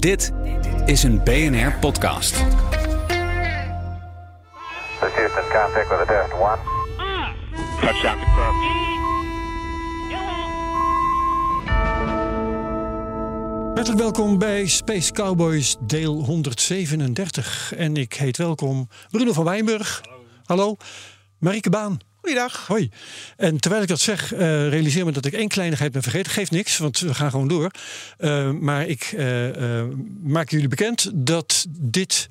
Dit 0.00 0.32
is 0.84 1.02
een 1.02 1.24
BNR 1.24 1.78
podcast. 1.80 2.34
This 2.34 2.44
Houston, 5.14 5.42
contact 5.42 5.88
with 5.88 5.98
a 5.98 6.04
test 6.04 6.32
one. 6.32 6.58
Touchdown 7.80 8.18
confirmed. 8.18 8.78
Hartelijk 13.74 13.98
welkom 13.98 14.38
bij 14.38 14.66
Space 14.66 15.12
Cowboys 15.12 15.76
deel 15.80 16.24
137. 16.24 17.72
En 17.76 17.96
ik 17.96 18.14
heet 18.14 18.36
welkom 18.36 18.88
Bruno 19.10 19.32
van 19.32 19.44
Wijnburg. 19.44 20.00
Hallo. 20.44 20.76
Marieke 21.38 21.70
Baan. 21.70 21.98
Goeiedag. 22.20 22.66
Hoi. 22.66 22.90
En 23.36 23.60
terwijl 23.60 23.82
ik 23.82 23.88
dat 23.88 24.00
zeg, 24.00 24.32
eh, 24.32 24.38
realiseer 24.68 25.04
me 25.04 25.12
dat 25.12 25.26
ik 25.26 25.32
één 25.32 25.48
kleinigheid 25.48 25.92
ben 25.92 26.02
vergeten. 26.02 26.32
Geeft 26.32 26.50
niks, 26.50 26.78
want 26.78 26.98
we 26.98 27.14
gaan 27.14 27.30
gewoon 27.30 27.48
door. 27.48 27.70
Eh, 28.18 28.50
maar 28.50 28.86
ik 28.86 29.02
eh, 29.16 29.84
maak 30.22 30.50
jullie 30.50 30.68
bekend 30.68 31.10
dat 31.14 31.66
dit, 31.70 32.28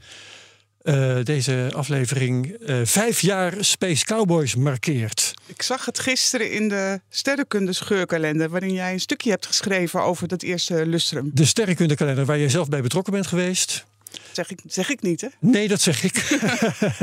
deze 1.24 1.70
aflevering 1.76 2.58
vijf 2.84 3.20
jaar 3.20 3.54
Space 3.60 4.06
Cowboys 4.06 4.56
markeert. 4.56 5.34
Ik 5.46 5.62
zag 5.62 5.86
het 5.86 6.00
gisteren 6.00 6.52
in 6.52 6.70
de 6.70 7.02
sterrenkunde 7.10 7.74
scheurkalender... 7.74 8.50
waarin 8.50 8.74
jij 8.74 8.94
een 8.94 9.00
stukje 9.00 9.30
hebt 9.30 9.46
geschreven 9.46 10.02
over 10.02 10.28
dat 10.28 10.42
eerste 10.42 10.86
lustrum. 10.86 11.32
De 11.34 11.46
sterrenkundekalender 11.46 12.26
waar 12.26 12.38
je 12.38 12.50
zelf 12.50 12.70
bij 12.70 12.82
betrokken 12.82 13.14
bent 13.14 13.28
geweest. 13.28 13.86
Zeg 14.32 14.50
ik, 14.52 14.60
zeg 14.66 14.90
ik 14.90 15.02
niet, 15.02 15.22
hè? 15.22 15.28
Nee, 15.40 15.68
dat 15.68 15.82
zeg 15.82 16.04
ik. 16.04 16.40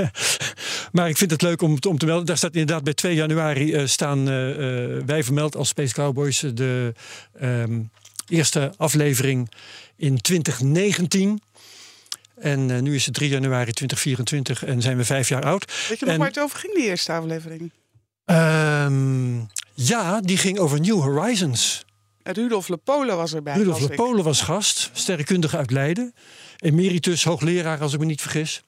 maar 0.93 1.09
ik 1.09 1.17
vind 1.17 1.31
het 1.31 1.43
leuk 1.43 1.63
om, 1.63 1.81
te- 1.81 1.89
om 1.89 1.99
te 1.99 2.07
melden. 2.07 2.27
Daar 2.27 2.37
staat 2.37 2.53
inderdaad 2.55 2.85
bij 2.85 2.95
2 2.95 3.15
januari 3.15 3.73
eh, 3.75 3.87
staan 3.87 4.29
eh, 4.29 4.51
eh, 4.51 5.03
wij 5.07 5.25
vermeld 5.25 5.57
als 5.57 5.69
Space 5.69 5.95
Cowboys 5.95 6.39
de 6.55 6.93
ehm, 7.41 7.81
eerste 8.29 8.73
aflevering 8.77 9.51
in 9.97 10.21
2019. 10.21 11.41
En 12.37 12.83
nu 12.83 12.95
is 12.95 13.05
het 13.07 13.15
3 13.15 13.29
januari 13.31 13.73
2024 13.73 14.65
en 14.65 14.83
zijn 14.83 14.97
we 14.97 15.05
vijf 15.05 15.29
jaar 15.29 15.45
oud. 15.45 15.87
Weet 15.89 15.99
je 15.99 16.05
nog 16.05 16.15
En- 16.15 16.21
waar 16.21 16.29
het 16.29 16.39
over 16.41 16.59
ging, 16.59 16.75
die 16.75 16.85
eerste 16.85 17.13
aflevering? 17.13 17.71
Ehm, 18.25 19.37
ja, 19.75 20.21
die 20.21 20.37
ging 20.37 20.59
over 20.59 20.81
New 20.81 21.01
Horizons. 21.01 21.85
Rudolf 22.23 22.69
Lepolen 22.69 23.17
was 23.17 23.35
erbij. 23.35 23.55
Rudolf. 23.57 23.81
Lepolen 23.89 24.25
was 24.25 24.41
gast, 24.41 24.91
sterrenkundige 24.93 25.57
uit 25.57 25.71
Leiden. 25.71 26.15
Emeritus, 26.57 27.25
hoogleraar 27.25 27.81
als 27.81 27.93
ik 27.93 27.99
me 27.99 28.05
niet 28.05 28.21
vergis. 28.21 28.63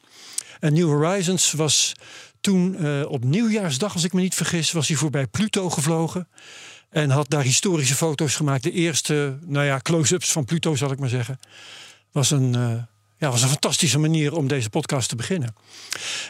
En 0.60 0.72
New 0.72 0.86
Horizons 0.86 1.52
was 1.52 1.94
toen 2.40 2.76
eh, 2.76 3.02
op 3.08 3.24
nieuwjaarsdag, 3.24 3.92
als 3.92 4.04
ik 4.04 4.12
me 4.12 4.20
niet 4.20 4.34
vergis, 4.34 4.72
was 4.72 4.88
hij 4.88 4.96
voorbij 4.96 5.26
Pluto 5.26 5.70
gevlogen. 5.70 6.28
En 6.88 7.10
had 7.10 7.30
daar 7.30 7.42
historische 7.42 7.94
foto's 7.94 8.36
gemaakt. 8.36 8.62
De 8.62 8.72
eerste, 8.72 9.38
nou 9.44 9.66
ja, 9.66 9.78
close-ups 9.78 10.32
van 10.32 10.44
Pluto 10.44 10.74
zal 10.74 10.90
ik 10.90 10.98
maar 10.98 11.08
zeggen. 11.08 11.40
Was 12.12 12.30
een, 12.30 12.54
eh, 12.54 12.82
ja, 13.18 13.30
was 13.30 13.42
een 13.42 13.48
fantastische 13.48 13.98
manier 13.98 14.34
om 14.34 14.48
deze 14.48 14.70
podcast 14.70 15.08
te 15.08 15.16
beginnen. 15.16 15.54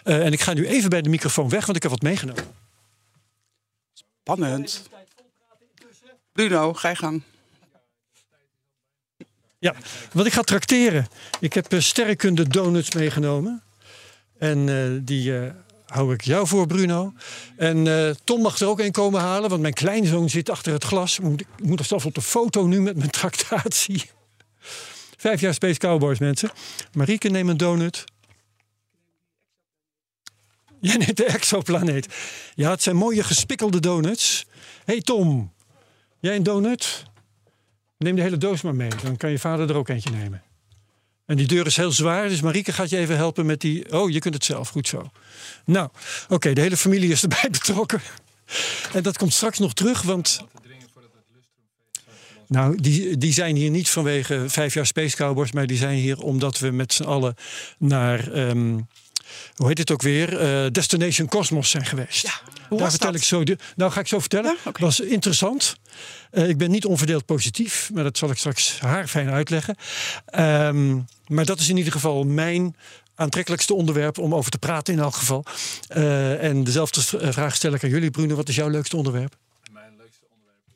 Eh, 0.04 0.24
en 0.24 0.32
ik 0.32 0.40
ga 0.40 0.52
nu 0.52 0.66
even 0.66 0.90
bij 0.90 1.02
de 1.02 1.08
microfoon 1.08 1.48
weg, 1.48 1.64
want 1.64 1.76
ik 1.76 1.82
heb 1.82 1.92
wat 1.92 2.02
meegenomen. 2.02 2.44
Spannend. 4.22 4.88
Bruno, 6.32 6.74
ga 6.74 6.88
je 6.88 6.96
gang. 6.96 7.22
Ja, 9.60 9.74
want 10.12 10.26
ik 10.26 10.32
ga 10.32 10.42
trakteren. 10.42 11.08
Ik 11.40 11.52
heb 11.52 11.72
eh, 11.72 11.80
sterrenkunde 11.80 12.48
donuts 12.48 12.94
meegenomen. 12.94 13.62
En 14.38 14.68
eh, 14.68 15.00
die 15.02 15.38
eh, 15.38 15.50
hou 15.86 16.12
ik 16.14 16.20
jou 16.20 16.46
voor, 16.46 16.66
Bruno. 16.66 17.12
En 17.56 18.16
Tom 18.24 18.42
mag 18.42 18.58
er 18.58 18.68
ook 18.68 18.80
een 18.80 18.92
komen 18.92 19.20
halen, 19.20 19.50
want 19.50 19.62
mijn 19.62 19.74
kleinzoon 19.74 20.28
zit 20.28 20.50
achter 20.50 20.72
het 20.72 20.84
glas. 20.84 21.18
Ik 21.18 21.46
moet 21.62 21.78
er 21.78 21.84
zelfs 21.84 22.04
op 22.04 22.14
de 22.14 22.22
foto 22.22 22.66
nu 22.66 22.80
met 22.80 22.96
mijn 22.96 23.10
tractatie. 23.20 24.10
Vijf 25.16 25.40
jaar 25.40 25.54
Space 25.54 25.78
Cowboys, 25.78 26.18
mensen. 26.18 26.50
Marieke, 26.92 27.28
neem 27.28 27.48
een 27.48 27.56
donut. 27.56 28.04
Jij 30.80 30.96
neemt 30.96 31.16
de 31.16 31.24
exoplaneet. 31.24 32.14
Ja, 32.54 32.70
het 32.70 32.82
zijn 32.82 32.96
mooie 32.96 33.22
gespikkelde 33.22 33.80
donuts. 33.80 34.46
hey 34.84 35.00
Tom, 35.00 35.52
jij 36.20 36.36
een 36.36 36.42
donut? 36.42 37.06
Neem 37.98 38.16
de 38.16 38.22
hele 38.22 38.36
doos 38.36 38.62
maar 38.62 38.74
mee. 38.74 38.90
Dan 39.02 39.16
kan 39.16 39.30
je 39.30 39.38
vader 39.38 39.70
er 39.70 39.76
ook 39.76 39.88
eentje 39.88 40.10
nemen. 40.10 40.42
En 41.26 41.36
die 41.36 41.46
deur 41.46 41.66
is 41.66 41.76
heel 41.76 41.92
zwaar, 41.92 42.28
dus 42.28 42.40
Marieke 42.40 42.72
gaat 42.72 42.90
je 42.90 42.96
even 42.96 43.16
helpen 43.16 43.46
met 43.46 43.60
die... 43.60 43.92
Oh, 43.92 44.10
je 44.10 44.18
kunt 44.18 44.34
het 44.34 44.44
zelf, 44.44 44.68
goed 44.68 44.88
zo. 44.88 45.10
Nou, 45.64 45.88
oké, 46.28 46.52
de 46.52 46.60
hele 46.60 46.76
familie 46.76 47.10
is 47.10 47.22
erbij 47.22 47.48
betrokken. 47.58 48.00
En 48.92 49.02
dat 49.02 49.18
komt 49.18 49.32
straks 49.32 49.58
nog 49.58 49.74
terug, 49.74 50.02
want... 50.02 50.40
Nou, 52.46 52.80
die, 52.80 53.18
die 53.18 53.32
zijn 53.32 53.56
hier 53.56 53.70
niet 53.70 53.90
vanwege 53.90 54.44
vijf 54.48 54.74
jaar 54.74 54.86
Space 54.86 55.16
Cowboys... 55.16 55.52
maar 55.52 55.66
die 55.66 55.76
zijn 55.76 55.98
hier 55.98 56.18
omdat 56.18 56.58
we 56.58 56.70
met 56.70 56.92
z'n 56.92 57.04
allen 57.04 57.34
naar... 57.78 58.32
ehm, 58.32 58.78
hoe 59.54 59.68
heet 59.68 59.78
het 59.78 59.90
ook 59.90 60.02
weer? 60.02 60.38
Eh, 60.38 60.70
Destination 60.72 61.28
Cosmos 61.28 61.70
zijn 61.70 61.86
geweest. 61.86 62.28
hoe 62.28 62.40
Daar 62.68 62.78
was 62.78 62.90
vertel 62.90 63.12
dat? 63.12 63.20
ik 63.20 63.26
zo. 63.26 63.44
De, 63.44 63.56
nou, 63.76 63.90
ga 63.92 64.00
ik 64.00 64.06
zo 64.06 64.18
vertellen. 64.18 64.56
Ja, 64.64 64.70
oké. 64.70 64.80
was 64.80 65.00
interessant. 65.00 65.76
Eh, 66.30 66.48
ik 66.48 66.58
ben 66.58 66.70
niet 66.70 66.84
onverdeeld 66.84 67.24
positief, 67.24 67.90
maar 67.94 68.02
dat 68.04 68.18
zal 68.18 68.30
ik 68.30 68.36
straks 68.38 68.80
haarfijn 68.80 69.30
uitleggen. 69.30 69.76
Ehm, 70.26 70.98
maar 71.26 71.44
dat 71.44 71.60
is 71.60 71.68
in 71.68 71.76
ieder 71.76 71.92
geval 71.92 72.24
mijn 72.24 72.76
aantrekkelijkste 73.14 73.74
onderwerp 73.74 74.18
om 74.18 74.34
over 74.34 74.50
te 74.50 74.58
praten 74.58 74.94
in 74.94 75.00
elk 75.00 75.14
geval. 75.14 75.44
Eh, 75.88 76.42
en 76.44 76.64
dezelfde 76.64 77.00
vraag 77.32 77.54
stel 77.54 77.72
ik 77.74 77.84
aan 77.84 77.90
jullie, 77.90 78.10
Bruno. 78.10 78.34
Wat 78.34 78.48
is 78.48 78.54
jouw 78.54 78.68
leukste 78.68 78.96
onderwerp? 78.96 79.36
Mijn 79.72 79.92
leukste 79.98 80.24
onderwerp 80.30 80.66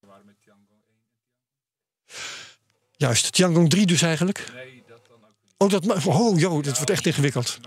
waren 0.00 0.26
met 0.26 0.34
Tiangong 0.42 0.68
1 0.70 0.94
Juist, 2.96 3.32
Tiangong 3.32 3.70
3 3.70 3.86
dus 3.86 4.02
eigenlijk. 4.02 4.50
Nee, 4.54 4.82
dat 4.88 4.98
dan 5.08 5.16
ook 5.16 5.34
niet. 5.44 5.45
Oh, 5.56 5.70
dat, 5.70 6.06
oh 6.06 6.38
joh, 6.38 6.62
dat 6.62 6.76
wordt 6.76 6.90
echt 6.90 7.06
ingewikkeld. 7.06 7.58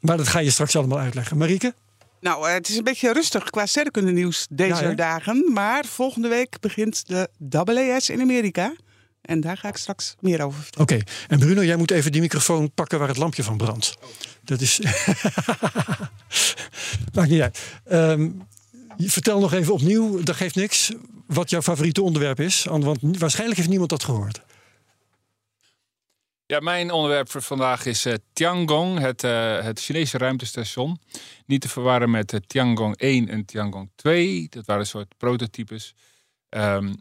Maar 0.00 0.16
dat 0.16 0.28
ga 0.28 0.38
je 0.38 0.50
straks 0.50 0.76
allemaal 0.76 0.98
uitleggen. 0.98 1.36
Marieke? 1.36 1.74
Nou, 2.20 2.48
eh, 2.48 2.54
het 2.54 2.68
is 2.68 2.76
een 2.76 2.84
beetje 2.84 3.12
rustig 3.12 3.50
qua 3.50 3.66
sterrenkunde 3.66 4.12
nieuws 4.12 4.46
deze 4.50 4.82
Ja, 4.84 4.94
dagen. 4.94 5.50
Maar 5.52 5.84
volgende 5.84 6.28
week 6.28 6.60
begint 6.60 7.02
de 7.06 7.28
AAS 7.50 8.10
in 8.10 8.20
Amerika. 8.20 8.74
En 9.22 9.40
daar 9.40 9.56
ga 9.56 9.68
ik 9.68 9.76
straks 9.76 10.14
meer 10.20 10.42
over 10.42 10.62
vertellen. 10.62 10.88
Oké, 10.92 11.02
en 11.28 11.38
Bruno, 11.38 11.64
jij 11.64 11.76
moet 11.76 11.90
even 11.90 12.12
die 12.12 12.20
microfoon 12.20 12.72
pakken 12.72 12.98
waar 12.98 13.08
het 13.08 13.16
lampje 13.16 13.42
van 13.42 13.56
brandt. 13.56 13.94
Dat 14.44 14.60
is. 14.60 14.80
Maakt 17.14 17.28
niet 17.30 17.40
uit. 17.40 17.58
Ehm, 17.84 18.28
vertel 18.98 19.40
nog 19.40 19.52
even 19.52 19.72
opnieuw, 19.72 20.22
dat 20.22 20.36
geeft 20.36 20.54
niks, 20.54 20.92
wat 21.26 21.50
jouw 21.50 21.62
favoriete 21.62 22.02
onderwerp 22.02 22.40
is. 22.40 22.68
An- 22.68 22.84
Want 22.84 22.98
waarschijnlijk 23.18 23.56
heeft 23.56 23.68
niemand 23.70 23.90
dat 23.90 24.04
gehoord. 24.04 24.40
Ja, 26.46 26.60
mijn 26.60 26.90
onderwerp 26.90 27.30
voor 27.30 27.42
vandaag 27.42 27.86
is 27.86 28.04
eh, 28.04 28.14
Tiangong, 28.32 28.98
het, 28.98 29.24
eh, 29.24 29.62
het 29.62 29.80
Chinese 29.80 30.18
ruimtestation. 30.18 31.00
Niet 31.46 31.60
te 31.60 31.68
verwarren 31.68 32.10
met 32.10 32.32
eh, 32.32 32.40
Tiangong 32.46 32.96
1 32.96 33.28
en 33.28 33.44
Tiangong 33.44 33.90
2. 33.94 34.46
Dat 34.50 34.66
waren 34.66 34.82
een 34.82 34.88
soort 34.88 35.14
prototypes. 35.18 35.94
Ehm, 36.48 36.92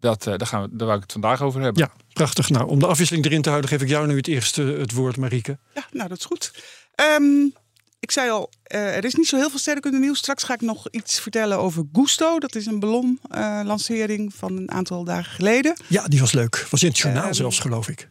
dat, 0.00 0.26
eh, 0.26 0.36
daar, 0.36 0.46
gaan 0.46 0.62
we, 0.62 0.68
daar 0.72 0.86
wou 0.86 0.96
ik 0.96 1.02
het 1.02 1.12
vandaag 1.12 1.42
over 1.42 1.60
hebben. 1.60 1.82
Ja, 1.82 1.92
prachtig. 2.12 2.48
Nou, 2.50 2.68
om 2.68 2.78
de 2.78 2.86
afwisseling 2.86 3.24
erin 3.24 3.42
te 3.42 3.48
houden, 3.48 3.70
geef 3.70 3.82
ik 3.82 3.88
jou 3.88 4.06
nu 4.06 4.16
het 4.16 4.26
eerste 4.28 4.62
het 4.62 4.92
woord, 4.92 5.16
Marieke. 5.16 5.58
Ja, 5.74 5.86
nou, 5.90 6.08
dat 6.08 6.18
is 6.18 6.24
goed. 6.24 6.52
Ehm, 6.94 7.46
ik 8.00 8.10
zei 8.10 8.30
al, 8.30 8.50
eh, 8.62 8.96
er 8.96 9.04
is 9.04 9.14
niet 9.14 9.28
zo 9.28 9.36
heel 9.36 9.50
veel 9.50 9.58
sterrenkunde 9.58 9.98
nieuws. 9.98 10.18
Straks 10.18 10.42
ga 10.42 10.54
ik 10.54 10.60
nog 10.60 10.88
iets 10.90 11.20
vertellen 11.20 11.58
over 11.58 11.84
Gusto. 11.92 12.38
Dat 12.38 12.54
is 12.54 12.66
een 12.66 12.80
ballonlancering 12.80 14.34
van 14.34 14.56
een 14.56 14.70
aantal 14.70 15.04
dagen 15.04 15.32
geleden. 15.32 15.76
Ja, 15.86 16.06
die 16.08 16.20
was 16.20 16.32
leuk. 16.32 16.66
Was 16.70 16.82
in 16.82 16.88
het 16.88 16.98
journaal 16.98 17.24
Ehm, 17.24 17.32
zelfs, 17.32 17.58
geloof 17.58 17.88
ik. 17.88 18.08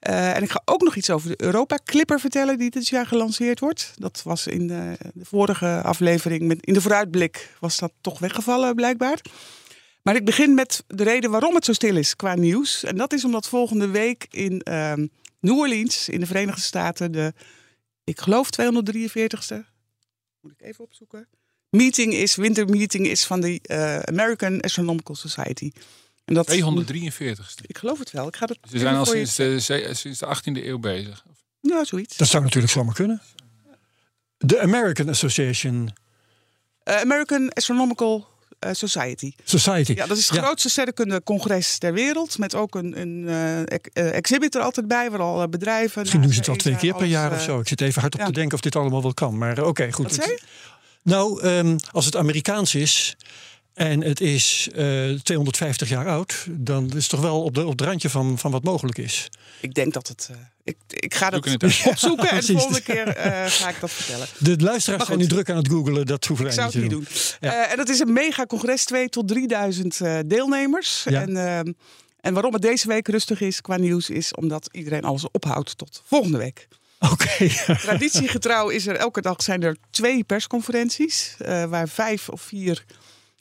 Eh, 0.00 0.36
en 0.36 0.42
ik 0.42 0.50
ga 0.50 0.62
ook 0.64 0.82
nog 0.82 0.96
iets 0.96 1.10
over 1.10 1.28
de 1.28 1.44
Europa 1.44 1.78
Clipper 1.84 2.20
vertellen 2.20 2.58
die 2.58 2.70
dit 2.70 2.88
jaar 2.88 3.06
gelanceerd 3.06 3.60
wordt. 3.60 3.92
Dat 3.96 4.22
was 4.22 4.46
in 4.46 4.66
de, 4.66 4.96
vorige 5.22 5.80
aflevering, 5.82 6.42
met, 6.42 6.66
in 6.66 6.74
de 6.74 6.80
vooruitblik 6.80 7.56
was 7.58 7.78
dat 7.78 7.92
toch 8.00 8.18
weggevallen 8.18 8.74
blijkbaar. 8.74 9.20
Maar 10.02 10.16
ik 10.16 10.24
begin 10.24 10.54
met 10.54 10.84
de 10.86 11.02
reden 11.02 11.30
waarom 11.30 11.54
het 11.54 11.64
zo 11.64 11.72
stil 11.72 11.96
is 11.96 12.16
qua 12.16 12.34
nieuws. 12.34 12.84
En 12.84 12.96
dat 12.96 13.12
is 13.12 13.24
omdat 13.24 13.48
volgende 13.48 13.88
week 13.88 14.26
in 14.30 14.60
ehm, 14.60 15.06
New 15.40 15.58
Orleans 15.58 16.08
in 16.08 16.20
de 16.20 16.26
Verenigde 16.26 16.60
Staten 16.60 17.12
de, 17.12 17.32
ik 18.04 18.20
geloof 18.20 18.48
243ste, 18.60 19.56
moet 20.40 20.52
ik 20.52 20.60
even 20.60 20.84
opzoeken, 20.84 21.28
meeting 21.68 22.12
is, 22.12 22.36
wintermeeting 22.36 23.06
is 23.06 23.24
van 23.24 23.40
de 23.40 23.60
eh, 23.62 23.98
American 23.98 24.60
Astronomical 24.60 25.14
Society. 25.14 25.70
En 26.30 26.36
dat, 26.36 26.46
243. 26.46 27.54
Ik 27.66 27.78
geloof 27.78 27.98
het 27.98 28.10
wel. 28.10 28.26
Ik 28.28 28.36
ga 28.36 28.46
het 28.46 28.58
Ze 28.70 28.78
zijn 28.78 28.94
al 28.96 29.06
sinds 29.06 29.34
de, 29.36 29.60
ze- 29.60 29.90
sinds 29.92 30.18
de 30.18 30.26
18e 30.26 30.64
eeuw 30.64 30.78
bezig. 30.78 31.24
Ja, 31.60 31.84
zoiets. 31.84 32.16
Dat 32.16 32.28
zou 32.28 32.42
natuurlijk 32.42 32.72
zomaar 32.72 32.94
kunnen. 32.94 33.22
De 34.36 34.60
American 34.60 35.08
Association 35.08 35.94
Eh, 36.82 36.96
American 37.00 37.48
Astronomical 37.52 38.28
eh, 38.58 38.70
Society. 38.72 39.32
Society. 39.44 39.92
Ja, 39.92 40.06
dat 40.06 40.16
is 40.16 40.26
het 40.28 40.36
Ja. 40.36 40.42
grootste 40.42 40.68
sterrenkundecongres 40.70 41.78
ter 41.78 41.92
wereld. 41.92 42.38
Met 42.38 42.54
ook 42.54 42.74
een, 42.74 43.00
een 43.00 43.28
eh, 43.28 43.60
ex- 43.60 43.88
eh, 43.92 44.14
exhibit 44.16 44.54
er 44.54 44.60
altijd 44.62 44.88
bij, 44.88 45.10
waar 45.10 45.20
al 45.20 45.42
eh, 45.42 45.48
bedrijven... 45.48 46.00
Misschien 46.00 46.22
doen 46.22 46.32
ze 46.32 46.38
het 46.38 46.48
al 46.48 46.56
twee 46.56 46.76
keer 46.76 46.90
per 46.92 47.00
alles, 47.00 47.12
jaar 47.12 47.30
of 47.32 47.38
eh, 47.38 47.44
zo. 47.44 47.60
Ik 47.60 47.68
zit 47.68 47.80
even 47.80 48.00
hard 48.00 48.14
op 48.14 48.20
ja. 48.20 48.26
te 48.26 48.32
denken 48.32 48.54
of 48.54 48.60
dit 48.60 48.76
allemaal 48.76 49.02
wel 49.02 49.14
kan. 49.14 49.38
Maar 49.38 49.58
eh, 49.58 49.66
oké, 49.66 49.92
goed. 49.92 50.04
Wat 50.04 50.14
zei 50.14 50.28
je? 50.30 50.40
Nou, 51.02 51.42
ehm, 51.42 51.78
als 51.90 52.04
het 52.04 52.16
Amerikaans 52.16 52.74
is 52.74 53.16
en 53.88 54.02
het 54.02 54.20
is 54.20 54.68
eh 54.74 55.10
250 55.22 55.88
jaar 55.88 56.08
oud, 56.08 56.46
dan 56.50 56.86
is 56.86 56.94
het 56.94 57.08
toch 57.08 57.20
wel 57.20 57.42
op, 57.42 57.54
de, 57.54 57.64
op 57.64 57.70
het 57.70 57.80
randje 57.80 58.10
van, 58.10 58.38
van 58.38 58.50
wat 58.50 58.62
mogelijk 58.62 58.98
is. 58.98 59.28
Ik 59.60 59.74
denk 59.74 59.92
dat 59.92 60.08
het... 60.08 60.28
eh, 60.30 60.36
ik, 60.64 60.76
ik 60.88 61.14
ga 61.14 61.30
dat 61.30 61.46
opzoeken 61.84 62.30
en 62.30 62.40
de 62.40 62.46
volgende 62.52 62.80
keer 62.80 63.08
eh, 63.08 63.44
ga 63.46 63.68
ik 63.68 63.80
dat 63.80 63.90
vertellen. 63.90 64.26
De 64.38 64.56
luisteraars 64.58 65.06
zijn 65.06 65.18
nu 65.18 65.26
druk 65.26 65.50
aan 65.50 65.56
het 65.56 65.68
googelen, 65.68 66.06
dat 66.06 66.24
hoeven 66.24 66.46
Ik 66.46 66.52
wij 66.54 66.64
zou 66.70 66.80
niet 66.80 66.90
het 66.90 66.90
te 66.90 66.96
niet 66.96 67.18
doen. 67.18 67.38
doen. 67.40 67.50
Ja. 67.50 67.64
Eh, 67.64 67.70
en 67.70 67.76
dat 67.76 67.88
is 67.88 67.98
een 68.00 68.12
mega 68.12 68.46
congres, 68.46 68.84
2 68.84 69.08
tot 69.08 69.28
3000 69.28 70.00
eh, 70.00 70.18
deelnemers. 70.26 71.04
Ja. 71.08 71.20
En, 71.20 71.36
ehm, 71.36 71.72
en 72.20 72.32
waarom 72.34 72.52
het 72.52 72.62
deze 72.62 72.88
week 72.88 73.08
rustig 73.08 73.40
is 73.40 73.60
qua 73.60 73.76
nieuws, 73.76 74.10
is 74.10 74.34
omdat 74.34 74.68
iedereen 74.72 75.04
alles 75.04 75.24
ophoudt 75.30 75.78
tot 75.78 76.02
volgende 76.06 76.38
week. 76.38 76.68
Oké. 77.12 77.48
Traditiegetrouw 77.86 78.68
is 78.68 78.86
er 78.86 78.96
elke 78.96 79.20
dag 79.20 79.42
zijn 79.42 79.62
er 79.62 79.76
twee 79.90 80.24
persconferenties, 80.24 81.34
eh, 81.38 81.64
waar 81.64 81.88
vijf 81.88 82.28
of 82.28 82.40
vier 82.42 82.84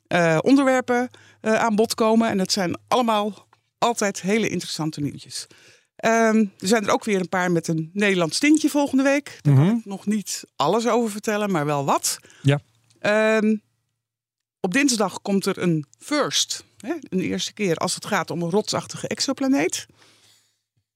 eh, 0.10 0.38
onderwerpen 0.42 1.10
eh, 1.42 1.54
aan 1.56 1.76
bod 1.76 1.96
komen. 1.96 2.30
En 2.30 2.38
dat 2.38 2.52
zijn 2.52 2.78
allemaal 2.88 3.48
altijd 3.78 4.22
hele 4.22 4.50
interessante 4.50 5.02
nieuwtjes. 5.02 5.48
Ehm, 5.96 6.38
er 6.60 6.68
zijn 6.68 6.84
er 6.86 6.92
ook 6.94 7.04
weer 7.04 7.20
een 7.20 7.30
paar 7.30 7.52
met 7.52 7.68
een 7.68 7.90
Nederlands 7.94 8.40
tintje 8.40 8.70
volgende 8.70 9.04
week. 9.04 9.40
Daar 9.42 9.56
kan 9.56 9.78
ik 9.78 9.86
nog 9.86 10.06
niet 10.06 10.44
alles 10.56 10.88
over 10.88 11.12
vertellen, 11.12 11.52
maar 11.52 11.66
wel 11.66 11.86
wat. 11.86 12.18
Ja. 12.42 12.60
Ehm, 13.00 13.56
op 14.60 14.74
dinsdag 14.74 15.22
komt 15.22 15.46
er 15.46 15.58
een 15.58 15.86
first. 16.00 16.64
Hè, 16.78 16.94
een 17.10 17.20
eerste 17.20 17.54
keer 17.54 17.76
als 17.76 17.96
het 17.96 18.06
gaat 18.06 18.32
om 18.32 18.42
een 18.42 18.50
rotsachtige 18.50 19.08
exoplaneet. 19.08 19.86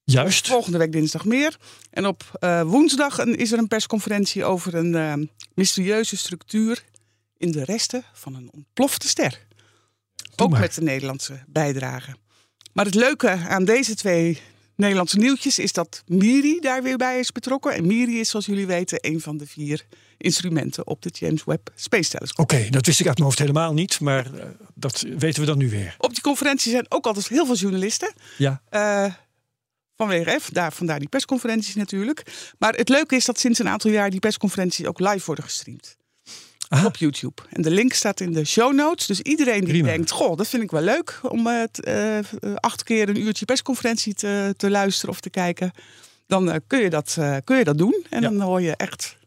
Juist. 0.03 0.47
Volgende 0.47 0.77
week 0.77 0.91
dinsdag 0.91 1.25
meer. 1.25 1.57
En 1.91 2.05
op 2.07 2.23
eh, 2.39 2.61
woensdag 2.61 3.17
een- 3.17 3.35
is 3.37 3.51
er 3.51 3.57
een 3.57 3.67
persconferentie 3.67 4.45
over 4.45 4.75
een 4.75 5.29
mysterieuze 5.55 6.17
structuur 6.17 6.83
in 7.43 7.51
de 7.51 7.63
resten 7.63 8.03
van 8.13 8.35
een 8.35 8.49
ontplofte 8.51 9.07
ster. 9.07 9.45
Ook 10.35 10.49
maar. 10.49 10.59
met 10.59 10.73
de 10.73 10.81
Nederlandse 10.81 11.43
bijdrage. 11.47 12.15
Maar 12.73 12.85
het 12.85 12.95
leuke 12.95 13.29
aan 13.29 13.65
deze 13.65 13.95
twee 13.95 14.41
Nederlandse 14.75 15.17
nieuwtjes 15.17 15.59
is 15.59 15.73
dat 15.73 16.03
Miri 16.05 16.59
daar 16.59 16.83
weer 16.83 16.97
bij 16.97 17.19
is 17.19 17.31
betrokken. 17.31 17.73
En 17.73 17.87
Miri 17.87 18.19
is, 18.19 18.29
zoals 18.29 18.45
jullie 18.45 18.67
weten, 18.67 18.97
een 19.01 19.21
van 19.21 19.37
de 19.37 19.47
vier 19.47 19.85
instrumenten 20.17 20.87
op 20.87 21.01
de 21.01 21.09
James 21.13 21.43
Webb 21.43 21.71
Space 21.75 22.09
Telescope. 22.09 22.55
Oké, 22.55 22.69
dat 22.69 22.85
wist 22.85 22.99
ik 22.99 23.07
uit 23.07 23.15
mijn 23.15 23.27
hoofd 23.27 23.39
helemaal 23.39 23.73
niet, 23.73 23.99
maar 23.99 24.33
eh, 24.33 24.45
dat 24.73 25.05
weten 25.17 25.39
we 25.39 25.47
dan 25.47 25.57
nu 25.57 25.69
weer. 25.69 25.95
Op 25.97 26.13
die 26.13 26.21
conferentie 26.21 26.71
zijn 26.71 26.85
ook 26.89 27.05
altijd 27.05 27.27
heel 27.27 27.45
veel 27.45 27.55
journalisten. 27.55 28.13
Ja. 28.37 28.61
Eh, 28.69 29.13
van 29.95 30.07
WRF, 30.07 30.49
daar, 30.49 30.73
vandaar 30.73 30.99
die 30.99 31.09
persconferenties 31.09 31.75
natuurlijk. 31.75 32.23
Maar 32.59 32.73
het 32.73 32.89
leuke 32.89 33.15
is 33.15 33.25
dat 33.25 33.39
sinds 33.39 33.59
een 33.59 33.69
aantal 33.69 33.91
jaar 33.91 34.09
die 34.09 34.19
persconferenties 34.19 34.85
ook 34.85 34.99
live 34.99 35.25
worden 35.25 35.43
gestreamd. 35.43 35.97
Aha. 36.73 36.85
Op 36.85 36.95
YouTube. 36.95 37.41
En 37.49 37.61
de 37.61 37.71
link 37.71 37.93
staat 37.93 38.19
in 38.19 38.31
de 38.33 38.45
show 38.45 38.73
notes. 38.73 39.05
Dus 39.07 39.19
iedereen 39.21 39.59
die 39.59 39.69
Prima. 39.69 39.87
denkt, 39.87 40.11
goh, 40.11 40.37
dat 40.37 40.47
vind 40.47 40.63
ik 40.63 40.71
wel 40.71 40.81
leuk 40.81 41.19
om 41.23 41.47
eh, 41.47 41.63
eh, 42.19 42.25
acht 42.55 42.83
keer 42.83 43.09
een 43.09 43.19
uurtje 43.19 43.45
persconferentie 43.45 44.13
te, 44.13 44.53
te 44.57 44.69
luisteren 44.69 45.09
of 45.15 45.19
te 45.21 45.29
kijken. 45.29 45.71
Dan 46.27 46.51
eh, 46.51 46.59
kun, 46.67 46.79
je 46.79 46.89
dat, 46.89 47.17
kun 47.43 47.57
je 47.57 47.63
dat 47.63 47.77
doen. 47.77 48.05
En 48.09 48.21
Ja. 48.21 48.29
dan 48.29 48.41
hoor 48.41 48.61
je 48.61 48.75
echt 48.75 49.17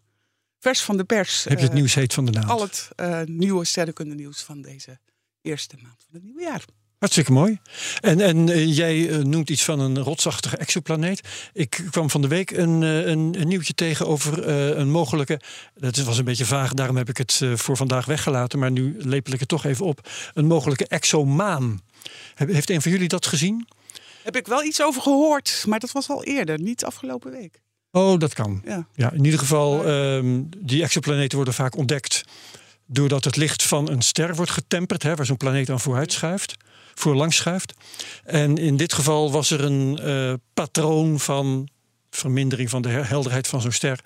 vers 0.59 0.81
van 0.83 0.97
de 0.97 1.05
pers. 1.05 1.45
Heb 1.45 1.59
je 1.59 1.65
het 1.65 1.73
nieuws 1.75 1.95
heet 1.95 2.15
van 2.15 2.25
de 2.25 2.31
naald? 2.33 2.49
Al 2.49 2.61
het 2.61 2.91
nieuwe 3.29 3.65
sterrenkunde 3.65 4.15
nieuws 4.15 4.43
van 4.43 4.63
deze 4.63 4.99
eerste 5.43 5.77
maand 5.83 6.05
van 6.07 6.15
het 6.15 6.23
nieuwe 6.23 6.41
jaar. 6.43 6.65
Hartstikke 6.99 7.33
mooi. 7.33 7.59
En, 8.01 8.21
en 8.21 8.49
eh, 8.49 8.77
jij 8.77 9.09
eh, 9.11 9.19
noemt 9.19 9.51
iets 9.51 9.65
van 9.65 9.81
een 9.81 9.99
rotsachtige 9.99 10.57
exoplaneet. 10.57 11.21
Ik 11.53 11.85
kwam 11.91 12.11
van 12.11 12.21
de 12.23 12.29
week 12.29 12.51
een, 12.51 12.83
eh, 12.83 13.07
een, 13.07 13.35
een 13.41 13.49
nieuwtje 13.49 13.75
tegen 13.75 14.07
over 14.07 14.49
een 14.79 14.91
mogelijke. 14.91 15.41
Dat 15.75 15.97
was 15.97 16.19
een 16.19 16.25
beetje 16.25 16.45
vaag, 16.45 16.73
daarom 16.75 16.97
heb 16.97 17.09
ik 17.09 17.17
het 17.17 17.41
voor 17.55 17.77
vandaag 17.77 18.05
weggelaten. 18.05 18.59
Maar 18.59 18.71
nu 18.71 18.97
lepel 18.99 19.33
ik 19.33 19.41
het 19.41 19.49
toch 19.49 19.65
even 19.65 19.85
op. 19.85 20.09
Een 20.35 20.47
mogelijke 20.47 20.87
exomaan. 20.87 21.81
Heb- 22.35 22.53
Heeft 22.53 22.71
een 22.71 22.83
van 22.83 22.91
jullie 22.91 23.09
dat 23.09 23.27
gezien? 23.27 23.69
Heb 24.23 24.37
ik 24.37 24.47
wel 24.47 24.65
iets 24.65 24.83
over 24.83 25.03
gehoord, 25.03 25.65
maar 25.69 25.79
dat 25.81 25.93
was 25.93 26.09
al 26.09 26.25
eerder, 26.25 26.61
niet 26.61 26.85
afgelopen 26.85 27.31
week. 27.31 27.61
Oh, 27.91 28.19
dat 28.19 28.35
kan. 28.35 28.63
Ja. 28.65 28.87
Ja, 28.95 29.13
in 29.13 29.25
ieder 29.25 29.39
geval, 29.39 29.85
ehm, 29.85 30.43
die 30.59 30.83
exoplaneten 30.83 31.37
worden 31.37 31.55
vaak 31.55 31.77
ontdekt 31.77 32.23
doordat 32.87 33.25
het 33.25 33.37
licht 33.37 33.63
van 33.63 33.91
een 33.91 34.03
ster 34.03 34.35
wordt 34.35 34.51
getemperd, 34.51 35.03
hè, 35.03 35.15
waar 35.15 35.27
zo'n 35.27 35.37
planeet 35.37 35.71
aan 35.71 35.81
vooruit 35.81 36.13
schuift, 36.13 36.55
voorlangs 37.01 37.37
schuift. 37.37 37.73
En 38.25 38.57
in 38.59 38.77
dit 38.77 38.93
geval 38.93 39.33
was 39.33 39.51
er 39.51 39.65
een 39.65 39.99
eh, 39.99 40.33
patroon 40.55 41.21
van 41.21 41.69
vermindering 42.11 42.71
van 42.71 42.83
de 42.83 42.89
helderheid 42.89 43.47
van 43.47 43.61
zo'n 43.61 43.73
ster, 43.73 44.01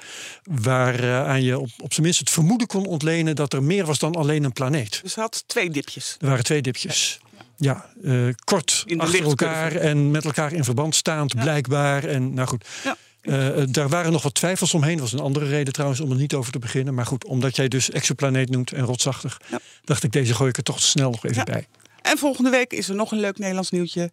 waaraan 0.44 1.42
je 1.42 1.58
op, 1.58 1.68
op 1.78 1.92
zijn 1.92 2.02
minst 2.04 2.20
het 2.20 2.30
vermoeden 2.30 2.66
kon 2.66 2.86
ontlenen 2.86 3.36
dat 3.36 3.52
er 3.52 3.62
meer 3.62 3.84
was 3.86 3.98
dan 3.98 4.14
alleen 4.14 4.44
een 4.44 4.52
planeet. 4.52 5.00
Dus 5.02 5.14
had 5.14 5.44
twee 5.46 5.70
dipjes. 5.70 6.16
Er 6.20 6.28
waren 6.28 6.44
twee 6.44 6.62
dipjes. 6.62 7.20
Ja, 7.56 7.90
eh, 8.04 8.28
kort 8.44 8.84
achter 8.96 9.22
elkaar 9.24 9.76
en 9.76 10.10
met 10.10 10.24
elkaar 10.24 10.52
in 10.52 10.64
verband 10.64 10.94
staand, 10.94 11.34
blijkbaar. 11.34 12.04
En 12.04 12.34
nou 12.34 12.48
goed, 12.48 12.66
Ja. 12.84 12.96
eh, 13.20 13.64
daar 13.70 13.88
waren 13.88 14.12
nog 14.12 14.22
wat 14.22 14.34
twijfels 14.34 14.74
omheen. 14.74 14.92
Dat 14.92 15.00
was 15.00 15.12
een 15.12 15.26
andere 15.26 15.46
reden 15.46 15.72
trouwens 15.72 16.00
om 16.00 16.10
er 16.10 16.16
niet 16.16 16.34
over 16.34 16.52
te 16.52 16.58
beginnen. 16.58 16.94
Maar 16.94 17.06
goed, 17.06 17.24
omdat 17.24 17.56
jij 17.56 17.68
dus 17.68 17.90
exoplaneet 17.90 18.50
noemt 18.50 18.72
en 18.72 18.84
rotsachtig, 18.84 19.40
Ja. 19.50 19.58
dacht 19.84 20.02
ik, 20.02 20.12
deze 20.12 20.34
gooi 20.34 20.50
ik 20.50 20.56
er 20.56 20.62
toch 20.62 20.80
snel 20.80 21.10
nog 21.10 21.24
even 21.24 21.44
bij. 21.44 21.66
En 22.02 22.18
volgende 22.18 22.50
week 22.50 22.72
is 22.72 22.88
er 22.88 22.94
nog 22.94 23.12
een 23.12 23.20
leuk 23.20 23.38
Nederlands 23.38 23.70
nieuwtje. 23.70 24.10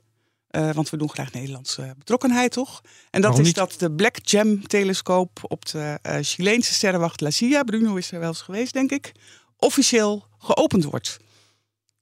eh, 0.47 0.71
want 0.71 0.89
we 0.89 0.97
doen 0.97 1.09
graag 1.09 1.31
Nederlandse 1.31 1.93
betrokkenheid, 1.97 2.51
toch? 2.51 2.81
En 3.09 3.21
dat 3.21 3.39
is 3.39 3.53
dat 3.53 3.75
de 3.77 3.91
Black 3.91 4.17
Gem-telescoop 4.23 5.39
op 5.41 5.65
de 5.65 5.99
eh, 6.01 6.17
Chileense 6.21 6.73
sterrenwacht 6.73 7.21
La 7.21 7.29
Silla, 7.29 7.63
Bruno 7.63 7.95
is 7.95 8.11
er 8.11 8.19
wel 8.19 8.27
eens 8.29 8.41
geweest, 8.41 8.73
denk 8.73 8.91
ik, 8.91 9.11
officieel 9.57 10.27
geopend 10.37 10.83
wordt. 10.83 11.17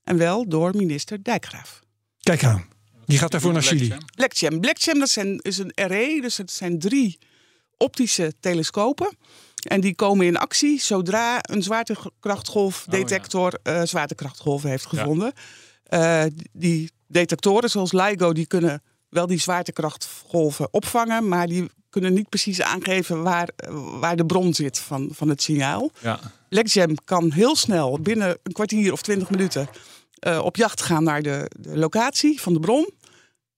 En 0.03 0.17
wel 0.17 0.47
door 0.47 0.75
minister 0.75 1.23
Dijkgraaf. 1.23 1.79
Kijk 2.19 2.43
aan, 2.43 2.65
die 3.05 3.17
gaat 3.17 3.31
daarvoor 3.31 3.53
naar 3.53 3.61
Chili. 3.63 3.93
Black 4.15 4.37
Gem. 4.37 4.59
Black 4.59 4.79
Gem 4.81 4.99
dat 4.99 5.09
zijn, 5.09 5.39
is 5.41 5.57
een 5.57 5.73
array, 5.73 6.21
dus 6.21 6.37
het 6.37 6.51
zijn 6.51 6.79
drie 6.79 7.17
optische 7.77 8.33
telescopen. 8.39 9.17
En 9.67 9.81
die 9.81 9.95
komen 9.95 10.25
in 10.25 10.37
actie 10.37 10.81
zodra 10.81 11.39
een 11.41 11.63
zwaartekrachtgolfdetector 11.63 13.59
eh 13.63 13.81
zwaartekrachtgolven 13.83 14.69
heeft 14.69 14.85
gevonden. 14.85 15.33
Eh, 15.95 16.23
die 16.51 16.91
detectoren 17.07 17.69
zoals 17.69 17.91
LIGO 17.91 18.33
die 18.33 18.45
kunnen 18.45 18.83
wel 19.09 19.27
die 19.27 19.39
zwaartekrachtgolven 19.39 20.67
opvangen, 20.73 21.27
maar 21.27 21.47
die 21.47 21.69
kunnen 21.89 22.13
niet 22.13 22.29
precies 22.29 22.61
aangeven 22.61 23.23
waar, 23.23 23.49
waar 23.99 24.15
de 24.15 24.25
bron 24.25 24.53
zit 24.53 24.79
van, 24.79 25.09
van 25.11 25.29
het 25.29 25.41
signaal. 25.41 25.91
Ja. 26.01 26.19
Kan 27.05 27.31
heel 27.31 27.55
snel, 27.55 27.99
binnen 27.99 28.37
een 28.43 28.51
kwartier 28.51 28.91
of 28.91 29.01
twintig 29.01 29.29
minuten, 29.29 29.67
eh, 30.19 30.39
op 30.43 30.55
jacht 30.55 30.81
gaan 30.81 31.03
naar 31.03 31.21
de, 31.21 31.51
de 31.59 31.77
locatie 31.77 32.41
van 32.41 32.53
de 32.53 32.59
bron. 32.59 32.89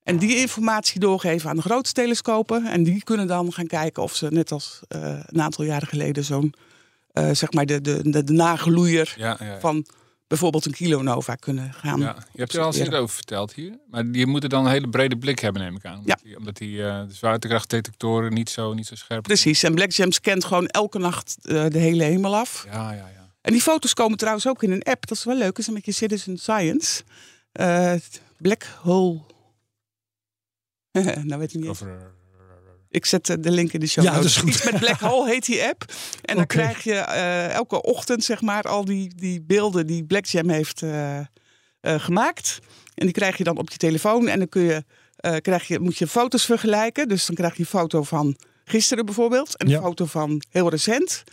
En 0.03 0.17
die 0.17 0.35
informatie 0.35 0.99
doorgeven 0.99 1.49
aan 1.49 1.55
de 1.55 1.61
grote 1.61 1.91
telescopen. 1.91 2.65
En 2.65 2.83
die 2.83 3.03
kunnen 3.03 3.27
dan 3.27 3.53
gaan 3.53 3.67
kijken 3.67 4.03
of 4.03 4.15
ze, 4.15 4.27
net 4.29 4.51
als 4.51 4.79
eh, 4.87 5.19
een 5.25 5.41
aantal 5.41 5.65
jaren 5.65 5.87
geleden, 5.87 6.23
zo'n, 6.23 6.53
zeg 7.31 7.51
maar, 7.51 7.65
de, 7.65 7.81
de, 7.81 8.23
de, 8.23 8.33
ja, 9.17 9.37
ja. 9.39 9.59
van 9.59 9.85
bijvoorbeeld 10.27 10.65
een 10.65 10.73
kilonova 10.73 11.35
kunnen 11.35 11.73
gaan. 11.73 11.99
Ja, 11.99 12.15
je 12.31 12.39
hebt 12.39 12.53
er 12.53 12.61
al 12.61 12.67
eens 12.67 12.77
eerder 12.77 12.99
over 12.99 13.15
verteld 13.15 13.53
hier. 13.53 13.79
Maar 13.89 14.05
je 14.11 14.25
moet 14.25 14.43
er 14.43 14.49
dan 14.49 14.65
een 14.65 14.71
hele 14.71 14.89
brede 14.89 15.17
blik 15.17 15.39
hebben, 15.39 15.61
neem 15.61 15.75
ik 15.75 15.85
aan. 15.85 15.99
Omdat 15.99 16.19
die, 16.23 16.37
omdat 16.37 16.57
die 16.57 16.83
eh, 16.83 17.07
de 17.07 17.13
zwaartekrachtdetectoren 17.13 18.33
niet 18.33 18.49
zo, 18.49 18.73
niet 18.73 18.87
zo 18.87 18.95
scherp 18.95 19.23
Precies, 19.23 19.63
en 19.63 19.75
BlackJam 19.75 20.11
scant 20.11 20.45
gewoon 20.45 20.67
elke 20.67 20.99
nacht 20.99 21.37
eh, 21.41 21.65
de 21.67 21.79
hele 21.79 22.03
hemel 22.03 22.35
af. 22.35 22.65
Ja, 22.71 22.91
ja, 22.91 22.97
ja. 22.97 23.17
En 23.41 23.51
die 23.51 23.61
foto's 23.61 23.93
komen 23.93 24.17
trouwens 24.17 24.47
ook 24.47 24.63
in 24.63 24.71
een 24.71 24.83
app. 24.83 25.07
Dat 25.07 25.17
is 25.17 25.23
wel 25.23 25.35
leuk. 25.35 25.47
Dat 25.47 25.59
is 25.59 25.67
een 25.67 25.73
beetje 25.73 25.91
Citizen 25.91 26.37
Science. 26.37 27.03
Eh, 27.51 27.93
Black 28.37 28.63
Hole. 28.81 29.19
nou 31.23 31.39
weet 31.39 31.53
ik 31.53 31.59
niet. 31.59 31.69
Over, 31.69 32.13
Ik 32.89 33.05
zet 33.05 33.29
eh, 33.29 33.35
de 33.39 33.51
link 33.51 33.73
in 33.73 33.79
de 33.79 33.87
show 33.87 34.03
Ja, 34.03 34.15
dat 34.15 34.23
is 34.23 34.37
goed. 34.37 34.49
Iets 34.49 34.63
met 34.63 34.79
Black 34.79 34.99
Hole 34.99 35.29
heet 35.29 35.45
die 35.45 35.63
app. 35.63 35.85
En 36.21 36.35
dan 36.35 36.45
krijg 36.45 36.83
je 36.83 36.93
eh, 36.93 37.49
elke 37.53 37.81
ochtend 37.81 38.23
zeg 38.23 38.41
maar 38.41 38.63
al 38.63 38.85
die, 38.85 39.11
die 39.15 39.41
beelden 39.41 39.87
die 39.87 40.05
Blackjam 40.05 40.49
heeft 40.49 40.81
eh, 40.81 41.19
gemaakt. 41.81 42.59
En 42.93 43.05
die 43.05 43.13
krijg 43.15 43.37
je 43.37 43.43
dan 43.43 43.57
op 43.57 43.69
je 43.69 43.77
telefoon. 43.77 44.27
En 44.27 44.37
dan 44.39 44.49
kun 44.49 44.61
je, 44.61 44.83
krijg 45.41 45.67
je, 45.67 45.79
moet 45.79 45.97
je 45.97 46.07
foto's 46.07 46.45
vergelijken. 46.45 47.07
Dus 47.07 47.25
dan 47.25 47.35
krijg 47.35 47.53
je 47.53 47.59
een 47.59 47.65
foto 47.65 48.03
van 48.03 48.35
gisteren 48.65 49.05
bijvoorbeeld. 49.05 49.57
En 49.57 49.65
een 49.65 49.71
Ja. 49.71 49.81
foto 49.81 50.05
van 50.05 50.41
heel 50.49 50.69
recent. 50.69 51.23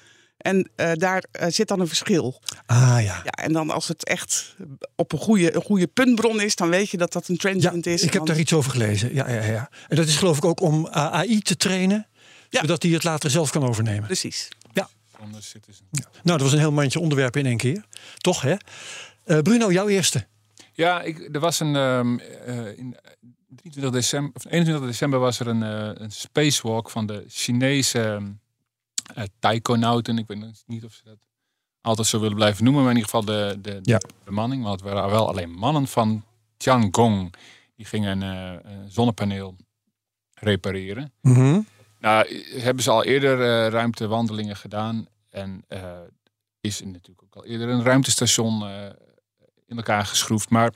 En 0.44 0.70
eh, 0.76 0.92
daar 0.94 1.24
eh, 1.30 1.50
zit 1.50 1.68
dan 1.68 1.80
een 1.80 1.88
verschil. 1.88 2.40
Ah 2.66 2.76
ja. 2.78 3.20
Ja, 3.24 3.30
en 3.30 3.52
dan 3.52 3.70
als 3.70 3.88
het 3.88 4.04
echt 4.04 4.56
op 4.96 5.12
een 5.12 5.18
goede, 5.18 5.54
een 5.54 5.62
goede 5.62 5.86
puntbron 5.86 6.40
is, 6.40 6.56
dan 6.56 6.68
weet 6.68 6.90
je 6.90 6.96
dat 6.96 7.12
dat 7.12 7.28
een 7.28 7.34
Ja, 7.34 7.40
transient 7.40 7.86
is. 7.86 8.02
ik 8.02 8.12
heb 8.12 8.26
daar 8.26 8.38
iets 8.38 8.52
over 8.52 8.70
gelezen. 8.70 9.14
Ja, 9.14 9.30
ja, 9.30 9.42
ja. 9.44 9.70
En 9.88 9.96
dat 9.96 10.06
is 10.06 10.16
geloof 10.16 10.36
ik 10.36 10.44
ook 10.44 10.60
om 10.60 10.88
AI 10.88 11.40
te 11.40 11.56
trainen. 11.56 12.06
Ja. 12.48 12.60
Zodat 12.60 12.82
hij 12.82 12.92
het 12.92 13.04
later 13.04 13.30
zelf 13.30 13.50
kan 13.50 13.64
overnemen. 13.64 14.06
Precies. 14.06 14.48
Anders 15.20 15.50
ze. 15.50 15.60
Nou, 15.92 16.02
dat 16.22 16.40
was 16.40 16.52
een 16.52 16.58
heel 16.58 16.72
mandje 16.72 17.00
onderwerpen 17.00 17.40
in 17.40 17.46
één 17.46 17.56
keer. 17.56 17.84
Toch, 18.16 18.40
hè? 18.42 18.54
Eh, 19.24 19.38
Bruno, 19.38 19.72
jouw 19.72 19.88
eerste. 19.88 20.26
Ja, 20.72 21.02
ik, 21.02 21.28
er 21.34 21.40
was 21.40 21.60
een. 21.60 21.76
ehm, 21.76 22.18
eh, 22.18 22.78
in 22.78 22.96
23 23.48 23.90
december, 23.92 24.30
of 24.34 24.44
21 24.44 24.86
december 24.86 25.18
was 25.18 25.40
er 25.40 25.46
een, 25.46 25.62
eh, 25.62 25.90
een 25.94 26.12
spacewalk 26.12 26.90
van 26.90 27.06
de 27.06 27.24
Chinese 27.28 28.20
uh, 29.18 29.24
taikonauten. 29.38 30.18
Ik 30.18 30.26
weet 30.26 30.62
niet 30.66 30.84
of 30.84 30.92
ze 30.92 31.02
dat 31.04 31.18
altijd 31.80 32.06
zo 32.06 32.20
willen 32.20 32.36
blijven 32.36 32.64
noemen, 32.64 32.82
maar 32.82 32.90
in 32.92 32.96
ieder 32.98 33.10
geval 33.10 33.26
de, 33.34 33.58
de, 33.60 33.78
Ja. 33.82 33.98
de 33.98 34.08
bemanning. 34.24 34.62
Want 34.62 34.80
het 34.80 34.90
waren 34.90 35.10
wel 35.10 35.28
alleen 35.28 35.50
mannen 35.50 35.86
van 35.86 36.24
Tiangong. 36.56 37.34
Die 37.76 37.86
gingen 37.86 38.20
een, 38.22 38.62
eh, 38.62 38.74
zonnepaneel 38.86 39.56
repareren. 40.34 41.12
Mhm. 41.20 41.60
Nou, 41.98 42.44
hebben 42.60 42.82
ze 42.82 42.90
al 42.90 43.04
eerder 43.04 43.40
eh, 43.40 43.70
ruimtewandelingen 43.72 44.56
gedaan. 44.56 45.06
En 45.30 45.64
eh, 45.68 45.98
is 46.60 46.80
er 46.80 46.86
natuurlijk 46.86 47.22
ook 47.22 47.34
al 47.36 47.44
eerder 47.44 47.68
een 47.68 47.82
ruimtestation 47.82 48.66
eh, 48.68 48.86
in 49.66 49.76
elkaar 49.76 50.06
geschroefd. 50.06 50.50
Maar 50.50 50.72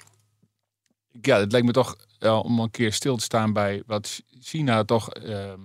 ja, 1.21 1.39
het 1.39 1.53
lijkt 1.53 1.67
me 1.67 1.73
toch 1.73 1.97
om 2.43 2.59
een 2.61 2.71
keer 2.71 2.93
stil 2.93 3.17
te 3.17 3.25
staan 3.25 3.53
bij 3.53 3.83
wat 3.87 4.23
China 4.41 4.85
toch 4.85 5.11
ehm, 5.13 5.61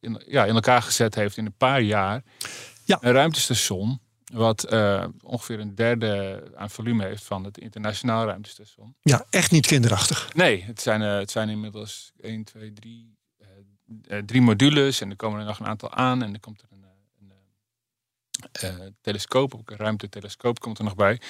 in, 0.00 0.22
ja, 0.26 0.44
in 0.44 0.54
elkaar 0.54 0.82
gezet 0.82 1.14
heeft 1.14 1.36
in 1.36 1.46
een 1.46 1.56
paar 1.56 1.80
jaar. 1.80 2.22
Ja. 2.84 2.98
Een 3.00 3.12
ruimtestation 3.12 4.00
wat 4.32 4.64
eh, 4.64 5.04
ongeveer 5.22 5.60
een 5.60 5.74
derde 5.74 6.42
aan 6.54 6.70
volume 6.70 7.04
heeft 7.04 7.24
van 7.24 7.44
het 7.44 7.58
internationaal 7.58 8.26
ruimtestation. 8.26 8.94
Ja, 9.02 9.26
echt 9.30 9.50
niet 9.50 9.66
kinderachtig. 9.66 10.34
Nee, 10.34 10.62
het 10.62 10.80
zijn, 10.80 11.02
eh, 11.02 11.18
het 11.18 11.30
zijn 11.30 11.48
inmiddels 11.48 12.12
1, 12.20 12.44
2, 12.44 12.72
3, 12.72 13.16
eh, 13.38 14.18
eh, 14.18 14.24
drie 14.24 14.42
modules. 14.42 15.00
En 15.00 15.10
er 15.10 15.16
komen 15.16 15.40
er 15.40 15.46
nog 15.46 15.58
een 15.58 15.66
aantal 15.66 15.92
aan. 15.92 16.22
En 16.22 16.34
er 16.34 16.40
komt 16.40 16.62
er 16.62 16.68
een, 16.70 16.84
eh, 16.84 16.90
een 17.20 18.78
eh, 18.78 18.86
eh, 18.86 18.92
telescoop, 19.00 19.54
ook 19.54 19.70
een 19.70 19.76
ruimtetelescoop 19.76 20.60
komt 20.60 20.78
er 20.78 20.84
nog 20.84 20.94
bij. 20.94 21.20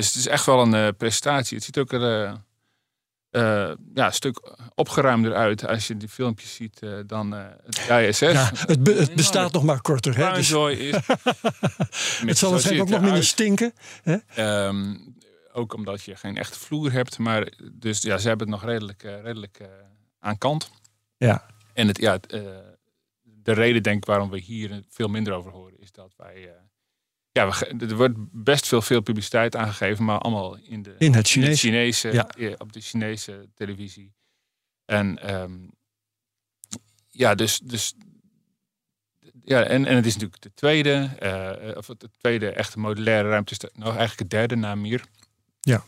Dus 0.00 0.08
het 0.08 0.16
is 0.16 0.26
echt 0.26 0.46
wel 0.46 0.60
een 0.60 0.74
eh, 0.74 0.88
prestatie. 0.96 1.56
Het 1.56 1.64
ziet 1.66 1.78
ook 1.78 1.92
er 1.92 2.02
eh, 2.02 2.30
eh, 2.30 2.36
ja, 3.30 4.06
een 4.06 4.12
stuk 4.12 4.56
opgeruimder 4.74 5.34
uit 5.34 5.66
als 5.66 5.86
je 5.86 5.96
die 5.96 6.08
filmpjes 6.08 6.54
ziet 6.54 6.82
eh, 6.82 6.92
dan 7.06 7.34
eh, 7.34 7.44
het 7.64 8.08
ISS. 8.08 8.18
Ja, 8.18 8.50
het, 8.66 8.82
be- 8.82 8.94
het 8.94 9.14
bestaat 9.14 9.52
nog 9.52 9.62
maar 9.62 9.80
korter. 9.80 10.16
Hè? 10.16 10.32
Dus 10.32 10.50
is. 10.50 10.96
het 12.26 12.38
zal 12.38 12.50
waarschijnlijk 12.50 12.88
ook 12.88 12.94
nog 12.94 13.00
minder 13.04 13.24
stinken. 13.24 13.72
Hè? 14.02 14.16
Ehm, 14.34 14.94
ook 15.52 15.74
omdat 15.74 16.02
je 16.02 16.16
geen 16.16 16.36
echte 16.36 16.58
vloer 16.58 16.92
hebt. 16.92 17.18
Maar 17.18 17.52
dus 17.72 18.02
ja, 18.02 18.18
ze 18.18 18.28
hebben 18.28 18.50
het 18.50 18.60
nog 18.60 18.70
redelijk, 18.70 19.02
eh, 19.02 19.20
redelijk 19.20 19.58
eh, 19.58 19.68
aan 20.18 20.38
kant. 20.38 20.70
Ja. 21.16 21.46
En 21.72 21.86
het, 21.86 21.98
ja, 21.98 22.12
het, 22.12 22.32
eh, 22.32 22.40
de 23.22 23.52
reden 23.52 23.82
denk 23.82 23.96
ik 23.96 24.04
waarom 24.04 24.30
we 24.30 24.38
hier 24.38 24.82
veel 24.88 25.08
minder 25.08 25.32
over 25.32 25.50
horen, 25.50 25.80
is 25.80 25.92
dat 25.92 26.14
wij. 26.16 26.50
Ja, 27.44 27.66
er 27.80 27.96
wordt 27.96 28.14
best 28.32 28.66
veel, 28.68 28.82
veel 28.82 29.00
publiciteit 29.00 29.56
aangegeven, 29.56 30.04
maar 30.04 30.18
allemaal 30.18 30.56
in, 30.62 30.82
de, 30.82 30.94
In 30.98 31.14
het 31.14 31.28
Chinees. 31.28 31.60
Chinese, 31.60 32.12
Ja. 32.12 32.28
eh, 32.28 32.52
op 32.58 32.72
de 32.72 32.80
Chinese 32.80 33.48
televisie. 33.54 34.12
En 34.84 35.18
ehm, 35.22 35.52
ja, 37.10 37.34
dus, 37.34 37.58
dus 37.64 37.94
ja, 39.44 39.62
en, 39.62 39.86
en 39.86 39.96
het 39.96 40.06
is 40.06 40.12
natuurlijk 40.14 40.42
de 40.42 40.54
tweede, 40.54 41.10
eh, 41.18 41.76
of 41.76 41.86
het 41.86 42.08
tweede 42.18 42.50
echte 42.50 42.78
modulaire 42.78 43.28
ruimte, 43.28 43.70
nou 43.72 43.88
eigenlijk 43.90 44.18
het 44.20 44.30
derde 44.30 44.56
na 44.56 44.74
Mir. 44.74 45.04
Ja. 45.60 45.84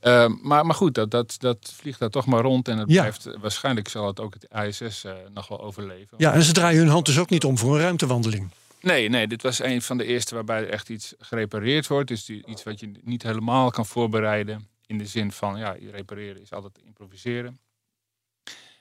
Ehm, 0.00 0.32
maar, 0.42 0.66
maar 0.66 0.74
goed, 0.74 0.94
dat, 0.94 1.10
dat, 1.10 1.34
dat 1.38 1.72
vliegt 1.76 1.98
daar 1.98 2.10
toch 2.10 2.26
maar 2.26 2.40
rond 2.42 2.68
en 2.68 2.78
het 2.78 2.90
Ja. 2.90 3.00
blijft, 3.00 3.28
waarschijnlijk 3.40 3.88
zal 3.88 4.06
het 4.06 4.20
ook 4.20 4.34
het 4.34 4.46
ISS 4.80 5.04
eh, 5.04 5.12
nog 5.32 5.48
wel 5.48 5.60
overleven. 5.60 6.16
Ja, 6.18 6.32
en 6.32 6.42
ze 6.42 6.52
draaien 6.52 6.78
hun 6.80 6.88
hand 6.88 7.06
dus 7.06 7.18
ook 7.18 7.30
niet 7.30 7.44
om 7.44 7.58
voor 7.58 7.74
een 7.74 7.80
ruimtewandeling. 7.82 8.50
Nee, 8.80 9.08
nee, 9.08 9.26
dit 9.26 9.42
was 9.42 9.58
een 9.58 9.82
van 9.82 9.96
de 9.96 10.04
eerste 10.04 10.34
waarbij 10.34 10.60
er 10.60 10.68
echt 10.70 10.88
iets 10.88 11.14
gerepareerd 11.18 11.86
wordt. 11.86 12.08
Dus 12.08 12.24
die, 12.24 12.46
iets 12.46 12.62
wat 12.62 12.80
je 12.80 12.92
niet 13.02 13.22
helemaal 13.22 13.70
kan 13.70 13.86
voorbereiden. 13.86 14.68
In 14.86 14.98
de 14.98 15.06
zin 15.06 15.32
van, 15.32 15.58
ja, 15.58 15.76
repareren 15.90 16.42
is 16.42 16.52
altijd 16.52 16.78
improviseren. 16.84 17.58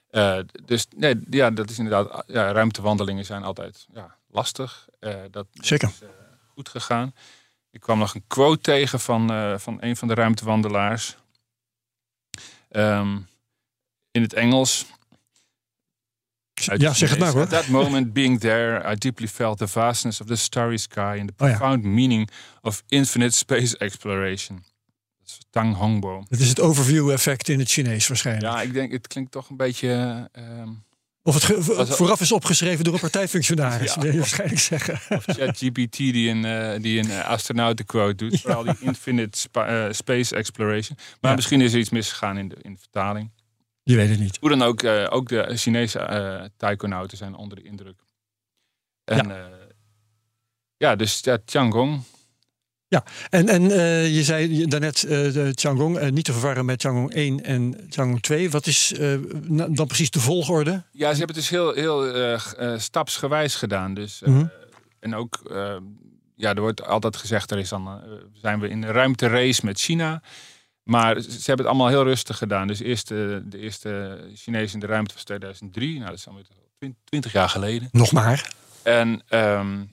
Eh, 0.09 0.39
dus 0.65 0.87
nee, 0.95 1.15
ja, 1.29 1.51
dat 1.51 1.69
is 1.69 1.77
inderdaad, 1.77 2.23
ja, 2.27 2.51
ruimtewandelingen 2.51 3.25
zijn 3.25 3.43
altijd 3.43 3.87
ja, 3.93 4.15
lastig. 4.27 4.87
Eh, 4.99 5.21
dat 5.31 5.47
Zeker. 5.53 5.87
is 5.87 6.01
eh, 6.01 6.09
goed 6.53 6.69
gegaan. 6.69 7.13
Ik 7.71 7.79
kwam 7.79 7.99
nog 7.99 8.15
een 8.15 8.23
quote 8.27 8.61
tegen 8.61 8.99
van, 8.99 9.59
van 9.59 9.77
een 9.79 9.95
van 9.95 10.07
de 10.07 10.13
ruimtewandelaars. 10.13 11.17
Ehm, 12.69 13.17
in 14.11 14.21
het 14.21 14.33
Engels. 14.33 14.85
Ja, 16.59 16.93
zeg 16.93 17.09
het 17.09 17.19
maar 17.19 17.27
Chinees. 17.29 17.33
hoor. 17.33 17.41
At 17.43 17.49
that 17.49 17.67
moment 17.67 18.13
being 18.13 18.39
there, 18.39 18.91
I 18.91 18.95
deeply 18.95 19.27
felt 19.27 19.57
the 19.57 19.67
vastness 19.67 20.21
of 20.21 20.27
the 20.27 20.35
starry 20.35 20.77
sky 20.77 21.17
and 21.19 21.27
the 21.27 21.43
Oh 21.43 21.49
ja. 21.49 21.57
profound 21.57 21.83
meaning 21.83 22.29
of 22.61 22.83
infinite 22.87 23.35
space 23.35 23.77
exploration. 23.77 24.55
Dat 25.19 25.27
is 25.27 25.37
Tang 25.49 25.75
Hongbo. 25.75 26.23
Het 26.29 26.39
is 26.39 26.49
het 26.49 26.59
overview 26.59 27.11
effect 27.11 27.49
in 27.49 27.59
het 27.59 27.69
Chinees 27.69 28.07
waarschijnlijk. 28.07 28.53
Ja, 28.53 28.61
ik 28.61 28.73
denk, 28.73 28.91
het 28.91 29.07
klinkt 29.07 29.31
toch 29.31 29.49
een 29.49 29.57
beetje... 29.57 29.89
ehm, 30.31 30.69
Of 31.23 31.47
het 31.77 31.89
vooraf 31.89 32.21
is 32.21 32.31
opgeschreven 32.31 32.83
door 32.83 32.93
een 32.93 32.99
partijfunctionaris, 32.99 33.93
Ja. 33.95 34.01
wil 34.01 34.11
je 34.11 34.17
waarschijnlijk 34.17 34.59
zeggen. 34.59 34.93
of 35.17 35.23
ChatGPT 35.25 35.97
die 35.97 36.29
een, 36.29 36.45
eh, 36.45 36.81
die 36.81 36.99
een 36.99 37.11
eh, 37.11 37.27
astronautenquote 37.27 38.15
doet. 38.15 38.41
Vooral 38.41 38.63
die 38.63 38.75
infinite 38.79 39.39
spa- 39.39 39.67
eh, 39.87 39.93
space 39.93 40.35
exploration. 40.35 40.97
Maar 41.21 41.29
Ja. 41.31 41.35
misschien 41.35 41.61
is 41.61 41.73
er 41.73 41.79
iets 41.79 41.89
misgegaan 41.89 42.37
in 42.37 42.47
de, 42.47 42.55
in 42.61 42.73
de 42.73 42.79
vertaling. 42.79 43.29
Je 43.83 43.95
weet 43.95 44.09
het 44.09 44.19
niet. 44.19 44.37
Hoe 44.39 44.49
dan 44.49 44.61
ook, 44.61 44.83
eh, 44.83 45.07
ook 45.09 45.29
de 45.29 45.57
Chinese 45.57 45.99
eh 45.99 46.43
taikonauten 46.57 47.17
zijn 47.17 47.35
onder 47.35 47.57
de 47.57 47.63
indruk. 47.63 47.99
En 49.05 49.27
ja, 49.27 49.49
ja 50.77 50.95
dus 50.95 51.19
ja, 51.21 51.37
Tiangong. 51.45 52.01
En, 53.29 53.47
en 53.49 53.71
eh, 53.71 54.15
je 54.15 54.23
zei 54.23 54.65
daarnet 54.65 55.03
eh 55.03 55.09
de 55.33 55.51
Tiangong, 55.53 55.97
eh, 55.97 56.09
niet 56.11 56.25
te 56.25 56.31
verwarren 56.33 56.65
met 56.65 56.79
Tiangong 56.79 57.13
1 57.13 57.43
en 57.43 57.87
Tiangong 57.89 58.21
2. 58.21 58.49
Wat 58.49 58.67
is 58.67 58.93
eh, 58.93 59.13
dan 59.69 59.87
precies 59.87 60.11
de 60.11 60.19
volgorde? 60.19 60.83
Ja, 60.91 61.11
ze 61.11 61.17
hebben 61.17 61.35
het 61.35 61.35
dus 61.35 61.49
heel, 61.49 61.73
heel 61.73 62.13
eh, 62.13 62.33
eh, 62.73 62.79
stapsgewijs 62.79 63.55
gedaan. 63.55 63.93
Dus, 63.93 64.21
eh, 64.21 64.29
Mhm. 64.29 64.45
En 64.99 65.15
ook, 65.15 65.39
eh, 65.51 65.75
ja, 66.35 66.53
er 66.53 66.61
wordt 66.61 66.83
altijd 66.83 67.15
gezegd, 67.15 67.51
er 67.51 67.57
is 67.59 67.69
dan, 67.69 67.87
eh, 67.87 68.11
zijn 68.33 68.59
we 68.59 68.69
in 68.69 68.83
een 68.83 68.91
ruimterace 68.91 69.65
met 69.65 69.79
China. 69.79 70.21
Maar 70.89 71.21
ze 71.21 71.45
hebben 71.45 71.65
het 71.65 71.65
allemaal 71.65 71.87
heel 71.87 72.03
rustig 72.03 72.37
gedaan. 72.37 72.67
Dus 72.67 72.79
eerst 72.79 73.11
eh, 73.11 73.17
de 73.43 73.57
eerste 73.57 74.19
Chinees 74.33 74.73
in 74.73 74.79
de 74.79 74.85
ruimte 74.85 75.13
was 75.13 75.23
2003. 75.23 75.93
Nou, 75.93 76.09
dat 76.09 76.17
is 76.17 76.27
alweer 76.27 76.45
20 77.03 77.31
jaar 77.31 77.49
geleden. 77.49 77.89
Nog 77.91 78.11
maar. 78.11 78.53
En 78.83 79.21
ehm, 79.27 79.83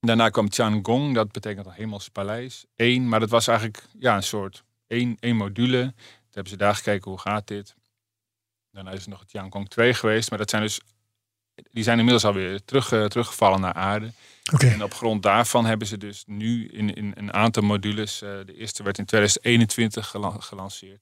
daarna 0.00 0.28
kwam 0.28 0.48
Tiangong, 0.48 1.14
dat 1.14 1.32
betekent 1.32 1.66
een 1.66 1.72
hemels 1.72 2.08
paleis. 2.08 2.64
Eén, 2.76 3.08
maar 3.08 3.20
dat 3.20 3.30
was 3.30 3.46
eigenlijk 3.46 3.84
ja, 3.98 4.16
een 4.16 4.22
soort 4.22 4.64
één, 4.86 5.16
één 5.20 5.36
module. 5.36 5.82
Toen 5.82 6.30
hebben 6.30 6.52
ze 6.52 6.58
daar 6.58 6.74
gekeken, 6.74 7.10
hoe 7.10 7.20
gaat 7.20 7.46
dit? 7.46 7.74
Daarna 8.70 8.90
is 8.90 9.04
er 9.04 9.10
nog 9.10 9.24
Tiangong 9.24 9.68
2 9.68 9.94
geweest, 9.94 10.30
maar 10.30 10.38
dat 10.38 10.50
zijn 10.50 10.62
dus, 10.62 10.80
die 11.72 11.82
zijn 11.82 11.96
inmiddels 11.98 12.24
alweer 12.24 12.64
terug, 12.64 12.92
eh, 12.92 13.04
teruggevallen 13.04 13.60
naar 13.60 13.72
aarde. 13.72 14.12
Oké. 14.52 14.66
En 14.66 14.82
op 14.82 14.94
grond 14.94 15.22
daarvan 15.22 15.64
hebben 15.66 15.86
ze 15.88 15.98
dus 15.98 16.22
nu 16.26 16.68
in, 16.68 16.94
in 16.94 17.12
een 17.16 17.32
aantal 17.32 17.62
modules, 17.62 18.22
eh, 18.22 18.30
de 18.46 18.54
eerste 18.56 18.82
werd 18.82 18.98
in 18.98 19.04
2021 19.04 20.06
gela- 20.06 20.36
gelanceerd. 20.40 21.00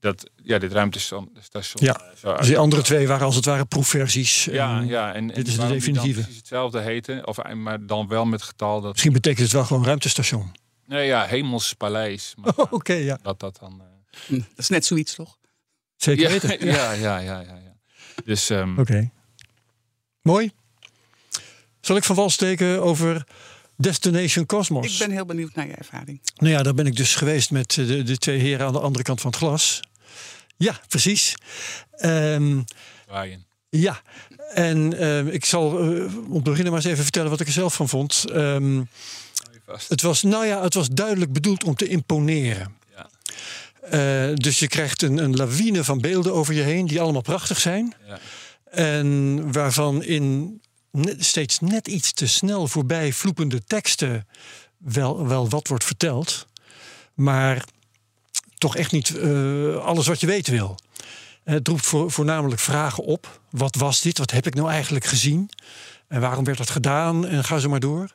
Dat, 0.00 0.30
ja, 0.42 0.58
dit 0.58 0.72
ruimtestation. 0.72 1.30
station, 1.40 1.84
Ja, 1.84 2.00
eh, 2.00 2.16
zo 2.16 2.36
Dus 2.36 2.46
die 2.46 2.58
andere 2.58 2.82
twee 2.82 3.06
waren 3.08 3.26
als 3.26 3.34
het 3.36 3.44
ware 3.44 3.64
proefversies. 3.64 4.44
ja, 4.44 4.78
En 4.78 4.86
ja. 4.86 5.12
En, 5.14 5.26
dit 5.26 5.36
en 5.36 5.42
is 5.44 5.50
de 5.50 5.56
waarom 5.56 5.78
die 5.78 5.84
dan 5.84 5.92
definitieve. 5.94 6.20
precies 6.20 6.36
hetzelfde 6.38 6.80
heten, 6.80 7.26
of, 7.26 7.52
maar 7.54 7.86
dan 7.86 8.08
wel 8.08 8.24
met 8.24 8.42
getal 8.42 8.80
dat. 8.80 8.90
Misschien 8.92 9.12
betekent 9.12 9.42
het 9.42 9.52
wel 9.52 9.64
gewoon 9.64 9.84
ruimtestation. 9.84 10.52
Nee, 10.86 11.06
ja, 11.06 11.24
Hemels 11.26 11.72
Paleis. 11.72 12.34
Maar 12.36 12.52
Oh, 12.56 12.72
Oké, 12.78 12.92
ja. 12.92 13.18
dat 13.22 13.40
dat 13.40 13.56
dan. 13.60 13.80
eh, 13.80 13.86
Hm, 14.26 14.34
Dat 14.38 14.44
is 14.56 14.68
net 14.68 14.84
zoiets, 14.84 15.14
toch? 15.14 15.38
Zeker 15.96 16.22
ja, 16.22 16.28
weten. 16.28 16.66
ja, 16.72 16.92
ja, 16.92 17.18
ja, 17.18 17.40
ja, 17.40 17.40
ja. 17.64 17.76
Dus 18.24 18.50
ehm, 18.50 18.78
Oké. 18.78 19.10
Mooi. 20.22 20.52
Zal 21.80 21.96
ik 21.96 22.04
van 22.04 22.16
wal 22.16 22.30
steken 22.30 22.82
over 22.82 23.26
Destination 23.76 24.46
Cosmos? 24.46 24.92
Ik 24.92 24.98
ben 24.98 25.10
heel 25.10 25.24
benieuwd 25.24 25.54
naar 25.54 25.66
je 25.66 25.74
ervaring. 25.74 26.20
Nou 26.36 26.52
ja, 26.52 26.62
daar 26.62 26.74
ben 26.74 26.86
ik 26.86 26.96
dus 26.96 27.14
geweest 27.14 27.50
met 27.50 27.76
eh, 27.78 27.86
de, 27.86 28.02
de 28.02 28.16
twee 28.16 28.38
heren 28.38 28.66
aan 28.66 28.72
de 28.72 28.80
andere 28.80 29.04
kant 29.04 29.20
van 29.20 29.30
het 29.30 29.38
glas. 29.38 29.80
Ja, 30.56 30.80
precies. 30.88 31.34
Ehm, 31.90 32.60
Ryan. 33.08 33.44
ja, 33.68 34.02
en 34.54 34.98
ehm, 34.98 35.28
ik 35.28 35.44
zal 35.44 35.78
eh, 35.78 36.16
om 36.28 36.42
te 36.42 36.50
beginnen 36.50 36.72
maar 36.72 36.82
eens 36.82 36.90
even 36.90 37.02
vertellen 37.02 37.30
wat 37.30 37.40
ik 37.40 37.46
er 37.46 37.52
zelf 37.52 37.74
van 37.74 37.88
vond. 37.88 38.24
Ehm, 38.32 38.82
vast. 39.66 39.88
het 39.88 40.02
was, 40.02 40.22
nou 40.22 40.46
ja, 40.46 40.62
het 40.62 40.74
was 40.74 40.88
duidelijk 40.88 41.32
bedoeld 41.32 41.64
om 41.64 41.74
te 41.74 41.88
imponeren. 41.88 42.76
Ja. 42.94 43.08
Eh, 43.90 44.34
dus 44.34 44.58
je 44.58 44.68
krijgt 44.68 45.02
een, 45.02 45.18
een 45.18 45.36
lawine 45.36 45.84
van 45.84 46.00
beelden 46.00 46.34
over 46.34 46.54
je 46.54 46.62
heen 46.62 46.86
die 46.86 47.00
allemaal 47.00 47.22
prachtig 47.22 47.60
zijn. 47.60 47.94
Ja. 48.06 48.18
En 48.72 49.52
waarvan 49.52 50.02
in 50.02 50.60
net- 50.90 51.24
steeds 51.24 51.60
net 51.60 51.88
iets 51.88 52.12
te 52.12 52.26
snel 52.26 52.68
voorbij 52.68 53.12
vloepende 53.12 53.64
teksten 53.64 54.26
wel, 54.76 55.26
wel 55.26 55.48
wat 55.48 55.68
wordt 55.68 55.84
verteld. 55.84 56.46
Maar 57.14 57.64
toch 58.58 58.76
echt 58.76 58.92
niet 58.92 59.16
eh, 59.16 59.76
alles 59.76 60.06
wat 60.06 60.20
je 60.20 60.26
weten 60.26 60.52
wil. 60.52 60.78
Het 61.44 61.68
roept 61.68 61.86
voor, 61.86 62.10
voornamelijk 62.10 62.60
vragen 62.60 63.04
op. 63.04 63.40
Wat 63.50 63.76
was 63.76 64.00
dit? 64.00 64.18
Wat 64.18 64.30
heb 64.30 64.46
ik 64.46 64.54
nou 64.54 64.70
eigenlijk 64.70 65.04
gezien? 65.04 65.50
En 66.08 66.20
waarom 66.20 66.44
werd 66.44 66.58
dat 66.58 66.70
gedaan? 66.70 67.26
En 67.26 67.44
ga 67.44 67.58
zo 67.58 67.68
maar 67.68 67.80
door. 67.80 68.14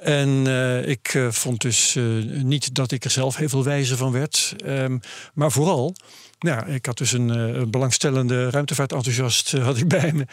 En 0.00 0.46
eh, 0.46 0.88
ik 0.88 1.14
eh, 1.14 1.30
vond 1.30 1.60
dus 1.60 1.96
eh, 1.96 2.04
niet 2.42 2.74
dat 2.74 2.92
ik 2.92 3.04
er 3.04 3.10
zelf 3.10 3.36
heel 3.36 3.48
veel 3.48 3.64
wijzer 3.64 3.96
van 3.96 4.12
werd. 4.12 4.54
Ehm, 4.64 4.98
maar 5.34 5.52
vooral, 5.52 5.94
nou, 6.40 6.70
ik 6.72 6.86
had 6.86 6.98
dus 6.98 7.12
een, 7.12 7.30
eh, 7.30 7.60
een 7.60 7.70
belangstellende 7.70 8.50
ruimtevaartenthousiast 8.50 9.54
eh, 9.54 9.64
had 9.64 9.76
ik 9.76 9.88
bij 9.88 10.12
me. 10.12 10.26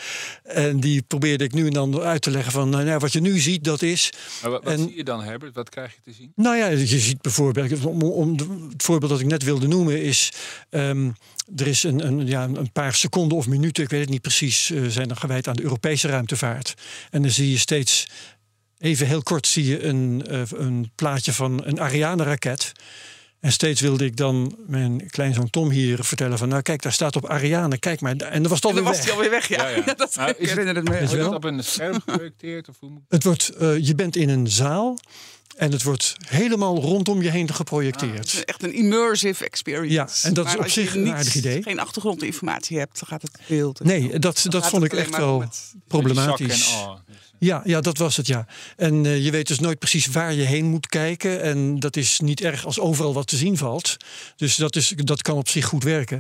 En 0.44 0.80
die 0.80 1.02
probeerde 1.02 1.44
ik 1.44 1.54
nu 1.54 1.66
en 1.66 1.74
dan 1.74 2.00
uit 2.00 2.22
te 2.22 2.32
leggen 2.32 2.52
van... 2.52 2.70
nou 2.70 2.86
ja, 2.86 2.98
wat 2.98 3.14
je 3.14 3.22
nu 3.22 3.40
ziet, 3.40 3.64
dat 3.64 3.82
is... 3.82 4.14
Maar 4.42 4.52
wat, 4.52 4.64
wat 4.64 4.74
En- 4.74 4.80
zie 4.80 4.96
je 4.96 5.04
dan, 5.04 5.24
Herbert? 5.24 5.56
Wat 5.56 5.70
krijg 5.70 5.94
je 5.94 6.02
te 6.04 6.12
zien? 6.12 6.32
Nou 6.36 6.58
ja, 6.58 6.68
je 6.68 7.00
ziet 7.00 7.22
bijvoorbeeld, 7.22 7.86
om, 7.86 8.04
om 8.04 8.38
het 8.72 8.84
voorbeeld 8.84 9.12
dat 9.12 9.20
ik 9.20 9.26
net 9.26 9.44
wilde 9.44 9.68
noemen 9.68 10.02
is, 10.02 10.32
ehm, 10.70 11.10
er 11.56 11.68
is 11.68 11.84
een, 11.84 12.08
een, 12.08 12.28
ja, 12.28 12.44
een 12.44 12.72
paar 12.72 12.94
seconden 12.94 13.38
of 13.38 13.48
minuten, 13.48 13.84
ik 13.84 13.90
weet 13.90 14.02
het 14.02 14.10
niet 14.10 14.22
precies, 14.22 14.72
eh, 14.72 14.86
zijn 14.88 15.08
dan 15.08 15.18
gewijd 15.18 15.48
aan 15.48 15.56
de 15.56 15.64
Europese 15.64 16.08
ruimtevaart. 16.08 16.74
En 17.10 17.22
dan 17.22 17.32
zie 17.32 17.52
je 17.52 17.58
steeds, 17.58 18.08
even 18.80 19.08
heel 19.08 19.24
kort, 19.24 19.48
zie 19.48 19.66
je 19.66 19.84
een, 19.84 20.24
een 20.62 20.92
plaatje 20.96 21.34
van 21.34 21.66
een 21.66 21.80
Ariane-raket. 21.80 22.72
En 23.48 23.54
steeds 23.54 23.82
wilde 23.82 24.06
ik 24.06 24.16
dan 24.18 24.56
mijn 24.66 25.10
kleinzoon 25.10 25.50
Tom 25.50 25.70
hier 25.70 26.04
vertellen 26.04 26.38
van, 26.38 26.48
nou 26.50 26.62
kijk, 26.62 26.82
daar 26.82 26.92
staat 26.94 27.16
op 27.16 27.26
Ariane, 27.26 27.78
kijk 27.78 28.02
maar. 28.02 28.12
En 28.16 28.42
dan 28.42 28.48
was 28.52 28.52
het 28.62 28.66
alweer 28.66 28.84
was 28.84 28.98
hij 28.98 29.06
weg. 29.06 29.14
alweer 29.16 29.30
weg, 29.30 29.48
ja. 29.48 29.68
Ja, 29.68 29.76
ja. 29.86 29.94
dat, 29.94 30.16
Nou, 30.16 30.30
ik 30.30 30.38
is 30.38 30.50
het- 30.50 30.58
herinner 30.58 30.76
het 30.76 30.90
me. 30.90 31.00
Is 31.00 31.12
het 31.12 31.34
op 31.34 31.44
een 31.44 31.64
scherm 31.64 31.94
geprojecteerd? 31.94 32.70
Of 32.70 32.76
hoe 32.80 32.90
moet... 32.90 33.02
Het 33.10 33.24
wordt, 33.24 33.50
eh, 33.50 33.86
je 33.86 33.96
bent 33.96 34.16
in 34.16 34.30
een 34.30 34.48
zaal 34.48 34.98
en 35.56 35.72
het 35.72 35.84
wordt 35.84 36.16
helemaal 36.28 36.76
rondom 36.82 37.22
je 37.22 37.30
heen 37.30 37.54
geprojecteerd. 37.54 38.18
Het 38.18 38.34
is 38.34 38.46
echt 38.46 38.64
een 38.64 38.74
immersive 38.74 39.46
experience. 39.46 39.94
Ja, 39.94 40.08
en 40.30 40.34
dat 40.34 40.46
is 40.48 40.58
op 40.58 40.68
zich 40.68 40.96
een 40.96 41.04
niet- 41.04 41.14
aardig 41.14 41.36
idee. 41.36 41.64
geen 41.64 41.80
achtergrondinformatie 41.80 42.78
hebt, 42.78 43.00
dan 43.00 43.08
gaat 43.08 43.22
het 43.22 43.40
beeld. 43.48 43.84
Nee, 43.84 44.20
dat, 44.20 44.46
dat 44.50 44.68
vond 44.70 44.84
ik 44.84 44.94
echt 44.94 45.18
wel 45.18 45.44
problematisch. 45.88 46.72
En 46.74 47.04
Ja, 47.40 47.62
ja, 47.64 47.82
dat 47.82 47.98
was 47.98 48.18
het, 48.18 48.28
ja. 48.28 48.46
En 48.76 49.06
eh, 49.06 49.24
je 49.24 49.32
weet 49.32 49.48
dus 49.48 49.60
nooit 49.60 49.80
precies 49.80 50.06
waar 50.06 50.34
je 50.34 50.44
heen 50.44 50.66
moet 50.66 50.88
kijken. 50.88 51.42
En 51.42 51.80
dat 51.80 51.96
is 51.96 52.20
niet 52.20 52.42
erg 52.42 52.66
als 52.66 52.80
overal 52.80 53.14
wat 53.14 53.28
te 53.28 53.38
zien 53.38 53.58
valt. 53.58 53.98
Dus 54.36 54.56
dat, 54.56 54.76
is, 54.76 54.94
dat 54.96 55.22
kan 55.22 55.38
op 55.38 55.50
zich 55.50 55.66
goed 55.66 55.84
werken. 55.84 56.20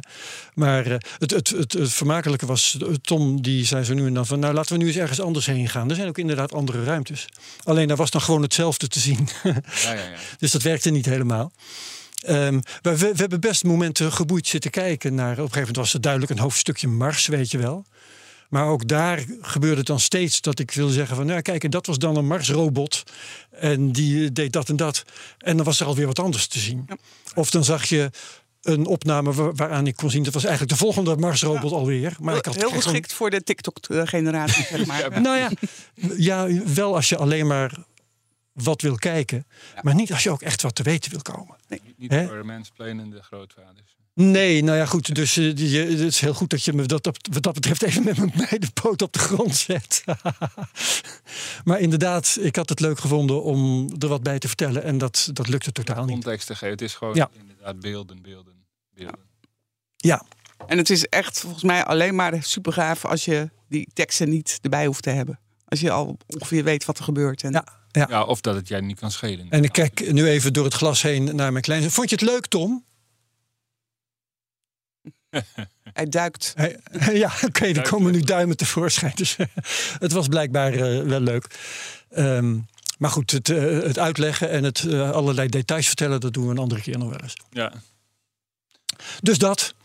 Maar 0.53 0.85
eh, 0.85 0.97
het, 1.17 1.31
het, 1.31 1.49
het, 1.49 1.73
het 1.73 1.93
vermakelijke 1.93 2.45
was, 2.45 2.77
eh, 2.79 2.87
Tom 3.01 3.41
die 3.41 3.65
zei 3.65 3.83
zo 3.83 3.93
nu 3.93 4.05
en 4.05 4.13
dan 4.13 4.25
van... 4.25 4.39
nou, 4.39 4.53
laten 4.53 4.71
we 4.71 4.81
nu 4.81 4.87
eens 4.87 4.95
ergens 4.95 5.21
anders 5.21 5.45
heen 5.45 5.69
gaan. 5.69 5.89
Er 5.89 5.95
zijn 5.95 6.07
ook 6.07 6.17
inderdaad 6.17 6.53
andere 6.53 6.83
ruimtes. 6.83 7.25
Alleen 7.63 7.87
daar 7.87 7.97
was 7.97 8.11
dan 8.11 8.21
gewoon 8.21 8.41
hetzelfde 8.41 8.87
te 8.87 8.99
zien. 8.99 9.29
ja, 9.43 9.53
ja, 9.83 9.93
ja. 9.93 10.15
Dus 10.39 10.51
dat 10.51 10.61
werkte 10.61 10.89
niet 10.89 11.05
helemaal. 11.05 11.51
Ehm, 12.17 12.59
we, 12.81 12.97
we 12.97 13.13
hebben 13.15 13.39
best 13.39 13.63
momenten 13.63 14.11
geboeid 14.11 14.47
zitten 14.47 14.71
kijken 14.71 15.15
naar. 15.15 15.31
Op 15.31 15.37
een 15.37 15.43
gegeven 15.43 15.59
moment 15.59 15.77
was 15.77 15.93
er 15.93 16.01
duidelijk 16.01 16.31
een 16.31 16.39
hoofdstukje 16.39 16.87
Mars, 16.87 17.27
weet 17.27 17.51
je 17.51 17.57
wel. 17.57 17.85
Maar 18.49 18.67
ook 18.67 18.87
daar 18.87 19.25
gebeurde 19.41 19.77
het 19.77 19.85
dan 19.85 19.99
steeds 19.99 20.41
dat 20.41 20.59
ik 20.59 20.71
wil 20.71 20.87
zeggen 20.89 21.15
van, 21.15 21.25
nou 21.25 21.41
kijk, 21.41 21.63
en 21.63 21.69
dat 21.69 21.85
was 21.85 21.97
dan 21.97 22.15
een 22.15 22.27
Marsrobot 22.27 23.03
en 23.51 23.91
die 23.91 24.23
eh, 24.25 24.29
deed 24.33 24.53
dat 24.53 24.69
en 24.69 24.75
dat. 24.75 25.03
En 25.37 25.55
dan 25.55 25.65
was 25.65 25.79
er 25.79 25.85
alweer 25.85 26.05
wat 26.07 26.19
anders 26.19 26.47
te 26.47 26.59
zien. 26.59 26.87
Of 27.35 27.49
dan 27.49 27.63
zag 27.63 27.85
je 27.85 28.09
een 28.61 28.85
opname 28.85 29.33
wa- 29.33 29.51
waaraan 29.51 29.87
ik 29.87 29.95
kon 29.95 30.09
zien 30.09 30.23
dat 30.23 30.33
was 30.33 30.43
eigenlijk 30.43 30.73
de 30.73 30.79
volgende 30.79 31.15
Marsrobot 31.17 31.71
alweer. 31.71 32.15
Maar 32.19 32.35
ik 32.35 32.45
had 32.45 32.55
Heel 32.55 32.67
gewoon- 32.67 32.81
geschikt 32.83 33.13
voor 33.13 33.29
de 33.29 33.43
TikTok-generatie, 33.43 34.63
zeg 34.65 34.85
maar. 34.85 35.21
nou 35.21 35.37
ja, 35.37 35.49
ja, 36.17 36.63
wel 36.73 36.95
als 36.95 37.09
je 37.09 37.17
alleen 37.17 37.47
maar 37.47 37.71
wat 38.51 38.81
wil 38.81 38.95
kijken, 38.95 39.45
maar 39.81 39.95
niet 39.95 40.11
als 40.13 40.23
je 40.23 40.29
ook 40.29 40.41
echt 40.41 40.61
wat 40.61 40.75
te 40.75 40.83
weten 40.83 41.11
wil 41.11 41.21
komen. 41.21 41.55
Niet 41.97 42.11
Hè? 42.11 42.27
voor 42.27 42.45
mensplanende 42.45 43.21
grootvaders. 43.23 43.95
Nee, 44.19 44.63
nou 44.63 44.77
ja, 44.77 44.85
goed. 44.85 45.15
Dus 45.15 45.37
eh, 45.37 45.55
je, 45.55 45.77
het 45.79 45.99
is 45.99 46.19
heel 46.19 46.33
goed 46.33 46.49
dat 46.49 46.63
je 46.63 46.73
me 46.73 46.85
dat, 46.85 47.07
op- 47.07 47.17
wat 47.31 47.43
dat 47.43 47.53
betreft 47.53 47.81
even 47.81 48.03
met 48.03 48.17
mijn 48.17 48.33
beide 48.49 48.67
poot 48.73 49.01
op 49.01 49.13
de 49.13 49.19
grond 49.19 49.55
zet. 49.55 50.03
maar 51.65 51.79
inderdaad, 51.79 52.37
ik 52.41 52.55
had 52.55 52.69
het 52.69 52.79
leuk 52.79 52.99
gevonden 52.99 53.43
om 53.43 53.89
er 53.99 54.07
wat 54.07 54.23
bij 54.23 54.39
te 54.39 54.47
vertellen. 54.47 54.83
En 54.83 54.97
dat, 54.97 55.29
dat 55.33 55.47
lukte 55.47 55.71
totaal 55.71 56.03
niet. 56.05 56.13
Context 56.13 56.47
te 56.47 56.53
geven. 56.53 56.69
Het 56.69 56.81
is 56.81 56.93
gewoon 56.95 57.15
Ja. 57.15 57.29
inderdaad 57.39 57.79
beelden, 57.79 58.21
beelden, 58.21 58.53
beelden. 58.95 59.19
Ja, 59.95 60.23
En 60.67 60.77
het 60.77 60.89
is 60.89 61.05
echt 61.05 61.39
volgens 61.39 61.63
mij 61.63 61.85
alleen 61.85 62.15
maar 62.15 62.43
super 62.43 62.73
gaaf 62.73 63.05
als 63.05 63.25
je 63.25 63.49
die 63.69 63.87
teksten 63.93 64.29
niet 64.29 64.59
erbij 64.61 64.85
hoeft 64.85 65.03
te 65.03 65.09
hebben. 65.09 65.39
Als 65.65 65.79
je 65.79 65.91
al 65.91 66.17
ongeveer 66.27 66.63
weet 66.63 66.85
wat 66.85 66.97
er 66.97 67.03
gebeurt. 67.03 67.43
En 67.43 67.51
ja, 67.51 67.65
ja. 67.91 68.05
Ja, 68.09 68.23
of 68.23 68.41
dat 68.41 68.55
het 68.55 68.67
jij 68.67 68.81
niet 68.81 68.99
kan 68.99 69.11
schelen. 69.11 69.49
En 69.49 69.63
ik 69.63 69.71
kijk 69.71 70.11
nu 70.11 70.27
even 70.27 70.53
door 70.53 70.63
het 70.65 70.73
glas 70.73 71.01
heen 71.01 71.35
naar 71.35 71.51
mijn 71.51 71.63
kleine. 71.63 71.89
Vond 71.89 72.09
je 72.09 72.15
het 72.15 72.25
leuk, 72.25 72.45
Tom? 72.45 72.85
Hij 75.93 76.05
duikt. 76.05 76.53
Hij- 76.55 76.79
ja, 77.23 77.31
oké, 77.45 77.65
er 77.65 77.89
komen 77.89 78.11
nu 78.11 78.21
duimen 78.21 78.57
tevoorschijn. 78.57 79.11
Dus 79.15 79.35
het 79.99 80.11
was 80.11 80.27
blijkbaar 80.27 80.73
eh, 80.73 81.01
wel 81.03 81.19
leuk. 81.19 81.47
Ehm, 82.09 82.57
maar 82.97 83.09
goed, 83.09 83.31
het, 83.31 83.49
eh, 83.49 83.61
het 83.63 83.99
uitleggen 83.99 84.49
en 84.49 84.63
het 84.63 84.83
eh, 84.89 85.11
allerlei 85.11 85.47
details 85.47 85.87
vertellen, 85.87 86.19
dat 86.19 86.33
doen 86.33 86.45
we 86.45 86.51
een 86.51 86.57
andere 86.57 86.81
keer 86.81 86.97
nog 86.97 87.09
wel 87.09 87.19
eens. 87.21 87.35
Ja. 87.49 87.73
Dus 89.21 89.37
dat. 89.37 89.75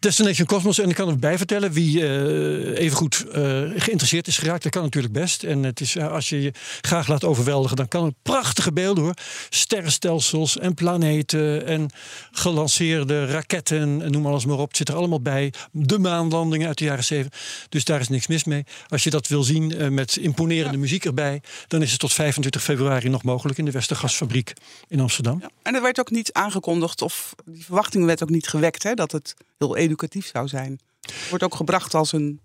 Destination 0.00 0.46
Cosmos. 0.46 0.78
En 0.78 0.88
ik 0.88 0.94
kan 0.94 1.08
erbij 1.08 1.38
vertellen 1.38 1.72
wie 1.72 2.06
eh 2.06 2.78
even 2.78 2.96
goed 2.96 3.24
eh, 3.32 3.42
geïnteresseerd 3.76 4.26
is 4.26 4.38
geraakt. 4.38 4.62
Dat 4.62 4.72
kan 4.72 4.82
natuurlijk 4.82 5.12
best. 5.12 5.42
En 5.42 5.62
het 5.62 5.80
is, 5.80 5.96
eh, 5.96 6.12
als 6.12 6.28
je 6.28 6.42
je 6.42 6.52
graag 6.80 7.08
laat 7.08 7.24
overweldigen, 7.24 7.76
dan 7.76 7.88
kan 7.88 8.04
het 8.04 8.14
prachtige 8.22 8.72
beelden 8.72 9.04
hoor. 9.04 9.14
Sterrenstelsels 9.48 10.58
en 10.58 10.74
planeten 10.74 11.66
en 11.66 11.90
gelanceerde 12.30 13.26
raketten. 13.26 14.02
En 14.02 14.10
noem 14.10 14.26
alles 14.26 14.44
maar 14.44 14.58
op. 14.58 14.68
Het 14.68 14.76
zit 14.76 14.88
er 14.88 14.94
allemaal 14.94 15.20
bij. 15.20 15.52
De 15.72 15.98
maanlandingen 15.98 16.66
uit 16.66 16.78
de 16.78 16.84
jaren 16.84 17.04
7. 17.04 17.30
Dus 17.68 17.84
daar 17.84 18.00
is 18.00 18.08
niks 18.08 18.26
mis 18.26 18.44
mee. 18.44 18.64
Als 18.88 19.04
je 19.04 19.10
dat 19.10 19.28
wil 19.28 19.42
zien 19.42 19.94
met 19.94 20.16
imponerende 20.16 20.78
muziek 20.78 21.04
erbij, 21.04 21.42
dan 21.68 21.82
is 21.82 21.90
het 21.90 22.00
tot 22.00 22.12
25 22.12 22.62
februari 22.62 23.08
nog 23.08 23.22
mogelijk 23.22 23.58
in 23.58 23.64
de 23.64 23.70
Westergasfabriek 23.70 24.52
in 24.88 25.00
Amsterdam. 25.00 25.38
Ja. 25.40 25.50
En 25.62 25.74
er 25.74 25.82
werd 25.82 26.00
ook 26.00 26.10
niet 26.10 26.32
aangekondigd, 26.32 27.02
of 27.02 27.34
die 27.44 27.64
verwachting 27.64 28.04
werd 28.04 28.22
ook 28.22 28.30
niet 28.30 28.48
gewekt, 28.48 28.82
hè, 28.82 28.94
dat 28.94 29.12
het 29.12 29.34
heel 29.60 29.76
educatief 29.76 30.26
zou 30.26 30.48
zijn. 30.48 30.80
Wordt 31.28 31.44
ook 31.44 31.54
gebracht 31.54 31.94
als 31.94 32.12
een. 32.12 32.40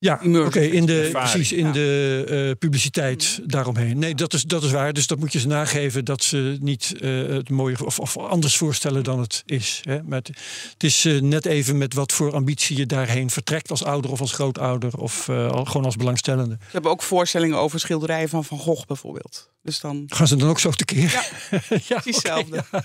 Ja, 0.00 0.20
oké, 0.24 0.60
in 0.60 0.86
de, 0.86 1.02
ervaring. 1.02 1.30
precies, 1.30 1.52
in 1.52 1.66
Ja. 1.66 1.72
de 1.72 2.24
eh, 2.50 2.58
publiciteit 2.58 3.40
daaromheen. 3.44 3.98
Nee, 3.98 4.14
dat 4.14 4.34
is, 4.34 4.42
dat 4.42 4.62
is 4.62 4.70
waar. 4.70 4.92
Dus 4.92 5.06
dat 5.06 5.18
moet 5.18 5.32
je 5.32 5.38
ze 5.40 5.46
nageven 5.46 6.04
dat 6.04 6.22
ze 6.24 6.56
niet 6.60 6.94
eh, 7.00 7.26
het 7.28 7.50
mooie 7.50 7.84
of, 7.84 7.98
of 7.98 8.16
anders 8.16 8.56
voorstellen 8.56 9.04
dan 9.04 9.20
het 9.20 9.42
is. 9.46 9.80
Hè. 9.82 10.02
Maar 10.02 10.18
het, 10.18 10.28
het 10.72 10.82
is 10.84 11.04
eh, 11.04 11.20
net 11.20 11.46
even 11.46 11.78
met 11.78 11.94
wat 11.94 12.12
voor 12.12 12.32
ambitie 12.32 12.76
je 12.76 12.86
daarheen 12.86 13.30
vertrekt 13.30 13.70
als 13.70 13.84
ouder 13.84 14.10
of 14.10 14.20
als 14.20 14.32
grootouder 14.32 14.98
of 14.98 15.28
eh, 15.28 15.60
gewoon 15.64 15.84
als 15.84 15.96
belangstellende. 15.96 16.56
Ze 16.60 16.66
hebben 16.72 16.90
ook 16.90 17.02
voorstellingen 17.02 17.58
over 17.58 17.80
schilderijen 17.80 18.28
van 18.28 18.44
Van 18.44 18.58
Gogh 18.58 18.86
bijvoorbeeld. 18.86 19.50
Dus 19.62 19.80
dan 19.80 20.04
Gaan 20.06 20.26
ze 20.26 20.36
dan 20.36 20.48
ook 20.48 20.60
zo 20.60 20.70
tekeer? 20.70 21.10
Ja, 21.10 21.22
precies 22.00 22.04
hetzelfde. 22.04 22.64
Dan 22.70 22.82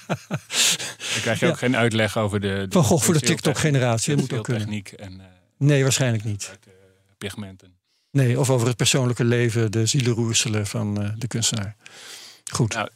krijg 1.21 1.39
je 1.39 1.47
ook 1.47 1.57
geen 1.57 1.75
uitleg 1.77 2.17
over 2.17 2.39
de... 2.39 2.47
de 2.47 2.65
Van 2.69 2.83
Gogh 2.83 3.05
voor 3.05 3.13
de 3.13 3.19
TikTok-generatie. 3.19 4.15
Dat 4.15 4.21
moet 4.21 4.33
ook 4.37 4.43
kunnen. 4.43 4.83
en 4.97 5.19
eh, 5.19 5.25
Nee, 5.57 5.83
waarschijnlijk 5.83 6.23
niet. 6.23 6.57
Pigmenten. 7.23 7.77
Nee, 8.11 8.39
of 8.39 8.49
over 8.49 8.67
het 8.67 8.77
persoonlijke 8.77 9.23
leven, 9.23 9.71
de 9.71 9.85
zielenroerselen 9.85 10.67
van 10.67 11.03
eh, 11.03 11.09
de 11.17 11.27
kunstenaar. 11.27 11.75
Goed. 12.51 12.73
Nou, 12.73 12.89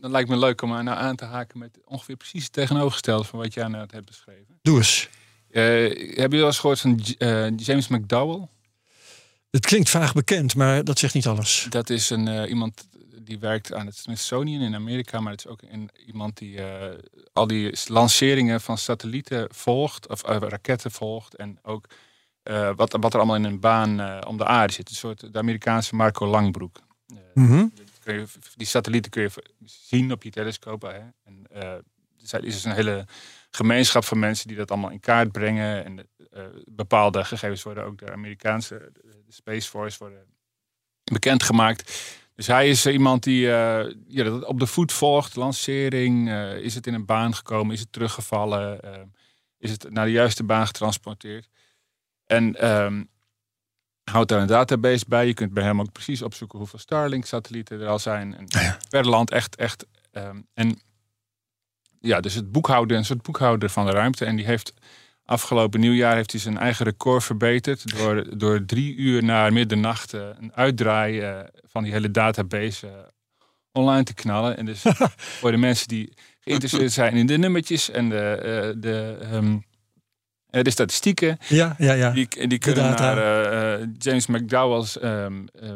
Dan 0.00 0.10
lijkt 0.10 0.28
me 0.28 0.36
leuk 0.36 0.62
om 0.62 0.68
nou 0.68 0.98
aan 0.98 1.16
te 1.16 1.24
haken 1.24 1.58
met 1.58 1.78
ongeveer 1.84 2.16
precies 2.16 2.44
het 2.44 2.52
tegenovergestelde 2.52 3.24
van 3.24 3.38
wat 3.38 3.54
jij 3.54 3.68
net 3.68 3.92
hebt 3.92 4.06
beschreven. 4.06 4.58
Doe 4.62 4.76
eens. 4.76 5.08
Eh, 5.50 5.62
heb 6.16 6.32
je 6.32 6.38
wel 6.38 6.46
eens 6.46 6.58
gehoord 6.58 6.80
van 6.80 7.00
eh, 7.18 7.56
James 7.56 7.88
McDowell? 7.88 8.48
Het 9.50 9.66
klinkt 9.66 9.90
vaag 9.90 10.12
bekend, 10.12 10.54
maar 10.54 10.84
dat 10.84 10.98
zegt 10.98 11.14
niet 11.14 11.26
alles. 11.26 11.66
Dat 11.68 11.90
is 11.90 12.10
een, 12.10 12.48
iemand 12.48 12.88
die 13.22 13.38
werkt 13.38 13.74
aan 13.74 13.86
het 13.86 13.96
Smithsonian 13.96 14.60
in 14.60 14.74
Amerika, 14.74 15.20
maar 15.20 15.32
het 15.32 15.44
is 15.44 15.50
ook 15.50 15.62
een, 15.62 15.90
iemand 16.06 16.38
die 16.38 16.60
al 17.32 17.46
die 17.46 17.78
lanceringen 17.86 18.60
van 18.60 18.78
satellieten 18.78 19.48
volgt, 19.50 20.08
of 20.08 20.22
raketten 20.22 20.90
volgt, 20.90 21.36
en 21.36 21.58
ook 21.62 21.86
eh, 22.48 22.70
wat, 22.76 22.96
wat 23.00 23.12
er 23.12 23.18
allemaal 23.18 23.36
in 23.36 23.44
een 23.44 23.60
baan 23.60 24.00
eh, 24.00 24.18
om 24.26 24.36
de 24.36 24.44
aarde 24.44 24.72
zit. 24.72 24.88
Een 24.88 24.94
soort 24.94 25.32
de 25.32 25.38
Amerikaanse 25.38 25.94
Marco 25.94 26.26
Langbroek. 26.26 26.80
Eh, 27.06 27.16
Mhm. 27.34 27.66
je, 28.04 28.24
die 28.56 28.66
satellieten 28.66 29.10
kun 29.10 29.22
je 29.22 29.30
zien 29.64 30.12
op 30.12 30.22
je 30.22 30.30
telescoop. 30.30 30.82
Hè? 30.82 30.98
En, 31.24 31.46
er 31.50 32.44
is 32.44 32.54
dus 32.54 32.64
een 32.64 32.72
hele 32.72 33.06
gemeenschap 33.50 34.04
van 34.04 34.18
mensen 34.18 34.48
die 34.48 34.56
dat 34.56 34.70
allemaal 34.70 34.90
in 34.90 35.00
kaart 35.00 35.32
brengen. 35.32 35.84
En 35.84 36.08
bepaalde 36.64 37.24
gegevens 37.24 37.62
worden 37.62 37.84
ook 37.84 37.98
door 37.98 38.08
de 38.08 38.14
Amerikaanse 38.14 38.90
de 39.26 39.32
Space 39.32 39.68
Force 39.68 39.98
worden 39.98 40.24
bekendgemaakt. 41.04 42.14
Dus 42.34 42.46
hij 42.46 42.68
is 42.68 42.86
iemand 42.86 43.22
die 43.22 43.40
ja, 43.46 44.22
dat 44.24 44.44
op 44.44 44.58
de 44.58 44.66
voet 44.66 44.92
volgt, 44.92 45.36
lancering. 45.36 46.32
is 46.60 46.74
het 46.74 46.86
in 46.86 46.94
een 46.94 47.06
baan 47.06 47.34
gekomen? 47.34 47.74
Is 47.74 47.80
het 47.80 47.92
teruggevallen? 47.92 48.80
is 49.58 49.70
het 49.70 49.90
naar 49.90 50.04
de 50.04 50.12
juiste 50.12 50.44
baan 50.44 50.66
getransporteerd? 50.66 51.48
En 52.28 52.54
ehm, 52.54 53.04
houdt 54.04 54.28
daar 54.28 54.40
een 54.40 54.46
database 54.46 55.04
bij. 55.08 55.26
Je 55.26 55.34
kunt 55.34 55.52
bij 55.52 55.64
hem 55.64 55.80
ook 55.80 55.92
precies 55.92 56.22
opzoeken 56.22 56.58
hoeveel 56.58 56.78
Starlink-satellieten 56.78 57.80
er 57.80 57.88
al 57.88 57.98
zijn. 57.98 58.36
En 58.36 58.44
ja. 58.46 58.78
per 58.88 59.06
land 59.06 59.30
echt, 59.30 59.56
echt. 59.56 59.86
ehm, 60.10 60.40
en 60.54 60.78
ja, 62.00 62.20
dus 62.20 62.34
het 62.34 62.52
boekhouder, 62.52 62.96
een 62.96 63.04
soort 63.04 63.22
boekhouder 63.22 63.70
van 63.70 63.86
de 63.86 63.92
ruimte. 63.92 64.24
En 64.24 64.36
die 64.36 64.44
heeft 64.44 64.72
afgelopen 65.24 65.80
nieuwjaar 65.80 66.14
heeft 66.14 66.32
hij 66.32 66.40
zijn 66.40 66.58
eigen 66.58 66.84
record 66.84 67.24
verbeterd. 67.24 67.96
Door, 67.96 68.38
door 68.38 68.64
drie 68.64 68.96
uur 68.96 69.24
na 69.24 69.50
middernacht 69.50 70.14
eh, 70.14 70.20
een 70.38 70.54
uitdraai 70.54 71.20
eh, 71.20 71.38
van 71.64 71.82
die 71.82 71.92
hele 71.92 72.10
database 72.10 72.86
eh, 72.86 72.92
online 73.72 74.04
te 74.04 74.14
knallen. 74.14 74.56
En 74.56 74.64
dus 74.64 74.82
voor 75.40 75.50
de 75.50 75.56
mensen 75.56 75.88
die 75.88 76.12
geïnteresseerd 76.40 76.92
zijn 76.92 77.14
in 77.14 77.26
de 77.26 77.38
nummertjes 77.38 77.90
en 77.90 78.08
de, 78.08 78.74
de, 78.78 79.18
ehm, 79.20 79.58
eh, 80.50 80.62
de 80.62 80.70
statistieken. 80.70 81.38
Ja, 81.48 81.74
ja, 81.78 81.92
ja. 81.92 82.10
Die, 82.10 82.46
die 82.48 82.58
kunnen 82.58 82.84
naar 82.84 83.18
eh, 83.18 83.74
eh, 83.82 83.88
James 83.98 84.26
McDowell's 84.26 84.98
ehm, 84.98 85.46
eh, 85.54 85.72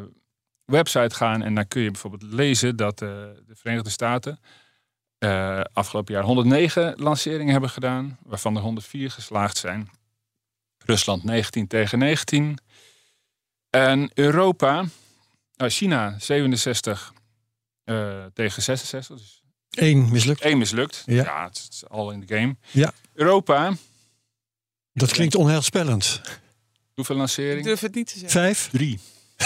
website 0.65 1.15
gaan. 1.15 1.43
En 1.43 1.55
dan 1.55 1.69
kun 1.69 1.83
je 1.83 1.91
bijvoorbeeld 1.91 2.33
lezen 2.33 2.77
dat 2.77 2.99
de 2.99 3.43
Verenigde 3.55 3.91
Staten 3.91 4.39
afgelopen 5.73 6.15
jaar 6.15 6.23
109 6.23 6.95
lanceringen 6.97 7.53
hebben 7.53 7.71
gedaan. 7.71 8.19
Waarvan 8.23 8.57
er 8.57 8.63
104 8.63 9.11
geslaagd 9.11 9.57
zijn. 9.57 9.91
Rusland 10.85 11.25
19 11.25 11.67
tegen 11.67 11.99
19. 11.99 12.59
En 13.71 14.11
Europa, 14.15 14.85
China 15.57 16.15
67 16.19 17.13
eh, 17.85 18.25
tegen 18.35 18.63
66. 18.63 19.17
Dus 19.17 19.43
Eén 19.71 20.11
mislukt. 20.11 20.41
één 20.41 20.59
mislukt. 20.59 21.03
Ja. 21.07 21.23
Ja, 21.25 21.45
het 21.45 21.69
is 21.71 21.89
al 21.89 22.11
in 22.11 22.21
de 22.21 22.35
game. 22.37 22.57
Ja. 22.71 22.93
Europa, 23.15 23.73
Dat 24.93 25.11
klinkt 25.13 25.35
onheilspellend. 25.35 26.21
hoeveel 26.95 27.15
Ik 27.15 27.21
lanceringen? 27.21 27.63
durf 27.63 27.81
het 27.81 27.95
niet 27.95 28.07
te 28.07 28.19
zeggen. 28.19 28.31
Vijf? 28.41 28.69
Drie. 28.73 28.99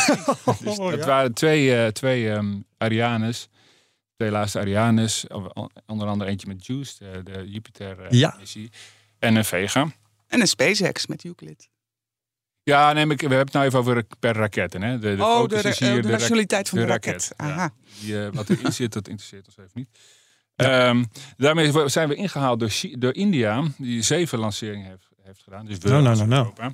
Dus 0.61 0.79
Oh, 0.79 0.91
dat 0.91 0.99
ja. 1.01 1.07
waren 1.07 1.35
twee, 1.35 1.77
eh, 1.77 1.87
twee 1.89 2.31
ehm, 2.31 2.61
Arianes. 2.79 3.49
Twee 4.17 4.31
laatste 4.31 4.59
Arianes. 4.59 5.27
Onder 5.87 6.09
andere 6.09 6.31
eentje 6.31 6.47
met 6.47 6.67
Juice, 6.67 6.95
de, 6.99 7.21
de 7.23 7.33
Ja. 7.33 7.43
Jupiter-missie. 7.45 8.71
en 9.19 9.37
een 9.37 9.45
Vega. 9.45 9.93
En 10.27 10.41
een 10.41 10.47
SpaceX 10.49 11.07
met 11.07 11.25
Euclid. 11.25 11.69
Ja, 12.63 12.93
neem 12.93 13.11
ik, 13.11 13.21
we 13.21 13.27
hebben 13.27 13.45
het 13.45 13.53
nou 13.53 13.67
even 13.67 13.79
over 13.79 14.05
per 14.19 14.35
raketten. 14.35 14.83
Hè? 14.83 14.99
De, 14.99 15.17
de 15.17 15.23
oh, 15.23 15.37
focus 15.37 15.63
de, 15.63 15.69
is 15.69 15.79
ra- 15.79 15.87
hier 15.87 15.97
eh, 15.97 16.03
de 16.03 16.09
rak- 16.09 16.19
nationaliteit 16.19 16.69
van 16.69 16.79
de, 16.79 16.85
de 16.85 16.91
raket. 16.91 17.13
raket, 17.13 17.35
ja. 17.37 17.45
Aha. 17.53 17.71
Die, 18.01 18.25
eh, 18.25 18.29
wat 18.33 18.51
erin 18.51 18.73
zit, 18.73 18.93
dat 18.93 19.09
interesseert 19.09 19.47
ons 19.47 19.57
even 19.59 19.71
niet. 19.75 19.89
Ehm, 20.57 21.05
daarmee 21.37 21.89
zijn 21.89 22.09
we 22.09 22.15
ingehaald 22.15 22.61
door, 22.61 22.73
door 22.99 23.15
India, 23.15 23.65
die 23.79 24.03
zeven 24.03 24.39
lanceringen 24.39 24.89
heeft, 24.89 25.09
heeft 25.27 25.43
gedaan. 25.43 25.67
Dus 25.67 25.79
we. 25.79 25.89
Europa. 25.89 26.73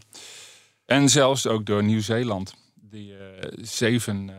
En 0.85 1.09
zelfs 1.09 1.47
ook 1.47 1.67
door 1.67 1.83
Nieuw-Zeeland, 1.85 2.55
die 2.75 3.17
eh, 3.17 3.49
zeven, 3.63 4.31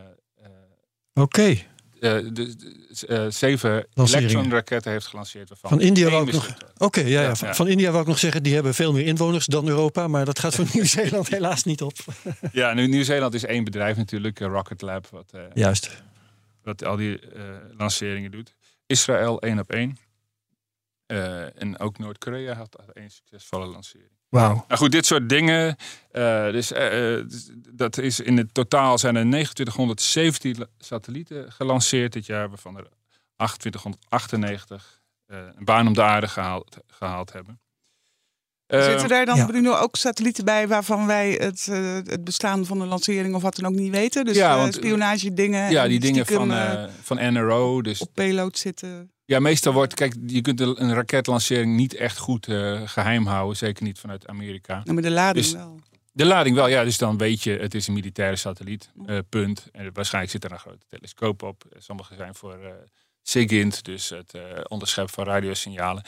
eh, 0.42 1.22
Oké. 1.22 1.42
eh, 1.42 1.56
de, 2.00 2.32
de- 2.32 3.26
zeven. 3.30 3.86
Electron-raketten 3.94 4.92
heeft 4.92 5.06
gelanceerd. 5.06 5.48
Waarvan 5.48 5.70
Van 5.70 5.80
India 5.80 6.10
wou 6.10 6.26
ik 6.26 6.32
nog. 6.32 6.54
Oké, 6.78 7.00
ja, 7.00 7.20
ja. 7.22 7.34
Ja, 7.40 7.54
Van, 7.54 7.68
India 7.68 7.90
wou 7.90 8.02
ik 8.02 8.08
nog 8.08 8.18
zeggen, 8.18 8.42
die 8.42 8.54
hebben 8.54 8.74
veel 8.74 8.92
meer 8.92 9.06
inwoners 9.06 9.46
dan 9.46 9.68
Europa, 9.68 10.08
maar 10.08 10.24
dat 10.24 10.38
gaat 10.38 10.54
voor 10.54 10.66
Nieuw-Zeeland 10.74 11.28
helaas 11.28 11.64
niet 11.64 11.82
op. 11.82 11.92
Ja, 12.52 12.74
nu 12.74 12.86
Nieuw-Zeeland 12.86 13.34
is 13.34 13.44
één 13.44 13.64
bedrijf 13.64 13.96
natuurlijk, 13.96 14.38
Rocket 14.38 14.80
Lab, 14.82 15.06
wat, 15.10 15.32
Juist. 15.54 16.02
wat 16.62 16.84
al 16.84 16.96
die 16.96 17.20
lanceringen 17.76 18.30
doet. 18.30 18.54
Israël 18.86 19.40
één 19.40 19.58
op 19.58 19.70
één. 19.72 19.96
Eh, 21.14 21.62
en 21.62 21.78
ook 21.78 21.98
Noord-Korea 21.98 22.54
had 22.54 22.76
één 22.92 23.10
succesvolle 23.10 23.66
lancering. 23.66 24.10
Wauw. 24.28 24.54
Nou 24.68 24.76
goed, 24.80 24.92
dit 24.92 25.06
soort 25.06 25.28
dingen. 25.28 25.76
eh, 26.10 26.50
dus, 26.50 26.72
eh, 26.72 26.90
dus 27.28 27.50
dat 27.72 27.98
is 27.98 28.20
in 28.20 28.36
het 28.36 28.54
totaal 28.54 28.98
zijn 28.98 29.16
er 29.16 29.24
2917 29.24 30.58
la- 30.58 30.66
satellieten 30.78 31.52
gelanceerd 31.52 32.12
dit 32.12 32.26
jaar, 32.26 32.48
waarvan 32.48 32.76
er 32.76 32.88
2898 33.36 35.02
eh, 35.26 35.38
een 35.54 35.64
baan 35.64 35.86
om 35.86 35.92
de 35.94 36.02
aarde 36.02 36.28
gehaald, 36.28 36.76
gehaald 36.86 37.32
hebben. 37.32 37.60
Eh, 38.78 38.84
Zitten 38.84 39.08
daar 39.08 39.26
dan, 39.26 39.36
ja. 39.36 39.46
Bruno, 39.46 39.74
ook 39.76 39.96
satellieten 39.96 40.44
bij 40.44 40.68
waarvan 40.68 41.06
wij 41.06 41.32
het, 41.32 41.68
eh, 41.70 41.94
het 41.94 42.24
bestaan 42.24 42.66
van 42.66 42.78
de 42.78 42.84
lancering 42.86 43.34
of 43.34 43.42
wat 43.42 43.56
dan 43.56 43.66
ook 43.66 43.78
niet 43.78 43.90
weten? 43.90 44.24
Dus 44.24 44.36
Ja, 44.36 44.50
ja, 44.50 44.56
want- 44.56 44.74
spionage 44.74 45.32
dingen. 45.34 45.70
ja, 45.70 45.88
die 45.88 46.00
dingen 46.00 46.26
van, 46.26 46.52
eh, 46.52 46.72
eh, 46.84 46.90
van 47.02 47.32
NRO. 47.32 47.82
Dus 47.82 48.00
op 48.00 48.08
payload 48.14 48.58
zitten. 48.58 49.10
Ja, 49.24 49.40
meestal 49.40 49.72
wordt, 49.72 49.94
kijk, 49.94 50.14
je 50.26 50.40
kunt 50.40 50.60
een 50.60 50.94
raketlancering 50.94 51.76
niet 51.76 51.94
echt 51.94 52.18
goed 52.18 52.46
eh, 52.48 52.80
geheim 52.84 53.26
houden. 53.26 53.56
Zeker 53.56 53.82
niet 53.84 53.98
vanuit 53.98 54.26
Amerika. 54.26 54.74
Nou, 54.84 54.92
maar 54.94 55.02
de 55.02 55.10
lading 55.10 55.44
Dus- 55.44 55.54
wel. 55.54 55.80
De 56.12 56.24
lading 56.24 56.56
wel, 56.56 56.68
ja, 56.68 56.84
dus 56.84 56.98
dan 56.98 57.16
weet 57.18 57.42
je, 57.42 57.50
het 57.58 57.74
is 57.74 57.86
een 57.86 57.94
militaire 57.94 58.36
satelliet, 58.36 58.90
eh, 59.06 59.18
punt. 59.28 59.66
En 59.72 59.90
waarschijnlijk 59.92 60.32
zit 60.32 60.44
er 60.44 60.52
een 60.52 60.58
grote 60.58 60.86
telescoop 60.88 61.42
op. 61.42 61.64
Sommige 61.78 62.14
zijn 62.14 62.34
voor 62.34 62.52
eh 62.52 62.70
SIGINT, 63.22 63.84
dus 63.84 64.08
het 64.08 64.34
eh 64.34 64.40
onderscheppen 64.68 65.14
van 65.14 65.24
radiosignalen. 65.24 66.02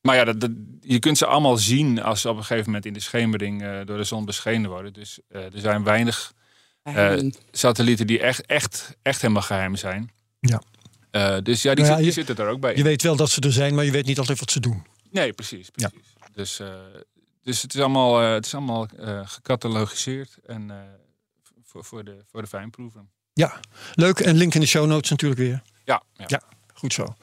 Maar 0.00 0.16
ja, 0.16 0.24
dat, 0.24 0.40
dat- 0.40 0.50
je 0.80 0.98
kunt 0.98 1.18
ze 1.18 1.26
allemaal 1.26 1.56
zien 1.56 2.02
als 2.02 2.20
ze 2.20 2.28
op 2.28 2.36
een 2.36 2.44
gegeven 2.44 2.66
moment 2.66 2.86
in 2.86 2.92
de 2.92 3.00
schemering 3.00 3.62
eh, 3.62 3.80
door 3.84 3.96
de 3.96 4.04
zon 4.04 4.24
beschenen 4.24 4.70
worden. 4.70 4.92
Dus 4.92 5.18
eh, 5.28 5.42
er 5.44 5.60
zijn 5.60 5.84
weinig 5.84 6.32
Geheim. 6.84 7.32
satellieten 7.50 8.06
die 8.06 8.20
echt, 8.20 8.46
echt, 8.46 8.96
echt 9.02 9.20
helemaal 9.20 9.42
geheim 9.42 9.76
zijn. 9.76 10.10
Ja. 10.40 10.62
Eh, 11.10 11.36
dus 11.42 11.62
ja, 11.62 11.74
die, 11.74 11.84
Nou 11.84 11.86
ja, 11.86 11.86
zit- 11.86 11.96
die 11.96 12.04
je- 12.06 12.12
zitten 12.12 12.36
er 12.44 12.50
ook 12.50 12.60
bij. 12.60 12.76
Je 12.76 12.82
weet 12.82 13.02
wel 13.02 13.16
dat 13.16 13.30
ze 13.30 13.40
er 13.40 13.52
zijn, 13.52 13.74
maar 13.74 13.84
je 13.84 13.90
weet 13.90 14.06
niet 14.06 14.18
altijd 14.18 14.38
wat 14.38 14.50
ze 14.50 14.60
doen. 14.60 14.86
Nee, 15.10 15.32
precies. 15.32 15.68
Ja. 15.72 15.88
precies. 15.88 16.12
Dus, 16.32 16.60
eh, 16.60 16.74
dus 17.42 17.62
het 17.62 17.74
is 17.74 17.80
allemaal, 17.80 18.20
eh, 18.22 18.32
het 18.32 18.46
is 18.46 18.54
allemaal 18.54 18.86
eh, 18.98 19.20
gecatalogiseerd 19.24 20.36
en 20.46 20.70
eh, 20.70 20.76
voor, 21.64 21.84
voor, 21.84 22.04
de, 22.04 22.24
voor 22.30 22.42
de 22.42 22.48
fijnproeven. 22.48 23.10
Ja, 23.32 23.60
leuk. 23.94 24.18
En 24.20 24.36
link 24.36 24.54
in 24.54 24.60
de 24.60 24.66
show 24.66 24.86
notes 24.86 25.10
natuurlijk 25.10 25.40
weer. 25.40 25.62
Ja, 25.84 26.02
ja. 26.12 26.24
Ja. 26.28 26.42
Goed 26.74 26.92
zo. 26.92 27.14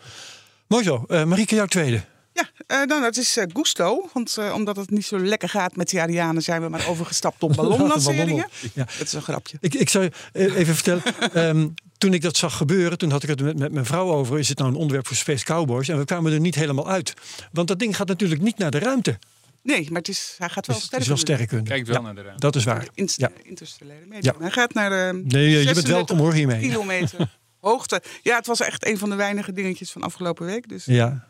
Mooi 0.67 0.83
zo. 0.83 1.03
Eh 1.07 1.23
Marieke, 1.23 1.55
jouw 1.55 1.65
tweede. 1.65 2.03
Ja, 2.35 2.49
eh, 2.67 2.87
nou, 2.87 3.01
dat 3.01 3.17
is 3.17 3.37
eh, 3.37 3.43
Gusto. 3.53 4.09
Want 4.13 4.37
eh, 4.37 4.53
omdat 4.53 4.75
het 4.75 4.89
niet 4.89 5.05
zo 5.05 5.19
lekker 5.19 5.49
gaat 5.49 5.75
met 5.75 5.89
die 5.89 6.01
Arianen, 6.01 6.41
zijn 6.41 6.61
we 6.61 6.69
maar 6.69 6.87
overgestapt 6.87 7.43
op 7.43 7.53
ballonlanceringen. 7.55 8.47
Ja. 8.73 8.83
Dat 8.97 9.07
is 9.07 9.13
een 9.13 9.21
grapje. 9.21 9.57
Ik, 9.61 9.73
ik 9.73 9.89
zou 9.89 10.03
je 10.03 10.11
eh, 10.33 10.55
even 10.55 10.75
vertellen. 10.75 11.03
ehm, 11.33 11.67
toen 11.97 12.13
ik 12.13 12.21
dat 12.21 12.37
zag 12.37 12.57
gebeuren, 12.57 12.97
toen 12.97 13.11
had 13.11 13.23
ik 13.23 13.29
het 13.29 13.41
met, 13.41 13.57
met 13.59 13.71
mijn 13.71 13.85
vrouw 13.85 14.11
over. 14.11 14.39
Is 14.39 14.49
het 14.49 14.57
nou 14.57 14.69
een 14.69 14.75
onderwerp 14.77 15.07
voor 15.07 15.15
Space 15.15 15.43
Cowboys? 15.45 15.87
En 15.89 15.97
we 15.97 16.05
kwamen 16.05 16.33
er 16.33 16.39
niet 16.39 16.55
helemaal 16.55 16.89
uit. 16.89 17.13
Want 17.51 17.67
dat 17.67 17.79
ding 17.79 17.95
gaat 17.95 18.07
natuurlijk 18.07 18.41
niet 18.41 18.57
naar 18.57 18.71
de 18.71 18.79
ruimte. 18.79 19.19
Nee, 19.63 19.85
maar 19.89 19.97
het, 19.97 20.07
is, 20.07 20.35
hij 20.37 20.49
gaat 20.49 20.67
wel 20.67 20.75
Dus 20.75 20.85
het 20.91 21.01
is 21.01 21.07
wel 21.07 21.17
sterk. 21.17 21.39
sterrenkunde. 21.39 21.69
Kijk 21.69 21.85
wel 21.85 21.95
Ja, 21.95 22.01
naar 22.01 22.15
de 22.15 22.21
ruimte. 22.21 22.39
dat 22.41 22.55
is 22.55 22.63
waar. 22.63 22.87
Inst 22.93 23.19
Ja. 23.19 23.31
Interstellaire. 23.43 24.05
Ja. 24.21 24.33
Hij 24.39 24.51
gaat 24.51 24.73
naar 24.73 24.89
de 24.89 25.21
Nee, 25.23 25.49
je 25.49 25.53
bent 25.63 25.65
36 25.65 25.89
welkom 25.93 26.17
hoor 26.17 26.33
hiermee. 26.33 26.59
kilometer 26.59 27.37
hoogte. 27.59 28.01
Ja, 28.21 28.35
het 28.35 28.47
was 28.47 28.59
echt 28.61 28.85
een 28.87 28.97
van 28.97 29.09
de 29.09 29.15
weinige 29.15 29.51
dingetjes 29.53 29.91
van 29.91 30.03
afgelopen 30.03 30.45
week. 30.45 30.69
Dus. 30.69 30.85
Ja, 30.85 31.27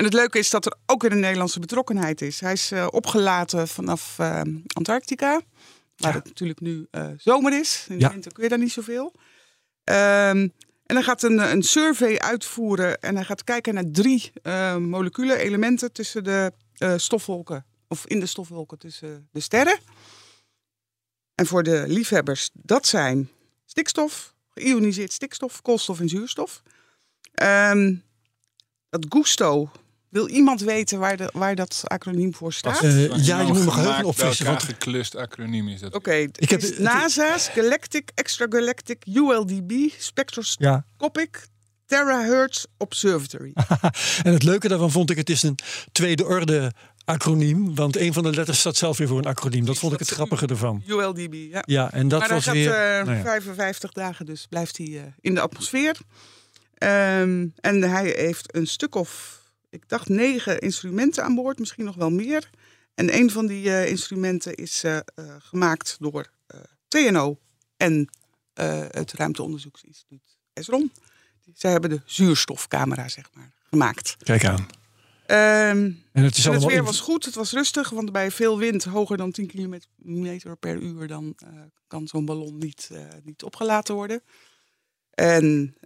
En 0.00 0.06
het 0.06 0.14
leuke 0.14 0.38
is 0.38 0.50
dat 0.50 0.66
er 0.66 0.74
ook 0.86 1.02
weer 1.02 1.12
een 1.12 1.20
Nederlandse 1.20 1.60
betrokkenheid 1.60 2.20
is. 2.20 2.40
Hij 2.40 2.52
is 2.52 2.70
eh, 2.70 2.86
opgelaten 2.90 3.68
vanaf 3.68 4.18
eh, 4.18 4.40
Antarctica. 4.66 5.30
Waar 5.96 6.10
Ja. 6.10 6.16
het 6.16 6.24
natuurlijk 6.24 6.60
nu 6.60 6.86
eh, 6.90 7.08
zomer 7.16 7.58
is. 7.60 7.86
In 7.88 7.94
de 7.98 8.04
Ja. 8.04 8.10
winter 8.10 8.32
kun 8.32 8.42
je 8.42 8.48
daar 8.48 8.58
niet 8.58 8.72
zoveel. 8.72 9.14
Ehm, 9.84 10.48
en 10.86 10.96
hij 10.96 11.02
gaat 11.02 11.22
een, 11.22 11.38
een 11.38 11.62
survey 11.62 12.18
uitvoeren. 12.18 13.00
En 13.00 13.14
hij 13.14 13.24
gaat 13.24 13.44
kijken 13.44 13.74
naar 13.74 13.84
drie 13.90 14.32
moleculen, 14.78 15.38
elementen 15.38 15.92
tussen 15.92 16.24
de 16.24 16.52
stofwolken. 16.96 17.66
Of 17.88 18.06
in 18.06 18.20
de 18.20 18.26
stofwolken 18.26 18.78
tussen 18.78 19.28
de 19.32 19.40
sterren. 19.40 19.78
En 21.34 21.46
voor 21.46 21.62
de 21.62 21.84
liefhebbers, 21.86 22.50
dat 22.52 22.86
zijn 22.86 23.30
stikstof, 23.64 24.34
geïoniseerd 24.48 25.12
stikstof, 25.12 25.62
koolstof 25.62 26.00
en 26.00 26.08
zuurstof. 26.08 26.62
Ehm, 27.32 27.94
dat 28.90 29.06
gusto. 29.08 29.70
Wil 30.10 30.28
iemand 30.28 30.60
weten 30.60 30.98
waar, 30.98 31.16
de, 31.16 31.30
waar 31.32 31.54
dat 31.54 31.82
acroniem 31.84 32.34
voor 32.34 32.52
staat? 32.52 32.82
Eh, 32.82 33.24
ja, 33.24 33.40
je 33.40 33.46
moet 33.46 33.52
mijn 33.52 33.70
gemaakt, 33.70 33.72
geheugen 33.74 34.04
opfrissen, 34.04 34.46
want- 34.46 34.62
geklust 34.62 35.16
acroniem 35.16 35.68
is 35.68 35.80
dat. 35.80 35.94
Oké, 35.94 36.12
het 36.12 36.40
Ik 36.42 36.50
heb- 36.50 36.78
NASA's 36.78 37.48
Galactic 37.48 38.10
Extragalactic 38.14 39.04
ULDB 39.06 39.72
Spectroscopic 39.98 41.38
ja. 41.42 41.48
Terahertz 41.86 42.64
Observatory. 42.76 43.52
En 44.22 44.32
het 44.32 44.42
leuke 44.42 44.68
daarvan 44.68 44.90
vond 44.90 45.10
ik, 45.10 45.16
het 45.16 45.30
is 45.30 45.42
een 45.42 45.58
tweede 45.92 46.24
orde 46.26 46.72
acroniem. 47.04 47.74
Want 47.74 47.96
een 47.96 48.12
van 48.12 48.22
de 48.22 48.30
letters 48.34 48.58
staat 48.58 48.76
zelf 48.76 48.98
weer 48.98 49.08
voor 49.08 49.18
een 49.18 49.24
acroniem. 49.26 49.64
Dat 49.64 49.78
vond 49.78 49.92
ik 49.92 49.98
het 49.98 50.08
grappige 50.08 50.46
ervan. 50.46 50.82
ULDB, 50.86 51.34
ja. 51.34 51.62
Ja, 51.66 51.92
en 51.92 52.08
dat 52.08 52.20
maar 52.20 52.28
was 52.28 52.44
gaat 52.44 52.54
weer... 52.54 52.72
eh, 52.74 53.04
nou 53.04 53.16
ja. 53.16 53.22
55 53.22 53.92
dagen, 53.92 54.26
dus 54.26 54.46
blijft 54.48 54.76
hij 54.76 54.86
eh, 54.86 55.02
in 55.20 55.34
de 55.34 55.40
atmosfeer. 55.40 55.96
Ehm, 56.74 57.46
en 57.56 57.82
hij 57.82 58.14
heeft 58.16 58.54
een 58.56 58.66
stuk 58.66 58.94
of, 58.94 59.39
ik 59.70 59.88
dacht 59.88 60.08
negen 60.08 60.58
instrumenten 60.58 61.24
aan 61.24 61.34
boord, 61.34 61.58
misschien 61.58 61.84
nog 61.84 61.96
wel 61.96 62.10
meer. 62.10 62.50
En 62.94 63.14
een 63.14 63.30
van 63.30 63.46
die 63.46 63.70
eh, 63.70 63.88
instrumenten 63.88 64.54
is 64.54 64.84
eh, 64.84 64.96
eh, 64.96 65.02
gemaakt 65.38 65.96
door 66.00 66.30
TNO 66.88 67.38
en 67.76 68.08
het 68.90 69.12
Ruimteonderzoeksinstituut 69.12 70.38
ESRON. 70.52 70.92
Zij 71.54 71.70
hebben 71.70 71.90
de 71.90 72.00
zuurstofcamera, 72.04 73.08
zeg 73.08 73.30
maar, 73.34 73.52
gemaakt. 73.62 74.16
Kijk 74.22 74.44
aan. 74.44 74.66
Ehm, 75.26 75.92
En 76.12 76.22
het 76.24 76.36
is 76.36 76.44
en 76.44 76.52
het 76.52 76.60
allemaal 76.62 76.68
weer 76.68 76.84
was 76.84 77.00
goed, 77.00 77.24
het 77.24 77.34
was 77.34 77.52
rustig, 77.52 77.90
want 77.90 78.12
bij 78.12 78.30
veel 78.30 78.58
wind, 78.58 78.84
hoger 78.84 79.16
dan 79.16 79.30
10 79.32 79.46
km 79.46 79.78
per 80.60 80.76
uur, 80.76 81.06
dan 81.06 81.36
kan 81.86 82.08
zo'n 82.08 82.24
ballon 82.24 82.58
niet, 82.58 82.90
niet 83.22 83.42
opgelaten 83.42 83.94
worden. 83.94 84.22
En 85.10 85.76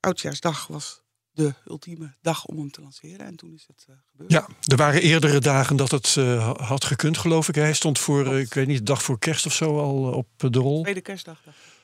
Oudjaarsdag 0.00 0.66
was 0.66 1.01
de 1.32 1.54
ultieme 1.66 2.14
dag 2.20 2.44
om 2.44 2.58
hem 2.58 2.70
te 2.70 2.80
lanceren. 2.80 3.26
En 3.26 3.36
toen 3.36 3.52
is 3.52 3.64
het 3.66 3.86
eh, 3.88 3.94
gebeurd. 4.10 4.32
Ja, 4.32 4.46
er 4.66 4.76
waren 4.76 5.02
eerdere 5.02 5.40
dagen 5.40 5.76
dat 5.76 5.90
het 5.90 6.16
eh, 6.16 6.52
had 6.56 6.84
gekund, 6.84 7.18
geloof 7.18 7.48
ik. 7.48 7.54
Hij 7.54 7.74
stond 7.74 7.98
voor, 7.98 8.26
eh, 8.26 8.40
ik 8.40 8.54
weet 8.54 8.66
niet, 8.66 8.78
de 8.78 8.84
dag 8.84 9.02
voor 9.02 9.18
kerst 9.18 9.46
of 9.46 9.54
zo 9.54 9.78
al 9.78 10.12
op 10.12 10.28
de 10.36 10.58
rol. 10.58 10.82
Tweede 10.82 11.00
kerstdag. 11.00 11.40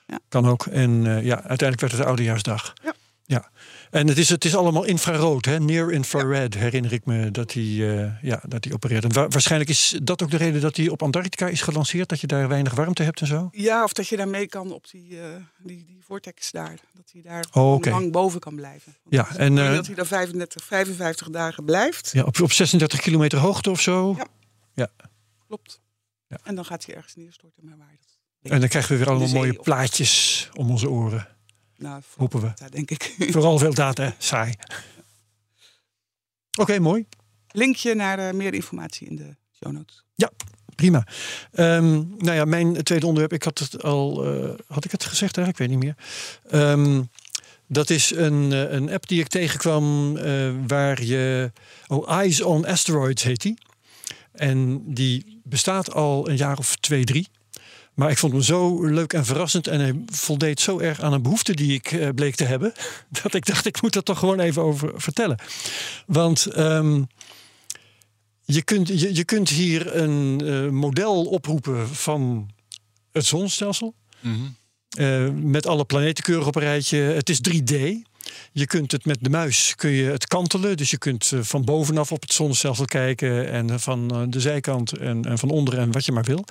ik. 0.07 0.19
Kan 0.29 0.47
ook. 0.47 0.67
En 0.67 1.03
ja, 1.03 1.37
uiteindelijk 1.37 1.81
werd 1.81 1.93
het 1.93 2.05
Oudejaarsdag. 2.05 2.73
Ja. 2.83 2.95
Ja. 3.29 3.51
En 3.91 4.07
het 4.09 4.19
is, 4.19 4.29
het 4.29 4.45
is 4.45 4.57
allemaal 4.57 4.85
infrarood, 4.85 5.45
hè? 5.45 5.61
near 5.61 5.91
infrared, 5.93 6.55
herinner 6.55 6.93
ik 6.93 7.07
me 7.07 7.31
dat 7.31 7.53
hij, 7.53 7.63
eh, 7.63 8.23
ja, 8.23 8.43
dat 8.49 8.65
hij 8.65 8.73
opereert. 8.73 9.05
En 9.05 9.13
wa- 9.13 9.29
waarschijnlijk 9.29 9.71
is 9.71 9.99
dat 10.03 10.23
ook 10.23 10.31
de 10.31 10.37
reden 10.37 10.61
dat 10.61 10.77
hij 10.77 10.89
op 10.89 11.03
Antarctica 11.03 11.47
is 11.49 11.61
gelanceerd, 11.63 12.09
dat 12.09 12.21
je 12.21 12.27
daar 12.27 12.49
weinig 12.49 12.75
warmte 12.75 13.03
hebt 13.03 13.21
en 13.21 13.27
zo. 13.27 13.49
Ja, 13.53 13.85
of 13.85 13.93
dat 13.93 14.09
je 14.09 14.17
daar 14.17 14.29
mee 14.29 14.47
kan 14.47 14.73
op 14.73 14.91
die, 14.91 15.21
eh, 15.21 15.27
die, 15.59 15.85
die 15.85 15.99
vortex 16.07 16.51
daar. 16.51 16.79
Dat 16.93 17.11
hij 17.13 17.23
daar 17.23 17.45
Oh, 17.53 17.81
lang 17.85 18.13
boven 18.13 18.41
kan 18.41 18.55
blijven. 18.55 18.97
Want 19.03 19.15
Ja, 19.31 19.37
en, 19.37 19.59
eh, 19.59 19.75
dat 19.75 19.87
hij 19.87 19.95
daar 19.95 20.07
35, 20.07 20.65
55 20.65 21.29
dagen 21.31 21.65
blijft. 21.65 22.11
Ja, 22.13 22.23
op, 22.25 22.41
op 22.41 22.53
36 22.53 23.01
kilometer 23.01 23.39
hoogte 23.39 23.71
of 23.71 23.81
zo. 23.81 24.15
Ja. 24.17 24.27
Ja. 24.75 24.89
Klopt. 25.47 25.81
Ja. 26.29 26.39
En 26.45 26.55
dan 26.55 26.65
gaat 26.65 26.87
hij 26.87 26.95
ergens 26.95 27.15
neerstorten. 27.15 27.65
Maar 27.65 27.77
waar 27.79 27.97
dat... 28.01 28.53
En 28.53 28.61
dan 28.61 28.69
krijgen 28.69 28.93
we 28.93 28.99
weer 28.99 29.09
allemaal 29.09 29.29
mooie 29.29 29.53
plaatjes 29.63 30.49
om 30.55 30.71
onze 30.71 30.89
oren. 30.91 31.29
Nou, 31.79 32.03
Hopen 32.17 32.41
we. 32.41 32.69
denk 32.71 32.91
ik. 32.91 33.15
Vooral 33.33 33.59
veel 33.59 33.75
data, 33.75 34.15
saai. 34.19 34.55
Oké, 36.59 36.79
mooi. 36.79 37.07
Linkje 37.49 37.95
naar 37.95 38.19
eh, 38.19 38.35
meer 38.35 38.55
informatie 38.55 39.09
in 39.09 39.17
de 39.17 39.37
show 39.53 39.73
notes. 39.73 40.07
Prima. 40.75 41.07
Ehm, 41.53 41.93
nou 42.19 42.33
ja, 42.33 42.45
mijn 42.45 42.83
tweede 42.83 43.07
onderwerp, 43.07 43.33
ik 43.33 43.43
had 43.43 43.59
het 43.59 43.83
al, 43.83 44.25
eh, 44.25 44.51
had 44.67 44.85
ik 44.85 44.91
het 44.91 45.05
gezegd 45.05 45.37
eigenlijk? 45.37 45.49
Ik 45.49 45.57
weet 45.59 45.69
niet 45.69 45.85
meer. 45.85 45.97
Ehm, 46.61 47.03
dat 47.67 47.91
is 47.91 48.11
een, 48.15 48.53
eh, 48.53 48.73
een 48.73 48.91
app 48.91 49.09
die 49.09 49.21
ik 49.21 49.29
tegenkwam 49.29 50.15
waar 50.67 51.03
je, 51.03 51.53
oh, 51.87 52.11
Eyes 52.11 52.43
on 52.43 52.67
Asteroids 52.67 53.23
heet 53.23 53.41
die. 53.41 53.59
En 54.33 54.83
die 54.95 55.41
bestaat 55.45 55.93
al 55.93 56.29
een 56.29 56.37
jaar 56.37 56.59
of 56.59 56.77
twee, 56.77 57.05
drie. 57.05 57.29
Maar 57.99 58.11
ik 58.11 58.19
vond 58.19 58.33
hem 58.33 58.43
zo 58.43 58.85
leuk 58.85 59.13
en 59.13 59.25
verrassend 59.25 59.67
en 59.67 59.81
hij 59.81 60.01
voldeed 60.07 60.61
zo 60.61 60.79
erg 60.79 61.01
aan 61.01 61.13
een 61.13 61.23
behoefte 61.23 61.55
die 61.55 61.73
ik 61.73 61.93
eh, 61.93 62.09
bleek 62.15 62.35
te 62.35 62.45
hebben, 62.45 62.73
dat 63.23 63.35
ik 63.35 63.47
dacht, 63.47 63.67
ik 63.67 63.83
moet 63.83 63.95
er 63.95 64.03
toch 64.03 64.19
gewoon 64.19 64.41
even 64.41 64.63
over 64.63 64.93
vertellen. 64.97 65.39
Want 66.07 66.47
ehm, 66.47 67.03
je, 68.45 68.63
kunt, 68.63 68.89
je, 68.89 69.15
je 69.15 69.25
kunt 69.25 69.49
hier 69.49 69.97
een 69.97 70.41
eh, 70.45 70.69
model 70.69 71.25
oproepen 71.25 71.89
van 71.89 72.51
het 73.13 73.25
zonnestelsel. 73.25 73.95
Mhm. 74.21 74.35
Eh, 74.89 75.29
met 75.29 75.67
alle 75.67 75.85
planeten 75.85 76.25
keurig 76.25 76.47
op 76.47 76.57
een 76.57 76.63
rijtje. 76.63 76.99
Het 76.99 77.29
is 77.29 77.41
3D. 77.51 77.75
Je 78.53 78.67
kunt 78.67 78.93
het 78.93 79.05
met 79.05 79.19
de 79.21 79.31
muis 79.31 79.75
kun 79.75 79.91
je 79.91 80.11
het 80.11 80.27
kantelen. 80.27 80.77
Dus 80.77 80.91
je 80.91 80.99
kunt 80.99 81.33
van 81.41 81.65
bovenaf 81.65 82.13
op 82.13 82.21
het 82.21 82.33
zonnestelsel 82.33 82.85
kijken. 82.85 83.51
En 83.51 83.81
van 83.81 84.31
de 84.31 84.41
zijkant 84.41 84.93
en, 84.93 85.25
en 85.25 85.39
van 85.39 85.51
onder 85.51 85.79
en 85.79 85.93
wat 85.93 86.05
je 86.05 86.13
maar 86.13 86.25
wil. 86.25 86.45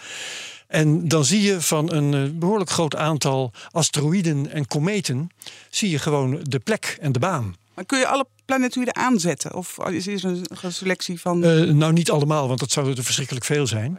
En 0.67 1.07
dan 1.07 1.25
zie 1.25 1.41
je 1.41 1.61
van 1.61 1.93
een 1.93 2.13
eh, 2.13 2.39
behoorlijk 2.39 2.69
groot 2.69 2.95
aantal 2.95 3.51
asteroïden 3.71 4.51
en 4.51 4.67
kometen... 4.67 5.29
zie 5.69 5.89
je 5.89 5.99
gewoon 5.99 6.39
de 6.43 6.59
plek 6.59 6.97
en 7.01 7.11
de 7.11 7.19
baan. 7.19 7.55
Maar 7.73 7.85
kun 7.85 7.99
je 7.99 8.07
alle 8.07 8.25
planetoïden 8.45 8.95
aanzetten? 8.95 9.53
Of 9.53 9.77
is 9.89 10.07
er 10.07 10.25
een, 10.25 10.45
een 10.61 10.73
selectie 10.73 11.19
van... 11.19 11.43
Eh, 11.43 11.61
nou, 11.61 11.93
niet 11.93 12.11
allemaal, 12.11 12.47
want 12.47 12.59
dat 12.59 12.71
zou 12.71 12.95
er 12.95 13.03
verschrikkelijk 13.03 13.45
veel 13.45 13.67
zijn. 13.67 13.97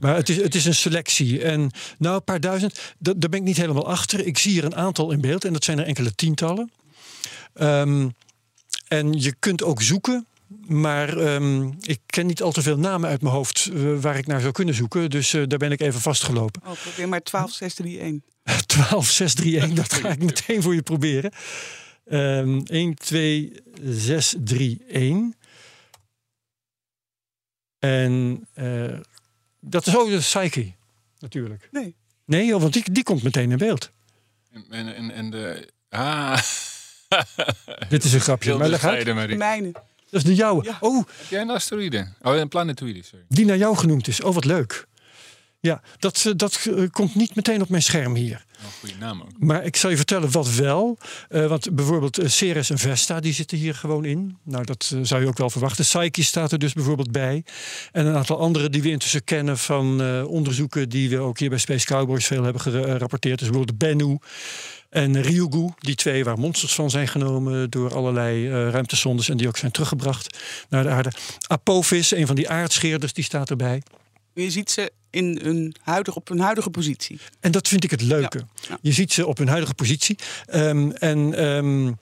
Maar 0.00 0.14
het 0.16 0.28
is, 0.28 0.36
het 0.36 0.54
is 0.54 0.64
een 0.64 0.74
selectie. 0.74 1.42
En 1.42 1.70
nou, 1.98 2.14
een 2.16 2.24
paar 2.24 2.40
duizend, 2.40 2.80
da- 2.98 3.12
daar 3.16 3.30
ben 3.30 3.38
ik 3.40 3.44
niet 3.46 3.56
helemaal 3.56 3.86
achter. 3.88 4.26
Ik 4.26 4.38
zie 4.38 4.52
hier 4.52 4.64
een 4.64 4.76
aantal 4.76 5.10
in 5.10 5.20
beeld 5.20 5.44
en 5.44 5.52
dat 5.52 5.64
zijn 5.64 5.78
er 5.78 5.86
enkele 5.86 6.14
tientallen. 6.14 6.70
Ehm, 7.54 8.08
en 8.88 9.20
je 9.20 9.34
kunt 9.38 9.62
ook 9.62 9.82
zoeken. 9.82 10.26
Maar 10.66 11.18
ehm, 11.18 11.70
ik 11.80 12.00
ken 12.06 12.26
niet 12.26 12.42
al 12.42 12.52
te 12.52 12.62
veel 12.62 12.78
namen 12.78 13.10
uit 13.10 13.22
mijn 13.22 13.34
hoofd 13.34 13.70
eh, 13.74 13.98
waar 14.00 14.18
ik 14.18 14.26
naar 14.26 14.40
zou 14.40 14.52
kunnen 14.52 14.74
zoeken. 14.74 15.10
Dus 15.10 15.34
eh, 15.34 15.42
daar 15.46 15.58
ben 15.58 15.72
ik 15.72 15.80
even 15.80 16.00
vastgelopen. 16.00 16.62
Oh, 16.66 16.72
probeer 16.82 17.08
maar 17.08 17.22
12, 17.22 17.52
6, 17.52 17.74
3, 17.74 18.00
1. 18.00 18.24
12, 18.66 19.08
6, 19.08 19.34
3, 19.34 19.60
1, 19.60 19.74
dat 19.74 19.92
ga 19.92 20.08
ik 20.08 20.22
meteen 20.32 20.62
voor 20.62 20.74
je 20.74 20.82
proberen. 20.82 21.32
Ehm 22.04 22.60
1, 22.64 22.94
2, 22.94 23.52
6, 23.82 24.34
3, 24.38 24.84
1. 24.88 25.36
En 27.78 28.46
eh, 28.54 28.98
dat 29.60 29.86
is 29.86 29.96
ook 29.96 30.08
de 30.08 30.16
Psyche, 30.18 30.72
natuurlijk. 31.18 31.68
Nee. 31.70 31.96
Nee, 32.24 32.58
want 32.58 32.72
die, 32.72 32.92
die 32.92 33.02
komt 33.02 33.22
meteen 33.22 33.50
in 33.50 33.58
beeld. 33.58 33.90
En, 34.50 34.64
en, 34.70 34.94
en, 34.94 35.10
en 35.10 35.30
de... 35.30 35.68
Ah. 35.88 36.40
Dit 37.88 38.04
is 38.04 38.12
een 38.12 38.20
grapje. 38.20 38.54
Maar 38.56 39.04
De 39.04 39.12
Marie. 39.12 39.36
mijne. 39.36 39.72
Dat 40.10 40.20
is 40.20 40.26
de 40.26 40.34
jouwe. 40.34 40.64
Ja. 40.64 40.76
Oh, 40.80 40.96
Heb 40.96 41.28
jij 41.28 41.40
een 41.40 41.50
asteroïde? 41.50 42.08
Oh, 42.22 42.36
een 42.36 42.48
planetoïde, 42.48 43.02
sorry. 43.02 43.24
die 43.28 43.44
naar 43.44 43.56
jou 43.56 43.76
genoemd 43.76 44.08
is. 44.08 44.20
Oh, 44.22 44.34
wat 44.34 44.44
leuk. 44.44 44.86
Ja, 45.60 45.82
dat, 45.98 46.24
eh, 46.26 46.32
dat 46.36 46.66
eh, 46.76 46.84
komt 46.90 47.14
niet 47.14 47.34
meteen 47.34 47.62
op 47.62 47.68
mijn 47.68 47.82
scherm 47.82 48.14
hier. 48.14 48.44
Een 48.64 48.70
goede 48.80 48.94
naam 48.98 49.20
ook. 49.20 49.30
Maar 49.38 49.64
ik 49.64 49.76
zal 49.76 49.90
je 49.90 49.96
vertellen 49.96 50.30
wat 50.30 50.54
wel. 50.54 50.98
Eh, 51.28 51.46
want 51.46 51.74
bijvoorbeeld 51.74 52.18
eh, 52.18 52.28
Ceres 52.28 52.70
en 52.70 52.78
Vesta, 52.78 53.20
die 53.20 53.32
zitten 53.32 53.58
hier 53.58 53.74
gewoon 53.74 54.04
in. 54.04 54.38
Nou, 54.42 54.64
dat 54.64 54.90
eh, 54.94 55.00
zou 55.02 55.22
je 55.22 55.28
ook 55.28 55.38
wel 55.38 55.50
verwachten. 55.50 55.84
Psyche 55.84 56.24
staat 56.24 56.52
er 56.52 56.58
dus 56.58 56.72
bijvoorbeeld 56.72 57.12
bij. 57.12 57.44
En 57.92 58.06
een 58.06 58.14
aantal 58.14 58.38
andere 58.38 58.70
die 58.70 58.82
we 58.82 58.90
intussen 58.90 59.24
kennen 59.24 59.58
van 59.58 60.02
eh, 60.02 60.24
onderzoeken... 60.26 60.88
die 60.88 61.10
we 61.10 61.18
ook 61.18 61.38
hier 61.38 61.48
bij 61.48 61.58
Space 61.58 61.86
Cowboys 61.86 62.26
veel 62.26 62.42
hebben 62.42 62.62
gerapporteerd. 62.62 63.38
Dus 63.38 63.48
bijvoorbeeld 63.48 63.78
Bennu 63.78 64.18
en 64.90 65.22
Ryugu. 65.22 65.68
Die 65.78 65.94
twee 65.94 66.24
waar 66.24 66.38
monsters 66.38 66.74
van 66.74 66.90
zijn 66.90 67.08
genomen 67.08 67.70
door 67.70 67.94
allerlei 67.94 68.46
eh 68.46 68.52
ruimtesondes... 68.70 69.28
en 69.28 69.36
die 69.36 69.48
ook 69.48 69.56
zijn 69.56 69.72
teruggebracht 69.72 70.38
naar 70.68 70.82
de 70.82 70.88
aarde. 70.88 71.12
Apophis, 71.46 72.14
een 72.14 72.26
van 72.26 72.36
die 72.36 72.48
aardscheerders, 72.48 73.12
die 73.12 73.24
staat 73.24 73.50
erbij. 73.50 73.82
Je 74.34 74.50
ziet 74.50 74.70
ze 74.70 74.92
in 75.10 75.38
hun 75.42 75.74
huidige, 75.82 76.18
op 76.18 76.28
hun 76.28 76.40
huidige 76.40 76.70
positie. 76.70 77.18
En 77.40 77.50
dat 77.50 77.68
vind 77.68 77.84
ik 77.84 77.90
het 77.90 78.02
leuke. 78.02 78.38
Ja, 78.38 78.66
ja. 78.68 78.78
Je 78.82 78.92
ziet 78.92 79.12
ze 79.12 79.26
op 79.26 79.38
hun 79.38 79.48
huidige 79.48 79.74
positie. 79.74 80.18
Ehm, 80.46 80.90
en 80.90 81.34
ehm, 81.34 81.92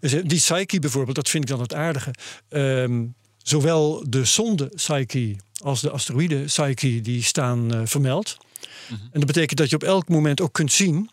die 0.00 0.38
Psyche 0.38 0.78
bijvoorbeeld, 0.78 1.16
dat 1.16 1.28
vind 1.28 1.44
ik 1.44 1.50
dan 1.50 1.60
het 1.60 1.74
aardige. 1.74 2.14
Ehm, 2.48 3.04
zowel 3.42 4.04
de 4.08 4.24
zonde 4.24 4.66
Psyche 4.66 5.36
als 5.62 5.80
de 5.80 5.90
asteroïde 5.90 6.40
Psyche, 6.44 7.00
die 7.00 7.22
staan 7.22 7.74
eh, 7.74 7.80
vermeld. 7.84 8.36
En 8.88 9.20
dat 9.20 9.26
betekent 9.26 9.58
dat 9.58 9.70
je 9.70 9.76
op 9.76 9.82
elk 9.82 10.08
moment 10.08 10.40
ook 10.40 10.52
kunt 10.52 10.72
zien 10.72 11.10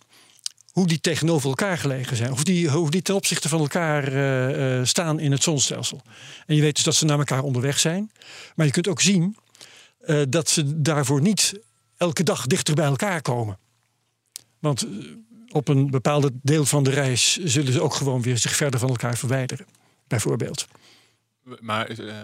hoe 0.71 0.87
die 0.87 0.99
tegenover 0.99 1.49
elkaar 1.49 1.77
gelegen 1.77 2.17
zijn. 2.17 2.31
Of 2.31 2.43
die, 2.43 2.69
hoe 2.69 2.91
die 2.91 3.01
ten 3.01 3.15
opzichte 3.15 3.49
van 3.49 3.59
elkaar 3.59 4.07
eh, 4.07 4.79
eh, 4.79 4.85
staan 4.85 5.19
in 5.19 5.31
het 5.31 5.43
zonnestelsel. 5.43 6.01
En 6.45 6.55
je 6.55 6.61
weet 6.61 6.75
dus 6.75 6.83
dat 6.83 6.95
ze 6.95 7.05
naar 7.05 7.17
elkaar 7.17 7.43
onderweg 7.43 7.79
zijn. 7.79 8.11
Maar 8.55 8.65
je 8.65 8.71
kunt 8.71 8.87
ook 8.87 9.01
zien 9.01 9.37
eh, 10.01 10.21
dat 10.29 10.49
ze 10.49 10.81
daarvoor 10.81 11.21
niet 11.21 11.59
elke 11.97 12.23
dag 12.23 12.47
dichter 12.47 12.75
bij 12.75 12.85
elkaar 12.85 13.21
komen. 13.21 13.57
Want 14.59 14.83
eh, 14.83 14.89
op 15.49 15.67
een 15.67 15.89
bepaalde 15.89 16.31
deel 16.41 16.65
van 16.65 16.83
de 16.83 16.89
reis 16.89 17.37
zullen 17.37 17.73
ze 17.73 17.81
ook 17.81 17.93
gewoon 17.93 18.21
weer 18.21 18.37
zich 18.37 18.55
verder 18.55 18.79
van 18.79 18.89
elkaar 18.89 19.17
verwijderen. 19.17 19.65
Bijvoorbeeld. 20.07 20.67
Maar 21.59 21.87
eh, 21.87 22.15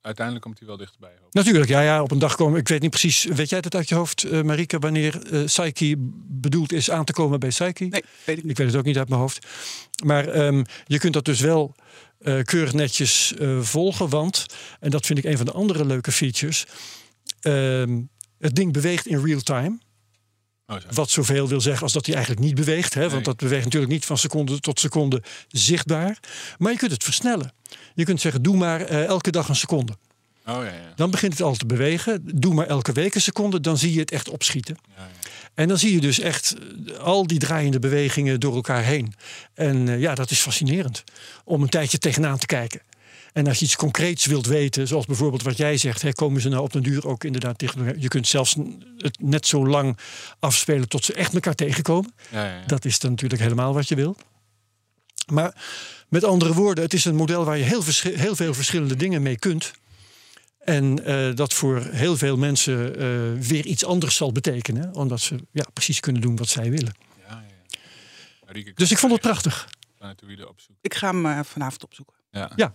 uiteindelijk 0.00 0.44
komt 0.44 0.58
hij 0.58 0.68
wel 0.68 0.76
dichterbij. 0.76 1.12
Natuurlijk, 1.30 1.68
ja, 1.68 1.80
ja, 1.80 2.02
op 2.02 2.10
een 2.10 2.18
dag 2.18 2.36
komen. 2.36 2.60
Ik 2.60 2.68
weet 2.68 2.80
niet 2.80 2.90
precies. 2.90 3.24
Weet 3.24 3.48
jij 3.48 3.60
dat 3.60 3.74
uit 3.74 3.88
je 3.88 3.94
hoofd, 3.94 4.24
eh 4.24 4.42
Marike, 4.42 4.78
wanneer 4.78 5.32
eh 5.32 5.44
Psyche 5.44 5.94
bedoeld 6.26 6.72
is 6.72 6.90
aan 6.90 7.04
te 7.04 7.12
komen 7.12 7.40
bij 7.40 7.48
Psyche? 7.48 7.84
Nee, 7.84 8.04
weet 8.24 8.36
ik 8.38 8.42
niet. 8.42 8.50
Ik 8.50 8.56
weet 8.56 8.66
het 8.66 8.76
ook 8.76 8.84
niet 8.84 8.98
uit 8.98 9.08
mijn 9.08 9.20
hoofd. 9.20 9.46
Maar 10.04 10.28
ehm, 10.28 10.64
je 10.86 10.98
kunt 10.98 11.12
dat 11.12 11.24
dus 11.24 11.40
wel 11.40 11.74
eh, 12.24 12.42
keurig 12.42 12.72
netjes 12.72 13.34
eh, 13.34 13.60
volgen. 13.60 14.08
Want, 14.08 14.46
en 14.80 14.90
dat 14.90 15.06
vind 15.06 15.18
ik 15.18 15.24
een 15.24 15.36
van 15.36 15.46
de 15.46 15.52
andere 15.52 15.84
leuke 15.84 16.12
features. 16.12 16.64
ehm, 17.40 18.00
het 18.38 18.54
ding 18.54 18.72
beweegt 18.72 19.06
in 19.06 19.24
real 19.24 19.40
time. 19.40 19.78
Oh. 20.66 20.76
Wat 20.90 21.10
zoveel 21.10 21.48
wil 21.48 21.60
zeggen 21.60 21.82
als 21.82 21.92
dat 21.92 22.06
hij 22.06 22.14
eigenlijk 22.14 22.44
niet 22.46 22.54
beweegt. 22.54 22.94
Hè? 22.94 23.00
Nee. 23.00 23.08
Want 23.08 23.24
dat 23.24 23.36
beweegt 23.36 23.64
natuurlijk 23.64 23.92
niet 23.92 24.04
van 24.04 24.18
seconde 24.18 24.60
tot 24.60 24.80
seconde 24.80 25.22
zichtbaar. 25.48 26.18
Maar 26.58 26.72
je 26.72 26.78
kunt 26.78 26.90
het 26.92 27.04
versnellen. 27.04 27.52
Je 27.94 28.04
kunt 28.04 28.20
zeggen, 28.20 28.42
doe 28.42 28.56
maar 28.56 28.80
eh, 28.80 29.04
elke 29.04 29.30
dag 29.30 29.48
een 29.48 29.56
seconde. 29.56 29.96
Oh 30.46 30.54
ja, 30.54 30.64
ja. 30.64 30.92
Dan 30.96 31.10
begint 31.10 31.32
het 31.32 31.42
al 31.42 31.54
te 31.54 31.66
bewegen. 31.66 32.20
Doe 32.34 32.54
maar 32.54 32.66
elke 32.66 32.92
week 32.92 33.14
een 33.14 33.20
seconde, 33.20 33.60
dan 33.60 33.78
zie 33.78 33.92
je 33.92 34.00
het 34.00 34.10
echt 34.10 34.28
opschieten. 34.28 34.76
ja, 34.96 35.02
ja. 35.02 35.30
En 35.54 35.68
dan 35.68 35.78
zie 35.78 35.94
je 35.94 36.00
dus 36.00 36.18
echt 36.18 36.54
eh, 36.86 36.98
al 36.98 37.26
die 37.26 37.38
draaiende 37.38 37.78
bewegingen 37.78 38.40
door 38.40 38.54
elkaar 38.54 38.82
heen. 38.82 39.14
En 39.54 39.88
eh, 39.88 40.00
ja, 40.00 40.14
dat 40.14 40.30
is 40.30 40.40
fascinerend 40.40 41.04
om 41.44 41.62
een 41.62 41.68
tijdje 41.68 41.98
tegenaan 41.98 42.38
te 42.38 42.46
kijken. 42.46 42.80
En 43.32 43.46
als 43.46 43.58
je 43.58 43.64
iets 43.64 43.76
concreets 43.76 44.26
wilt 44.26 44.46
weten, 44.46 44.88
zoals 44.88 45.06
bijvoorbeeld 45.06 45.42
wat 45.42 45.56
jij 45.56 45.76
zegt, 45.76 46.02
hè, 46.02 46.12
komen 46.12 46.40
ze 46.40 46.48
nou 46.48 46.62
op 46.62 46.72
den 46.72 46.82
duur 46.82 47.06
ook 47.06 47.24
inderdaad 47.24 47.62
elkaar? 47.62 47.98
Je 47.98 48.08
kunt 48.08 48.26
zelfs 48.26 48.56
het 48.98 49.18
net 49.20 49.46
zo 49.46 49.66
lang 49.66 49.98
afspelen 50.38 50.88
tot 50.88 51.04
ze 51.04 51.12
echt 51.12 51.34
elkaar 51.34 51.54
tegenkomen. 51.54 52.14
ja, 52.30 52.44
ja, 52.44 52.54
ja. 52.54 52.66
Dat 52.66 52.84
is 52.84 52.98
dan 52.98 53.10
natuurlijk 53.10 53.42
helemaal 53.42 53.74
wat 53.74 53.88
je 53.88 53.94
wil. 53.94 54.16
Maar 55.32 55.54
met 56.08 56.24
andere 56.24 56.52
woorden, 56.52 56.84
het 56.84 56.94
is 56.94 57.04
een 57.04 57.16
model 57.16 57.44
waar 57.44 57.58
je 57.58 57.64
heel, 57.64 57.82
heel 58.02 58.36
veel 58.36 58.54
verschillende 58.54 58.96
dingen 58.96 59.22
mee 59.22 59.38
kunt. 59.38 59.72
En 60.64 61.04
eh, 61.04 61.34
dat 61.34 61.52
voor 61.52 61.80
heel 61.80 62.16
veel 62.16 62.36
mensen 62.36 62.96
eh, 62.98 63.46
weer 63.48 63.66
iets 63.66 63.84
anders 63.84 64.16
zal 64.16 64.32
betekenen. 64.32 64.94
Omdat 64.94 65.20
ze 65.20 65.36
ja, 65.52 65.64
precies 65.72 66.00
kunnen 66.00 66.22
doen 66.22 66.36
wat 66.36 66.48
zij 66.48 66.70
willen. 66.70 66.94
Ja, 67.28 67.44
ja. 67.48 67.78
Marieke, 68.46 68.72
Dus 68.74 68.90
ik 68.90 68.98
vond 68.98 69.12
het 69.12 69.20
prachtig. 69.20 69.68
Ik 70.80 70.94
ga 70.94 71.10
hem 71.10 71.26
eh, 71.26 71.40
vanavond 71.42 71.84
opzoeken. 71.84 72.14
Ja. 72.30 72.52
Ja. 72.56 72.72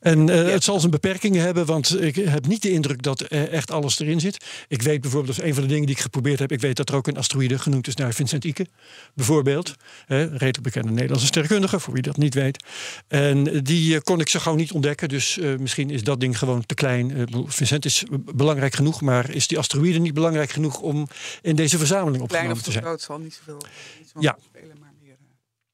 En 0.00 0.28
eh, 0.28 0.52
het 0.52 0.64
zal 0.64 0.78
zijn 0.80 0.90
beperkingen 0.90 1.42
hebben, 1.42 1.66
want 1.66 2.00
ik 2.02 2.14
heb 2.14 2.46
niet 2.46 2.62
de 2.62 2.70
indruk 2.70 3.02
dat 3.02 3.20
eh, 3.20 3.52
echt 3.52 3.70
alles 3.70 3.98
erin 3.98 4.20
zit. 4.20 4.44
Ik 4.68 4.82
weet 4.82 5.00
bijvoorbeeld, 5.00 5.36
dat 5.36 5.44
is 5.44 5.50
een 5.50 5.54
van 5.54 5.62
de 5.62 5.68
dingen 5.68 5.86
die 5.86 5.94
ik 5.94 6.00
geprobeerd 6.02 6.38
heb. 6.38 6.52
Ik 6.52 6.60
weet 6.60 6.76
dat 6.76 6.88
er 6.88 6.94
ook 6.94 7.06
een 7.06 7.16
asteroïde 7.16 7.58
genoemd 7.58 7.86
is 7.86 7.94
naar 7.94 8.12
Vincent 8.14 8.44
Ike, 8.44 8.66
bijvoorbeeld. 9.14 9.74
Hè, 10.06 10.22
redelijk 10.24 10.60
bekende 10.62 10.90
Nederlandse 10.92 11.26
sterrenkundige, 11.26 11.80
voor 11.80 11.92
wie 11.94 12.02
dat 12.02 12.16
niet 12.16 12.34
weet. 12.34 12.64
En 13.08 13.62
die 13.64 13.94
eh, 13.94 14.00
kon 14.00 14.20
ik 14.20 14.28
zo 14.28 14.38
gauw 14.40 14.54
niet 14.54 14.72
ontdekken, 14.72 15.08
dus 15.08 15.38
misschien 15.58 15.90
is 15.90 16.02
dat 16.02 16.20
ding 16.20 16.38
gewoon 16.38 16.66
te 16.66 16.74
klein. 16.74 17.28
Vincent 17.46 17.84
is 17.84 18.04
belangrijk 18.34 18.74
genoeg, 18.74 19.00
maar 19.00 19.30
is 19.30 19.46
die 19.46 19.58
asteroïde 19.58 19.98
niet 19.98 20.14
belangrijk 20.14 20.50
genoeg 20.50 20.80
om 20.80 21.08
in 21.42 21.56
deze 21.56 21.78
verzameling 21.78 22.26
Klein 22.28 22.50
opgenomen 22.50 22.52
of 22.52 22.58
te 22.58 22.64
te 22.64 22.70
zijn? 22.72 22.84
groot 22.84 23.00
zal 23.00 23.18
niet 23.18 23.34
zoveel, 23.34 23.62
niet 23.98 24.06
zoveel 24.06 24.22
Ja. 24.22 24.38
spelen, 24.44 24.76
maar 24.80 24.92
meer 25.02 25.16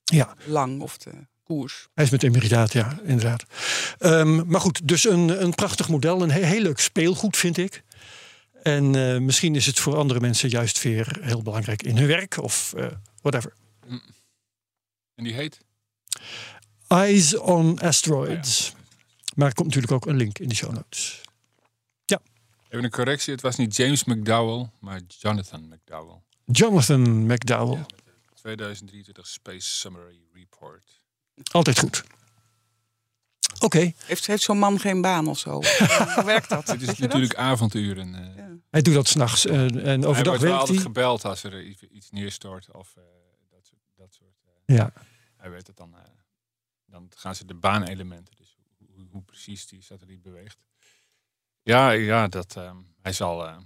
Ja. 0.04 0.34
lang 0.46 0.80
of 0.80 0.98
de 0.98 1.10
koers. 1.44 1.88
Hij 1.94 2.04
is 2.04 2.10
met 2.10 2.22
emeritaat, 2.22 2.72
ja, 2.72 2.98
inderdaad. 3.02 3.44
Ehm, 3.98 4.46
maar 4.46 4.60
goed, 4.60 4.88
dus 4.88 5.08
een, 5.08 5.42
een 5.42 5.54
prachtig 5.54 5.88
model. 5.88 6.22
Een 6.22 6.30
he- 6.30 6.44
heel 6.44 6.60
leuk 6.60 6.78
speelgoed, 6.78 7.36
vind 7.36 7.56
ik. 7.56 7.82
En 8.62 8.94
eh, 8.94 9.18
misschien 9.20 9.54
is 9.54 9.66
het 9.66 9.78
voor 9.78 9.96
andere 9.96 10.20
mensen 10.20 10.48
juist 10.48 10.82
weer 10.82 11.18
heel 11.20 11.42
belangrijk 11.42 11.82
in 11.82 11.96
hun 11.96 12.06
werk 12.06 12.42
of 12.42 12.72
eh, 12.76 12.86
whatever. 13.20 13.52
En 15.14 15.24
die 15.24 15.34
heet? 15.34 15.60
Eyes 16.88 17.36
on 17.38 17.80
Asteroids. 17.80 18.72
Maar 19.34 19.48
er 19.48 19.54
komt 19.54 19.66
natuurlijk 19.66 19.92
ook 19.92 20.06
een 20.06 20.16
link 20.16 20.38
in 20.38 20.48
de 20.48 20.54
show 20.54 20.72
notes. 20.72 21.22
Even 22.74 22.86
een 22.86 22.92
correctie. 22.92 23.32
Het 23.32 23.42
was 23.42 23.56
niet 23.56 23.76
James 23.76 24.04
McDowell, 24.04 24.70
maar 24.78 25.00
Jonathan 25.08 25.68
McDowell. 25.68 26.22
Jonathan 26.44 27.26
McDowell. 27.26 27.84
2023 28.34 29.26
Space 29.26 29.70
Summary 29.70 30.20
Report. 30.32 31.02
Altijd 31.42 31.78
goed. 31.78 32.04
Oké, 33.60 33.92
Heeft, 33.96 34.26
heeft 34.26 34.42
zo'n 34.42 34.58
man 34.58 34.78
geen 34.80 35.00
baan 35.00 35.26
of 35.28 35.38
zo? 35.38 35.50
Hoe 36.14 36.22
werkt 36.24 36.48
dat? 36.48 36.66
Het 36.66 36.80
is 36.80 36.86
dat? 36.86 36.98
natuurlijk 36.98 37.34
avonturen. 37.34 38.14
eh. 38.36 38.44
hij 38.70 38.82
doet 38.82 38.94
dat 38.94 39.08
s'nachts 39.08 39.46
en, 39.46 39.56
en 39.80 39.84
hij 39.84 40.08
overdag 40.08 40.24
wordt 40.26 40.42
wel 40.42 40.52
altijd 40.58 40.76
hij. 40.76 40.86
gebeld 40.86 41.24
als 41.24 41.42
er 41.42 41.62
iets- 41.62 41.82
iets 41.82 42.10
neerstort 42.10 42.70
of 42.72 42.96
eh, 42.96 43.02
dat 43.50 43.66
soort. 43.66 43.80
Dat 43.96 44.14
soort 44.14 44.36
eh, 44.66 44.76
Ja. 44.76 44.92
hij 45.36 45.50
weet 45.50 45.66
het 45.66 45.76
dan. 45.76 45.94
eh, 45.94 46.00
dan 46.86 47.10
gaan 47.16 47.34
ze 47.34 47.44
de 47.44 47.54
baanelementen, 47.54 48.34
dus 48.36 48.56
hoe, 49.10 49.22
precies 49.22 49.66
die 49.66 49.82
satelliet 49.82 50.22
beweegt. 50.22 50.58
Ja, 51.62 51.90
ja 51.90 52.28
dat, 52.28 52.56
ehm, 52.56 52.76
hij 53.02 53.12
zal. 53.12 53.46
eh, 53.46 53.56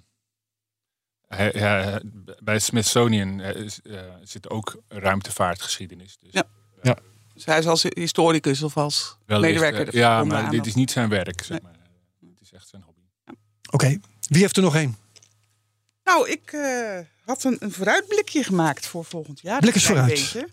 hij, 1.29 1.49
hij- 1.49 2.03
bij 2.43 2.55
het 2.55 2.63
Smithsonian 2.63 3.43
zit 4.23 4.51
ook 4.51 4.83
ruimtevaartgeschiedenis. 4.89 6.19
Dus 6.19 6.33
Ja. 6.33 6.45
Ja. 6.83 6.99
Dus 7.38 7.46
hij 7.46 7.59
is 7.59 7.66
als 7.66 7.83
historicus 7.88 8.62
of 8.62 8.77
als 8.77 9.16
wellicht, 9.27 9.53
medewerker. 9.53 9.88
eh, 9.94 10.01
ja, 10.01 10.24
maar 10.24 10.51
dit 10.51 10.66
is 10.66 10.74
niet 10.74 10.90
zijn 10.90 11.09
werk. 11.09 11.42
Zeg 11.44 11.62
maar. 11.62 11.72
Het 12.20 12.40
is 12.40 12.53
echt 12.53 12.68
zijn 12.68 12.83
hobby. 12.83 13.01
Oké, 13.70 13.98
wie 14.29 14.40
heeft 14.40 14.57
er 14.57 14.62
nog 14.62 14.74
één? 14.77 14.96
Nou, 16.05 16.29
ik 16.31 16.53
eh, 16.53 16.98
had 17.24 17.44
een, 17.44 17.57
een 17.59 17.72
vooruitblikje 17.72 18.42
gemaakt 18.44 18.87
voor 18.87 19.05
volgend 19.05 19.40
jaar. 19.40 19.61
Blik 19.61 19.74
eens 19.74 19.83
Een 19.88 19.88
vooruit. 19.88 20.09
beetje. 20.14 20.48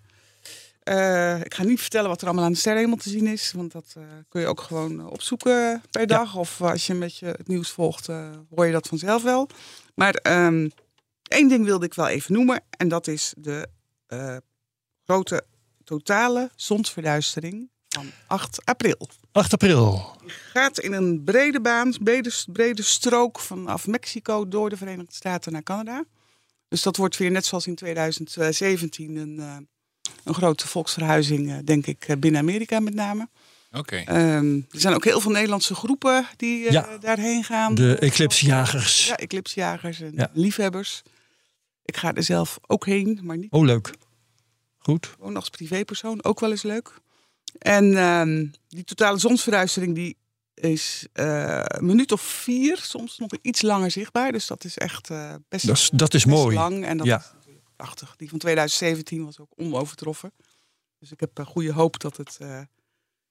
Eh, 0.84 1.40
ik 1.44 1.54
ga 1.54 1.64
niet 1.64 1.82
vertellen 1.82 2.10
wat 2.10 2.22
er 2.22 2.28
allemaal 2.28 2.46
aan 2.46 2.52
de 2.52 2.58
sterrenhemel 2.58 2.98
te 2.98 3.10
zien 3.10 3.28
is. 3.28 3.52
Want 3.56 3.72
dat 3.72 3.94
eh, 3.98 4.04
kun 4.30 4.42
je 4.42 4.48
ook 4.48 4.62
gewoon 4.62 5.10
opzoeken 5.10 5.82
per 5.92 6.08
dag. 6.08 6.36
Of 6.36 6.62
als 6.62 6.88
je 6.88 6.94
met 6.94 7.18
je 7.18 7.26
het 7.26 7.48
nieuws 7.48 7.70
volgt, 7.70 8.10
eh, 8.10 8.30
hoor 8.56 8.66
je 8.66 8.72
dat 8.72 8.88
vanzelf 8.88 9.24
wel. 9.24 9.50
Maar 9.96 10.14
ehm, 10.14 10.70
één 11.28 11.48
ding 11.48 11.66
wilde 11.66 11.86
ik 11.86 11.94
wel 11.94 12.08
even 12.08 12.34
noemen. 12.34 12.62
En 12.78 12.88
dat 12.88 13.08
is 13.08 13.34
de 13.38 13.68
eh, 14.08 14.38
grote 15.06 15.46
totale 15.86 16.50
zonsverduistering 16.56 17.70
van 17.88 18.12
8 18.28 18.66
april. 18.66 19.10
8 19.32 19.54
april. 19.54 20.16
Gaat 20.54 20.80
in 20.80 20.94
een 20.94 21.24
brede 21.24 21.62
baan, 21.62 21.94
brede, 22.04 22.32
brede 22.52 22.82
strook 22.84 23.40
vanaf 23.40 23.88
Mexico 23.88 24.48
door 24.48 24.70
de 24.70 24.78
Verenigde 24.78 25.14
Staten 25.14 25.52
naar 25.52 25.64
Canada. 25.64 26.04
Dus 26.68 26.82
dat 26.82 26.98
wordt 26.98 27.18
weer 27.18 27.32
net 27.32 27.46
zoals 27.46 27.68
in 27.68 27.76
2017 27.76 29.16
een, 29.16 29.40
eh, 29.40 29.58
een 30.24 30.34
grote 30.34 30.68
volksverhuizing, 30.68 31.52
eh, 31.52 31.58
denk 31.64 31.88
ik, 31.88 32.06
eh, 32.08 32.18
binnen 32.18 32.42
Amerika 32.42 32.80
met 32.80 32.94
name. 32.94 33.30
Oké. 33.72 33.96
Ehm, 33.96 34.56
er 34.56 34.80
zijn 34.80 34.94
ook 34.96 35.04
heel 35.04 35.20
veel 35.22 35.32
Nederlandse 35.32 35.76
groepen 35.76 36.28
die 36.38 36.72
Ja. 36.72 36.98
daarheen 37.00 37.44
gaan. 37.44 37.76
De 37.76 37.98
eclipsjagers. 37.98 39.08
Ja, 39.08 39.18
eclipsjagers 39.18 40.00
en 40.02 40.12
Ja. 40.16 40.30
liefhebbers. 40.34 41.02
Ik 41.86 41.98
ga 41.98 42.14
er 42.14 42.24
zelf 42.24 42.58
ook 42.68 42.86
heen, 42.86 43.20
maar 43.24 43.38
niet 43.38 43.52
Oh, 43.52 43.64
leuk. 43.66 43.92
Goed. 44.86 45.06
gewoon 45.08 45.36
als 45.36 45.50
privépersoon. 45.50 46.24
Ook 46.24 46.40
wel 46.40 46.52
eens 46.52 46.64
leuk. 46.64 46.94
En 47.60 47.98
ehm, 47.98 48.46
die 48.68 48.84
totale 48.84 49.18
zonsverduistering 49.18 49.96
die 49.96 50.18
is 50.54 51.08
eh, 51.14 51.62
een 51.64 51.86
minuut 51.86 52.12
of 52.12 52.22
vier, 52.22 52.78
soms 52.78 53.18
nog 53.18 53.30
iets 53.42 53.62
langer 53.62 53.92
zichtbaar. 53.92 54.32
Dus 54.32 54.48
dat 54.48 54.64
is 54.64 54.78
echt 54.78 55.10
eh, 55.10 55.36
best, 55.50 55.68
Dat 55.68 55.76
is, 55.78 55.90
dat 55.94 56.14
is 56.14 56.24
best 56.26 56.36
mooi. 56.36 56.56
lang. 56.56 56.86
En 56.86 56.98
dat 56.98 57.06
Ja. 57.08 57.18
is 57.20 57.32
natuurlijk 57.34 57.66
prachtig. 57.76 58.16
Die 58.16 58.30
van 58.30 58.40
2017 58.40 59.26
was 59.26 59.40
ook 59.40 59.52
onovertroffen. 59.56 60.32
Dus 61.00 61.12
ik 61.12 61.20
heb 61.20 61.38
een 61.38 61.46
goede 61.46 61.72
hoop 61.74 62.00
dat 62.00 62.18
het 62.18 62.38
eh, 62.40 62.62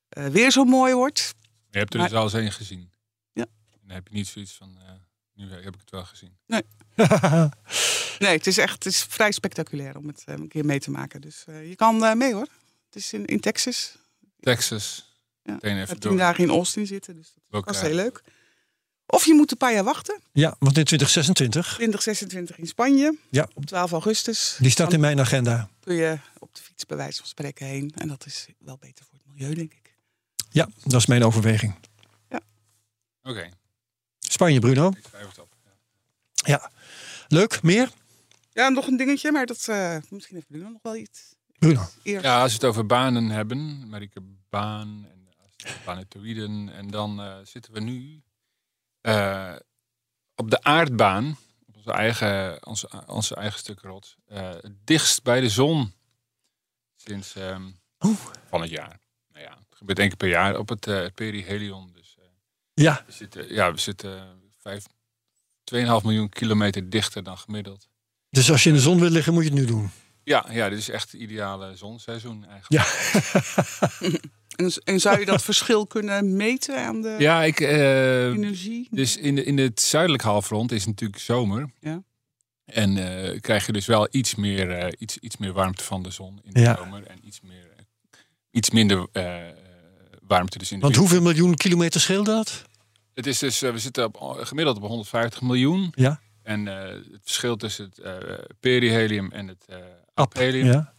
eh, 0.09 0.27
weer 0.27 0.51
zo 0.51 0.65
mooi 0.65 0.95
wordt. 0.95 1.35
Je 1.71 1.79
hebt 1.79 1.93
er 1.95 1.99
Maar- 2.01 2.09
dus 2.09 2.19
al 2.19 2.25
eens 2.25 2.33
één 2.35 2.53
gezien. 2.53 2.91
Ja. 3.33 3.43
En 3.71 3.79
dan 3.87 3.91
heb 3.95 4.09
je 4.09 4.15
niet 4.15 4.27
zoiets 4.27 4.53
van, 4.53 4.77
eh, 4.87 4.93
nu 5.35 5.51
heb 5.51 5.75
ik 5.75 5.81
het 5.81 5.91
wel 5.91 6.05
gezien. 6.05 6.37
Nee, 8.19 8.37
het 8.37 8.47
is 8.47 8.59
echt 8.59 8.73
het 8.73 8.87
is 8.87 9.03
vrij 9.03 9.33
spectaculair 9.33 9.97
om 9.97 10.07
het 10.07 10.23
eh, 10.27 10.35
een 10.35 10.49
keer 10.49 10.65
mee 10.65 10.81
te 10.81 10.91
maken. 10.91 11.21
Dus 11.21 11.45
eh, 11.47 11.69
je 11.69 11.77
kan 11.77 12.05
eh, 12.05 12.15
mee 12.15 12.33
hoor. 12.35 12.49
Het 12.87 12.95
is 12.97 13.13
in, 13.13 13.25
in 13.25 13.41
Texas. 13.41 13.97
Texas. 14.41 15.13
Ja, 15.43 15.55
Ik 15.55 15.63
even 15.63 15.79
heb 15.79 15.99
tien 16.01 16.17
dagen 16.17 16.45
in 16.45 16.51
Austin 16.51 16.87
zitten. 16.87 17.15
Dus 17.17 17.33
dat 17.35 17.59
Ook, 17.61 17.65
was 17.65 17.77
eh, 17.77 17.83
heel 17.83 17.95
leuk. 17.95 18.23
Of 19.07 19.25
je 19.25 19.35
moet 19.35 19.51
een 19.51 19.57
paar 19.57 19.73
jaar 19.73 19.85
wachten. 19.85 20.21
ja, 20.33 20.57
want 20.59 20.79
in 20.79 20.85
2026, 20.85 21.67
2026 21.67 22.59
in 22.59 22.67
Spanje. 22.67 23.19
Ja. 23.31 23.49
Op 23.55 23.67
12 23.67 23.93
augustus. 23.93 24.57
die 24.61 24.71
staat 24.71 24.93
in 24.93 25.01
mijn 25.01 25.21
agenda. 25.21 25.69
kun 25.81 25.95
je 25.95 26.19
op 26.39 26.55
de 26.55 26.63
fiets 26.63 26.87
bij 26.87 26.97
wijze 26.97 27.19
van 27.19 27.27
spreken 27.27 27.67
heen. 27.67 27.93
En 27.95 28.09
dat 28.09 28.27
is 28.27 28.47
wel 28.59 28.77
beter 28.81 29.05
voor 29.05 29.19
het 29.19 29.27
milieu, 29.27 29.55
denk 29.55 29.73
ik. 29.75 29.95
Ja, 30.51 30.69
dat 30.85 31.01
is 31.01 31.07
mijn 31.07 31.25
overweging. 31.25 31.75
Oké, 33.23 33.49
Spanje, 34.35 34.61
Bruno. 34.61 34.89
ik 34.89 35.05
schrijf 35.09 35.27
het 35.29 35.39
op. 35.39 35.53
Ja. 36.35 36.71
Leuk, 37.29 37.63
meer? 37.63 37.91
Ja, 38.53 38.69
nog 38.69 38.87
een 38.87 38.97
dingetje, 38.97 39.33
maar 39.33 39.47
dat, 39.47 39.69
eh, 39.69 39.97
misschien 40.09 40.35
heeft 40.37 40.47
Bruno 40.49 40.69
nog 40.69 40.83
wel 40.83 40.97
iets. 40.97 41.35
Bruno. 41.59 41.81
Eerst. 42.03 42.25
Ja, 42.25 42.41
als 42.41 42.49
we 42.51 42.55
het 42.57 42.65
over 42.65 42.87
banen 42.87 43.31
hebben, 43.31 43.89
Marieke 43.89 44.21
Baan 44.49 45.07
en 45.11 45.29
eh, 45.57 45.73
planetoïden. 45.85 46.69
En 46.73 46.91
dan 46.91 47.21
eh, 47.23 47.37
zitten 47.43 47.73
we 47.73 47.81
nu 47.81 48.23
eh, 49.01 49.55
op 50.35 50.51
de 50.51 50.63
aardbaan, 50.63 51.37
op 51.67 51.77
onze 51.77 51.93
eigen, 51.93 52.67
onze, 52.67 52.89
onze 53.07 53.35
eigen 53.35 53.59
stuk 53.59 53.81
rot, 53.81 54.17
eh, 54.27 54.51
dichtst 54.85 55.23
bij 55.23 55.41
de 55.41 55.49
zon 55.49 55.93
sinds 56.97 57.35
ehm, 57.37 57.71
van 58.49 58.61
het 58.61 58.71
jaar. 58.71 59.01
Nou 59.33 59.45
ja, 59.45 59.51
het 59.69 59.77
gebeurt 59.79 59.99
één 59.99 60.09
keer 60.09 60.17
per 60.17 60.29
jaar 60.29 60.59
op 60.59 60.69
het 60.69 60.87
eh, 60.87 61.07
perihelion. 61.15 61.93
Ja, 62.75 63.03
we 63.07 63.13
zitten, 63.13 63.53
ja, 63.55 63.73
we 63.73 63.81
zitten 63.81 64.17
eh, 64.19 64.23
vijf, 64.63 64.85
2,5 65.75 66.05
miljoen 66.05 66.29
kilometer 66.29 66.91
dichter 66.91 67.23
dan 67.23 67.39
gemiddeld. 67.39 67.89
dus 68.31 68.51
als 68.51 68.63
je 68.63 68.69
in 68.69 68.75
de 68.75 68.81
zon 68.81 69.01
wil 69.01 69.11
liggen, 69.11 69.33
moet 69.33 69.43
je 69.45 69.51
het 69.51 69.59
nu 69.59 69.65
doen. 69.67 69.91
Ja, 70.23 70.47
ja, 70.51 70.69
dit 70.69 70.79
is 70.79 70.89
echt 70.89 71.13
het 71.13 71.21
ideale 71.21 71.77
zonseizoen 71.77 72.47
eigenlijk. 72.47 72.87
Ja. 72.87 74.11
En, 74.57 74.73
en 74.85 75.01
zou 75.01 75.19
je 75.19 75.25
dat 75.25 75.43
verschil 75.43 75.87
kunnen 75.87 76.37
meten 76.37 76.85
aan 76.85 77.01
de 77.03 77.17
Ja, 77.19 77.43
ik, 77.45 77.61
eh, 77.61 78.25
energie? 78.27 78.89
dus 78.91 79.17
in, 79.17 79.35
de, 79.35 79.45
in 79.45 79.59
het 79.59 79.81
zuidelijk 79.81 80.23
halfrond 80.23 80.73
is 80.73 80.79
het 80.79 80.89
natuurlijk 80.89 81.21
zomer. 81.21 81.71
Ja. 81.81 82.03
En 82.65 82.97
eh, 82.97 83.41
krijg 83.41 83.67
je 83.67 83.73
dus 83.73 83.87
wel 83.87 84.09
iets 84.11 84.35
meer, 84.35 84.71
eh, 84.71 84.93
iets, 84.99 85.19
iets 85.19 85.37
meer 85.37 85.53
warmte 85.53 85.85
van 85.85 86.03
de 86.03 86.11
zon 86.11 86.41
in 86.45 86.53
de 86.53 86.61
Ja. 86.61 86.77
zomer. 86.77 87.07
En 87.07 87.19
iets, 87.27 87.41
meer, 87.41 87.71
iets 88.51 88.71
minder 88.71 89.07
eh, 89.13 89.25
warmte 90.27 90.59
dus 90.59 90.71
in 90.73 90.77
de 90.79 90.83
Want 90.85 90.97
hoeveel 90.97 91.23
miljoen 91.23 91.55
kilometer 91.55 92.01
scheelt 92.01 92.27
dat? 92.27 92.63
Het 93.15 93.27
is 93.27 93.39
dus, 93.39 93.63
eh, 93.63 93.71
we 93.73 93.79
zitten 93.79 94.05
op, 94.05 94.37
gemiddeld 94.41 94.77
op 94.77 94.83
150 94.83 95.41
miljoen. 95.43 95.93
Ja. 95.95 96.21
En 96.43 96.69
eh, 96.69 96.89
het 97.13 97.21
verschil 97.23 97.57
tussen 97.57 97.85
het 97.85 97.99
eh, 97.99 98.39
perihelium 98.61 99.33
en 99.33 99.49
het 99.49 99.65
eh 99.69 99.77
Ap. 100.15 100.35
aphelium 100.35 100.67
Ja. 100.67 100.95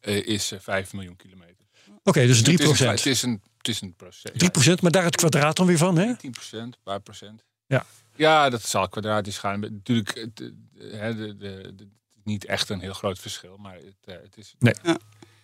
eh, 0.00 0.26
is 0.26 0.52
eh, 0.52 0.58
5 0.60 0.92
miljoen 0.92 1.16
kilometer. 1.16 1.66
Oké, 2.04 2.26
dus 2.26 2.42
3 2.42 2.52
Het 2.56 2.62
is 2.62 2.68
een- 2.68 2.74
procent. 2.76 2.98
Het 2.98 3.06
is 3.06 3.22
een, 3.22 3.42
het 3.56 3.68
is 3.68 3.80
een 3.80 3.94
procent. 3.94 4.38
3 4.38 4.50
procent, 4.50 4.82
maar 4.82 4.90
daar 4.90 5.04
het 5.04 5.16
kwadraat 5.16 5.56
dan 5.56 5.66
weer 5.66 5.78
van, 5.78 5.96
hè? 5.98 6.16
10 6.16 6.30
procent, 6.30 6.74
een 6.74 6.82
paar 6.82 7.00
procent. 7.00 7.44
Ja. 7.66 7.84
Ja, 8.16 8.50
dat 8.50 8.62
zal 8.62 8.88
kwadratisch 8.88 9.38
gaan. 9.38 9.60
Natuurlijk, 9.60 10.14
het, 10.14 10.40
eh, 10.78 10.90
hè, 11.00 11.14
de, 11.14 11.36
de, 11.36 11.72
de, 11.76 11.88
niet 12.24 12.44
echt 12.44 12.68
een 12.68 12.80
heel 12.80 12.92
groot 12.92 13.18
verschil, 13.18 13.56
maar 13.56 13.74
het, 13.74 13.94
eh, 14.04 14.14
het 14.22 14.36
is. 14.36 14.54
Nee. 14.58 14.74
Ja. 14.82 14.96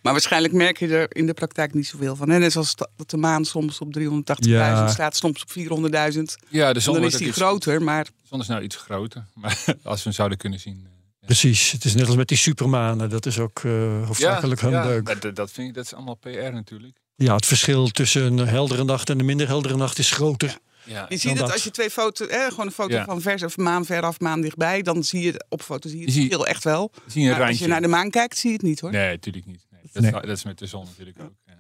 Maar 0.04 0.12
waarschijnlijk 0.12 0.52
merk 0.54 0.78
je 0.78 0.88
er 0.88 1.16
in 1.16 1.26
de 1.26 1.34
praktijk 1.34 1.74
niet 1.74 1.86
zoveel 1.86 2.16
van. 2.16 2.30
En 2.30 2.40
net 2.40 2.52
zoals 2.52 2.74
dat 2.76 2.90
de 3.10 3.16
maan 3.16 3.44
soms 3.44 3.78
op 3.78 3.92
380.000 3.92 4.48
Ja. 4.48 4.88
staat, 4.88 5.16
soms 5.16 5.42
op 5.42 5.50
400.000. 5.50 6.36
Ja, 6.48 6.72
de 6.72 6.80
zon 6.80 6.94
dan 6.94 7.04
is 7.04 7.14
die 7.16 7.26
iets- 7.28 7.36
groter, 7.36 7.82
maar 7.82 8.04
De 8.04 8.10
zon 8.22 8.40
is 8.40 8.46
nou 8.46 8.62
iets 8.62 8.76
groter. 8.76 9.24
Maar 9.34 9.64
als 9.82 9.96
we 9.96 10.02
hem 10.04 10.12
zouden 10.12 10.38
kunnen 10.38 10.60
zien. 10.60 10.86
eh, 11.20 11.26
Precies, 11.26 11.70
het 11.72 11.84
is 11.84 11.94
net 11.94 12.06
als 12.06 12.16
met 12.16 12.28
die 12.28 12.36
supermanen. 12.38 13.10
Dat 13.10 13.26
is 13.26 13.38
ook 13.38 13.60
eh 13.64 14.06
hoofdzakelijk 14.06 14.60
ja, 14.60 14.68
maar 14.70 15.20
dat, 15.20 15.36
dat, 15.36 15.50
vind 15.52 15.68
ik, 15.68 15.74
dat 15.74 15.84
is 15.84 15.94
allemaal 15.94 16.14
PR 16.14 16.28
natuurlijk. 16.52 16.96
Ja, 17.16 17.34
het 17.34 17.46
verschil 17.46 17.88
tussen 17.88 18.38
een 18.38 18.46
heldere 18.48 18.84
nacht 18.84 19.10
en 19.10 19.18
een 19.18 19.24
minder 19.24 19.46
heldere 19.46 19.76
nacht 19.76 19.98
is 19.98 20.10
groter. 20.10 20.58
Ja, 20.84 21.06
je 21.08 21.16
ziet 21.16 21.30
het 21.30 21.38
dat. 21.40 21.52
als 21.52 21.64
je 21.64 21.70
twee 21.70 21.90
foto's, 21.90 22.28
eh, 22.28 22.46
gewoon 22.48 22.66
een 22.66 22.72
foto 22.72 22.94
Ja. 22.94 23.04
van 23.04 23.20
vers 23.20 23.42
of 23.42 23.56
maan 23.56 23.84
veraf, 23.84 24.20
maan 24.20 24.40
dichtbij, 24.40 24.82
dan 24.82 25.04
zie 25.04 25.22
je 25.22 25.44
op 25.48 25.62
foto 25.62 25.88
zie 25.88 25.98
je 25.98 26.04
het 26.04 26.14
verschil 26.14 26.46
echt 26.46 26.64
wel. 26.64 26.90
zie 27.06 27.20
je 27.22 27.26
een 27.28 27.32
Maar 27.32 27.40
als 27.40 27.48
randje. 27.48 27.64
je 27.64 27.70
naar 27.70 27.80
de 27.80 27.88
maan 27.88 28.10
kijkt, 28.10 28.38
zie 28.38 28.50
je 28.50 28.56
het 28.56 28.64
niet 28.64 28.80
hoor. 28.80 28.90
Nee, 28.90 29.10
natuurlijk 29.10 29.46
niet. 29.46 29.66
Nee. 30.00 30.10
Dat, 30.12 30.12
Nee. 30.12 30.20
Is, 30.22 30.28
dat 30.28 30.36
is 30.36 30.44
met 30.44 30.58
de 30.58 30.66
zon 30.66 30.84
natuurlijk 30.84 31.18
ook. 31.22 31.32
Ja. 31.46 31.54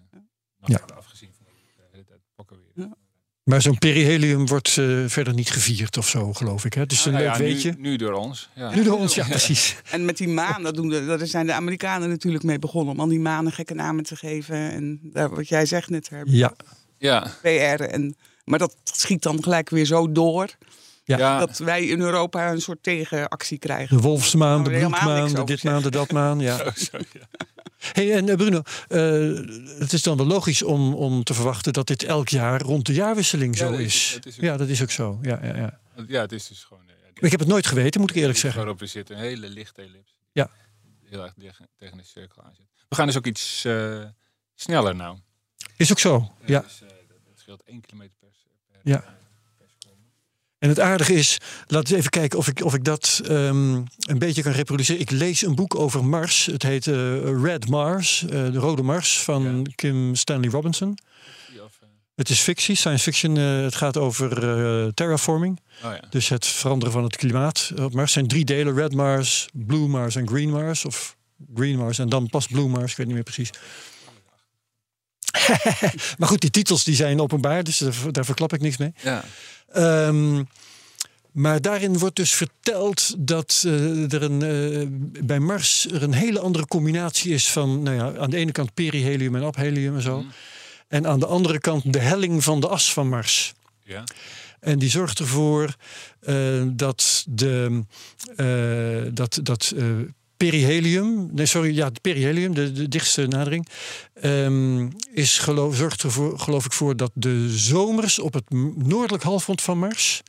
Nog 0.60 0.70
Ja. 0.70 0.94
afgezien 0.96 1.28
van 1.36 1.46
de 1.46 1.82
hele 1.90 2.04
tijd 2.04 2.20
pokken 2.34 2.56
weer. 2.74 2.86
Maar 3.44 3.62
zo'n 3.62 3.78
perihelium 3.78 4.46
wordt 4.46 4.76
eh, 4.78 5.04
verder 5.06 5.34
niet 5.34 5.50
gevierd 5.50 5.96
of 5.96 6.08
zo, 6.08 6.32
geloof 6.32 6.64
ik. 6.64 6.74
Hè? 6.74 6.86
Dus 6.86 7.04
een 7.04 7.12
Nou 7.12 7.24
leuk 7.24 7.32
ja, 7.32 7.38
weetje. 7.38 7.70
Nu, 7.70 7.76
nu 7.78 7.96
door 7.96 8.12
ons. 8.12 8.50
Ja. 8.54 8.74
Nu 8.74 8.82
door 8.84 8.98
ons, 8.98 9.14
ja, 9.14 9.26
precies. 9.26 9.76
En 9.90 10.04
met 10.04 10.16
die 10.16 10.28
maan, 10.28 10.62
dat 10.62 10.74
doen 10.74 10.88
de, 10.88 11.04
daar 11.06 11.26
zijn 11.26 11.46
de 11.46 11.52
Amerikanen 11.52 12.08
natuurlijk 12.08 12.44
mee 12.44 12.58
begonnen. 12.58 12.94
Om 12.94 13.00
al 13.00 13.08
die 13.08 13.20
manen 13.20 13.52
gekke 13.52 13.74
namen 13.74 14.04
te 14.04 14.16
geven. 14.16 14.56
En 14.70 15.00
daar, 15.02 15.34
wat 15.34 15.48
jij 15.48 15.66
zegt 15.66 15.88
net, 15.90 16.08
Herb, 16.08 16.26
Ja, 16.30 16.54
Ja. 16.98 17.32
PR. 17.42 17.82
En, 17.82 18.16
maar 18.44 18.58
dat 18.58 18.76
schiet 18.84 19.22
dan 19.22 19.42
gelijk 19.42 19.70
weer 19.70 19.84
zo 19.86 20.12
door. 20.12 20.48
Ja. 21.04 21.38
Dat 21.38 21.58
wij 21.58 21.86
in 21.86 22.00
Europa 22.00 22.50
een 22.52 22.60
soort 22.60 22.82
tegenactie 22.82 23.58
krijgen. 23.58 23.96
de 23.96 24.02
wolfsmaan, 24.02 24.64
de 24.64 24.70
bloedmaan, 24.70 25.34
de 25.34 25.44
ditmaan, 25.44 25.82
de 25.82 25.90
datmaan. 25.90 26.40
Ja. 26.40 26.56
Zo, 26.64 26.70
zo, 26.74 26.98
ja. 27.12 27.26
Hey, 27.92 28.12
en 28.14 28.28
eh, 28.28 28.36
Bruno, 28.36 28.62
eh, 28.88 29.78
het 29.80 29.92
is 29.92 30.02
dan 30.02 30.16
wel 30.16 30.26
logisch 30.26 30.62
om, 30.62 30.94
om 30.94 31.24
te 31.24 31.34
verwachten 31.34 31.72
dat 31.72 31.86
dit 31.86 32.02
elk 32.02 32.28
jaar 32.28 32.60
rond 32.60 32.86
de 32.86 32.92
jaarwisseling 32.92 33.58
Ja, 33.58 33.66
zo 33.66 33.72
is- 33.72 33.84
is. 33.94 34.12
dat 34.14 34.26
is 34.26 34.34
ook- 34.36 34.40
Ja, 34.42 34.56
dat 34.56 34.68
is 34.68 34.82
ook 34.82 34.90
zo. 34.90 35.18
Ja, 35.22 35.38
ja, 35.42 35.56
ja. 35.56 35.80
ja, 36.08 36.20
het 36.20 36.32
is 36.32 36.46
dus 36.48 36.64
gewoon... 36.64 36.82
eh, 36.88 36.94
ik 37.20 37.30
heb 37.30 37.40
het 37.40 37.48
nooit 37.48 37.66
geweten, 37.66 38.00
moet 38.00 38.10
ik 38.10 38.16
eerlijk 38.16 38.38
zeggen. 38.38 38.60
Waarop 38.60 38.80
we 38.80 38.86
zitten, 38.86 39.16
een 39.16 39.22
hele 39.22 39.48
lichte 39.48 39.82
ellips. 39.82 40.16
Ja. 40.32 40.50
Heel 41.04 41.22
erg 41.22 41.34
tegen, 41.78 41.96
de 41.96 42.04
cirkel 42.04 42.42
aan 42.42 42.54
zit. 42.56 42.66
We 42.88 42.94
gaan 42.96 43.06
dus 43.06 43.16
ook 43.16 43.26
iets 43.26 43.66
sneller 44.54 44.94
nou. 44.94 45.18
Is 45.76 45.90
ook 45.90 45.98
zo. 45.98 46.32
Ja. 46.46 46.60
Dus, 46.60 46.78
dat, 46.78 46.88
dat 47.08 47.38
scheelt 47.38 47.62
1 47.64 47.80
kilometer 47.80 48.14
per, 48.20 48.28
per, 48.72 48.80
Ja. 48.82 49.16
En 50.64 50.70
het 50.70 50.80
aardige 50.80 51.14
is, 51.14 51.38
laten 51.66 51.92
we 51.92 51.98
even 51.98 52.10
kijken 52.10 52.38
of 52.38 52.48
ik, 52.48 52.64
of 52.64 52.74
ik 52.74 52.84
dat 52.84 53.20
ehm, 53.24 53.74
een 53.98 54.18
beetje 54.18 54.42
kan 54.42 54.52
reproduceren. 54.52 55.00
Ik 55.00 55.10
lees 55.10 55.42
een 55.42 55.54
boek 55.54 55.74
over 55.74 56.04
Mars. 56.04 56.46
Het 56.46 56.62
heet 56.62 56.86
eh, 56.86 56.94
Red 57.42 57.68
Mars, 57.68 58.22
eh, 58.22 58.28
de 58.30 58.58
Rode 58.58 58.82
Mars 58.82 59.20
van 59.22 59.42
Ja. 59.42 59.62
Kim 59.74 60.14
Stanley 60.14 60.50
Robinson. 60.50 60.98
Het 62.14 62.28
is 62.28 62.40
fictie, 62.40 62.74
science 62.76 63.02
fiction. 63.02 63.36
eh, 63.36 63.62
het 63.62 63.74
gaat 63.74 63.96
over 63.96 64.28
terraforming. 64.94 65.60
oh 65.84 65.90
ja. 65.90 66.00
Dus 66.10 66.28
het 66.28 66.46
veranderen 66.46 66.92
van 66.92 67.02
het 67.04 67.16
klimaat 67.16 67.70
op 67.74 67.92
Mars. 67.92 67.96
Het 67.96 68.10
zijn 68.10 68.26
drie 68.26 68.44
delen. 68.44 68.74
Red 68.74 68.94
Mars, 68.94 69.48
Blue 69.52 69.88
Mars 69.88 70.16
en 70.16 70.28
Green 70.28 70.50
Mars. 70.50 70.84
Of 70.84 71.16
Green 71.54 71.76
Mars 71.76 71.98
en 71.98 72.08
dan 72.08 72.28
pas 72.28 72.46
Blue 72.46 72.68
Mars. 72.68 72.90
Ik 72.90 72.96
weet 72.96 73.06
niet 73.06 73.14
meer 73.14 73.24
precies. 73.24 73.50
maar 76.18 76.28
goed, 76.28 76.40
die 76.40 76.50
titels 76.50 76.84
die 76.84 76.94
zijn 76.94 77.20
openbaar. 77.20 77.64
Dus 77.64 77.78
daar, 77.78 77.94
daar 78.10 78.24
verklap 78.24 78.52
ik 78.52 78.60
niks 78.60 78.76
mee. 78.76 78.92
ja. 79.02 79.24
Ehm, 79.72 80.42
maar 81.34 81.60
daarin 81.60 81.98
wordt 81.98 82.16
dus 82.16 82.34
verteld 82.34 83.14
dat 83.18 83.62
eh, 83.66 84.12
er 84.12 84.22
een, 84.22 84.42
eh, 84.42 84.86
bij 85.24 85.38
Mars 85.38 85.86
er 85.90 86.02
een 86.02 86.12
hele 86.12 86.40
andere 86.40 86.66
combinatie 86.66 87.32
is 87.32 87.50
van 87.50 87.82
nou 87.82 87.96
ja, 87.96 88.20
aan 88.20 88.30
de 88.30 88.36
ene 88.36 88.52
kant 88.52 88.74
perihelium 88.74 89.34
en 89.36 89.42
aphelium 89.42 89.94
en 89.94 90.02
zo. 90.02 90.18
Mhm. 90.18 90.28
En 90.88 91.06
aan 91.06 91.18
de 91.18 91.26
andere 91.26 91.58
kant 91.58 91.92
de 91.92 91.98
helling 91.98 92.44
van 92.44 92.60
de 92.60 92.68
as 92.68 92.92
van 92.92 93.08
Mars. 93.08 93.54
ja. 93.84 94.04
En 94.60 94.78
die 94.78 94.90
zorgt 94.90 95.18
ervoor 95.18 95.74
eh, 96.20 96.62
dat 96.66 97.24
de 97.28 97.82
dat, 99.12 99.40
dat 99.42 99.74
perihelium, 100.36 101.28
nee 101.32 101.46
sorry, 101.46 101.74
ja, 101.76 101.84
het 101.86 102.00
perihelium, 102.00 102.54
de, 102.54 102.72
de 102.72 102.88
dichtste 102.88 103.26
nadering, 103.26 103.68
ehm, 104.14 104.88
is 105.12 105.38
geloof, 105.38 105.76
zorgt 105.76 106.02
ervoor, 106.02 106.38
geloof 106.38 106.64
ik, 106.64 106.72
voor 106.72 106.96
dat 106.96 107.10
de 107.14 107.50
zomers 107.58 108.18
op 108.18 108.34
het 108.34 108.50
noordelijk 108.76 109.22
halfrond 109.22 109.62
van 109.62 109.78
Mars, 109.78 110.22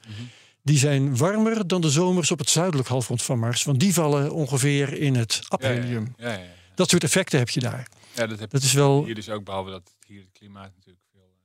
die 0.63 0.77
zijn 0.77 1.17
warmer 1.17 1.67
dan 1.67 1.81
de 1.81 1.89
zomers 1.89 2.31
op 2.31 2.39
het 2.39 2.49
zuidelijk 2.49 2.87
halfrond 2.87 3.21
van 3.23 3.39
Mars, 3.39 3.63
want 3.63 3.79
die 3.79 3.93
vallen 3.93 4.31
ongeveer 4.31 4.93
in 4.93 5.15
het 5.15 5.39
aphelium. 5.47 6.13
ja, 6.17 6.31
ja, 6.31 6.37
ja. 6.37 6.53
Dat 6.75 6.89
soort 6.89 7.03
effecten 7.03 7.39
heb 7.39 7.49
je 7.49 7.59
daar. 7.59 7.87
Ja, 8.15 8.27
dat 8.27 8.39
heb 8.39 8.51
Dat 8.51 8.61
is 8.61 8.73
wel. 8.73 9.05
hier 9.05 9.15
dus 9.15 9.29
ook, 9.29 9.43
behalve 9.43 9.69
dat 9.69 9.95
hier 10.07 10.19
het 10.19 10.31
klimaat 10.33 10.71
natuurlijk 10.75 11.03
veel 11.11 11.21
eh, 11.21 11.37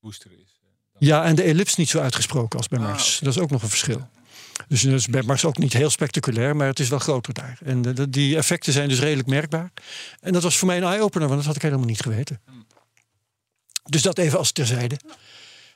woester 0.00 0.30
is. 0.32 0.58
eh, 0.62 0.68
dan- 0.92 1.08
Ja, 1.08 1.24
en 1.24 1.34
de 1.34 1.42
ellips 1.42 1.76
niet 1.76 1.88
zo 1.88 1.98
uitgesproken 2.00 2.58
als 2.58 2.68
bij 2.68 2.78
Ah, 2.78 2.84
Mars. 2.84 3.18
Dat 3.22 3.34
is 3.34 3.40
ook 3.40 3.50
nog 3.50 3.62
een 3.62 3.68
verschil. 3.68 4.08
Dus 4.68 4.82
dat 4.82 4.92
is 4.92 5.06
bij 5.06 5.22
Mars 5.22 5.44
ook 5.44 5.58
niet 5.58 5.72
heel 5.72 5.90
spectaculair, 5.90 6.56
maar 6.56 6.66
het 6.66 6.80
is 6.80 6.88
wel 6.88 6.98
groter 6.98 7.34
daar. 7.34 7.58
En 7.64 7.82
de- 7.82 7.92
de- 7.92 8.10
die 8.10 8.36
effecten 8.36 8.72
zijn 8.72 8.88
dus 8.88 8.98
redelijk 9.00 9.28
merkbaar. 9.28 9.72
En 10.20 10.32
dat 10.32 10.42
was 10.42 10.58
voor 10.58 10.66
mij 10.68 10.76
een 10.76 10.82
eye-opener, 10.82 11.26
want 11.28 11.38
dat 11.38 11.46
had 11.46 11.56
ik 11.56 11.62
helemaal 11.62 11.86
niet 11.86 12.00
geweten. 12.02 12.40
Dus 13.84 14.02
dat 14.02 14.18
even 14.18 14.38
als 14.38 14.52
terzijde. 14.52 14.96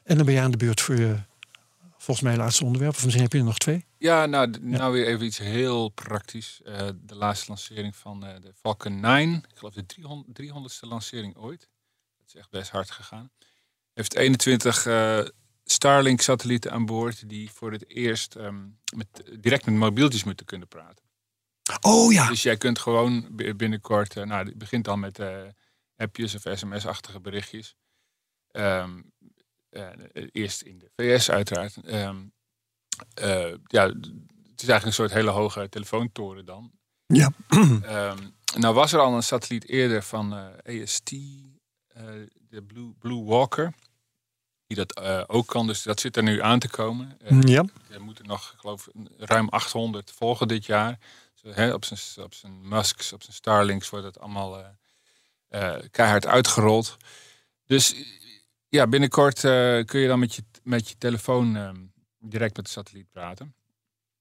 En 0.05 0.17
dan 0.17 0.25
ben 0.27 0.35
je 0.35 0.41
aan 0.41 0.51
de 0.51 0.57
beurt 0.57 0.81
voor 0.81 0.97
je, 0.97 1.17
volgens 1.99 2.21
mij, 2.27 2.37
laatste 2.37 2.65
onderwerp. 2.65 2.95
Of 2.95 3.03
misschien 3.03 3.23
heb 3.23 3.33
je 3.33 3.39
er 3.39 3.45
nog 3.45 3.59
twee. 3.59 3.85
Ja, 3.99 4.27
nou, 4.27 4.51
nou 4.61 4.93
weer 4.93 5.07
even 5.07 5.27
iets 5.27 5.39
heel 5.39 5.89
praktisch. 5.89 6.61
Eh, 6.65 6.89
de 7.03 7.15
laatste 7.15 7.45
lancering 7.49 7.97
van 7.97 8.27
eh, 8.27 8.41
de 8.41 8.53
Falcon 8.61 9.01
9. 9.01 9.35
Ik 9.51 9.57
geloof 9.59 9.75
de 9.75 9.87
300, 9.87 10.35
300ste 10.43 10.89
lancering 10.89 11.37
ooit. 11.37 11.61
Dat 12.19 12.27
is 12.29 12.35
echt 12.35 12.51
best 12.51 12.71
hard 12.71 12.91
gegaan. 12.91 13.31
Heeft 13.95 14.15
21 14.15 14.87
eh, 14.87 15.19
Starlink-satellieten 15.65 16.73
aan 16.73 16.87
boord... 16.87 17.29
die 17.29 17.51
voor 17.51 17.73
het 17.73 17.89
eerst 17.89 18.35
ehm, 18.35 18.65
met, 18.97 19.09
direct 19.41 19.65
met 19.67 19.75
mobieltjes 19.75 20.25
moeten 20.25 20.47
kunnen 20.47 20.69
praten. 20.69 21.05
Oh 21.81 22.13
ja. 22.13 22.29
Dus 22.29 22.43
jij 22.43 22.57
kunt 22.57 22.79
gewoon 22.79 23.29
bi- 23.31 23.55
binnenkort... 23.55 24.17
eh, 24.17 24.25
nou, 24.25 24.47
het 24.47 24.59
begint 24.59 24.89
al 24.89 24.97
met 24.97 25.19
eh, 25.19 25.43
appjes 25.97 26.35
of 26.35 26.59
sms-achtige 26.59 27.21
berichtjes. 27.21 27.77
Ehm, 28.51 29.03
eh, 29.71 29.89
eerst 30.33 30.63
in 30.63 30.79
de 30.79 30.91
VS 30.97 31.31
uiteraard. 31.31 31.77
Ehm, 31.85 32.21
eh, 33.15 33.55
ja, 33.67 33.87
het 33.87 34.63
is 34.63 34.69
eigenlijk 34.69 34.85
een 34.85 34.93
soort 34.93 35.13
hele 35.13 35.31
hoge 35.31 35.69
telefoontoren 35.69 36.45
dan. 36.45 36.73
Ja. 37.07 37.33
Nou 38.59 38.75
was 38.75 38.93
er 38.93 39.01
al 39.01 39.15
een 39.15 39.23
satelliet 39.23 39.69
eerder 39.69 40.03
van 40.03 40.33
AST, 40.63 41.11
de 42.49 42.63
Blue, 42.67 42.93
Blue 42.99 43.25
Walker. 43.25 43.75
Die 44.75 44.85
dat 44.85 44.99
eh, 45.05 45.23
ook 45.27 45.47
kan, 45.47 45.67
dus 45.67 45.83
dat 45.83 46.01
zit 46.01 46.17
er 46.17 46.23
nu 46.23 46.43
aan 46.43 46.59
te 46.59 46.69
komen. 46.69 47.19
Eh, 47.21 47.41
Ja. 47.41 47.65
er 47.91 48.03
moeten 48.03 48.27
nog, 48.27 48.53
ik 48.53 48.59
geloof, 48.59 48.89
ruim 49.19 49.49
800 49.49 50.11
volgen 50.11 50.49
dit 50.49 50.67
jaar. 50.67 50.99
Zo, 51.35 51.49
hè, 51.49 51.73
op 51.75 51.85
zijn 51.85 52.25
op 52.27 52.35
zijn 52.35 52.69
Musks, 52.69 53.13
op 53.13 53.23
zijn 53.23 53.35
Starlinks 53.35 53.91
wordt 53.91 54.07
het 54.07 54.19
allemaal 54.21 54.75
eh, 55.49 55.79
keihard 55.91 56.27
uitgerold. 56.27 56.97
Dus 57.67 57.95
ja, 58.69 58.87
binnenkort 58.87 59.41
kun 59.87 60.01
je 60.01 60.07
dan 60.07 60.19
met 60.19 60.35
je, 60.35 60.43
met 60.63 60.89
je 60.89 60.95
telefoon 60.99 61.57
ehm, 61.57 61.81
direct 62.19 62.57
met 62.57 62.65
de 62.65 62.71
satelliet 62.71 63.11
praten. 63.11 63.55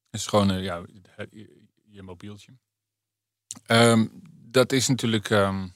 Dus 0.09 0.25
gewoon 0.27 0.61
ja, 0.61 0.81
je, 1.29 1.65
je 1.85 2.01
mobieltje. 2.01 2.51
Ehm, 3.65 4.07
dat 4.31 4.71
is 4.71 4.87
natuurlijk. 4.87 5.29
ehm, 5.29 5.67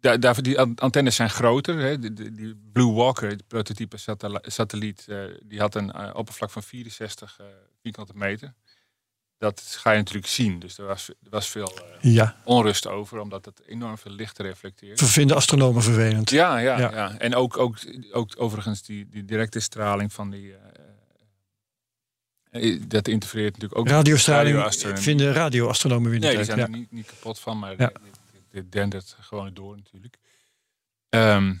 daar, 0.00 0.42
die 0.42 0.60
an- 0.60 0.74
antennes 0.74 1.14
zijn 1.16 1.30
groter. 1.30 1.78
Hè. 1.78 1.98
Die, 1.98 2.12
die- 2.12 2.32
die 2.32 2.56
Blue 2.72 2.92
Walker, 2.92 3.36
de 3.36 3.44
prototype 3.46 3.96
satelliet, 4.42 5.04
eh, 5.08 5.18
die 5.44 5.60
had 5.60 5.74
een 5.74 5.92
eh, 5.92 6.10
oppervlak 6.14 6.50
van 6.50 6.62
64 6.62 7.36
eh, 7.40 7.46
vierkante 7.82 8.12
meter. 8.16 8.54
Dat 9.38 9.60
ga 9.78 9.90
je 9.90 9.98
natuurlijk 9.98 10.26
zien. 10.26 10.58
Dus 10.58 10.78
er 10.78 10.84
was, 10.86 11.08
er 11.08 11.14
was 11.30 11.48
veel 11.48 11.72
Ja. 12.00 12.36
onrust 12.44 12.86
over, 12.86 13.18
omdat 13.20 13.44
het 13.44 13.62
enorm 13.66 13.98
veel 13.98 14.12
licht 14.12 14.38
reflecteert. 14.38 15.02
Vinden 15.02 15.36
astronomen 15.36 15.82
vervelend. 15.82 16.30
Ja, 16.30 16.58
ja, 16.58 16.78
Ja. 16.78 16.90
ja. 16.92 17.18
En 17.18 17.34
ook, 17.34 17.58
ook, 17.58 17.76
ook 18.12 18.32
overigens 18.36 18.82
die, 18.82 19.08
die 19.08 19.24
directe 19.24 19.60
straling 19.60 20.12
van 20.12 20.30
die. 20.30 20.54
dat 22.88 23.08
interfereert 23.08 23.52
natuurlijk 23.52 23.80
ook. 23.80 23.88
Radiostraling 23.88 24.54
radioastronomie. 24.54 25.02
vinden 25.02 25.32
radioastronomen 25.32 26.10
weer 26.10 26.18
niet 26.18 26.28
Nee, 26.28 26.36
die 26.36 26.44
zijn 26.44 26.58
er 26.58 26.70
niet, 26.70 26.90
niet 26.92 27.06
kapot 27.06 27.38
van, 27.38 27.58
maar 27.58 27.74
Ja. 27.78 27.92
Dit, 28.50 28.72
dendert 28.72 29.16
gewoon 29.20 29.54
door 29.54 29.76
natuurlijk. 29.76 30.18
Ehm, 31.08 31.54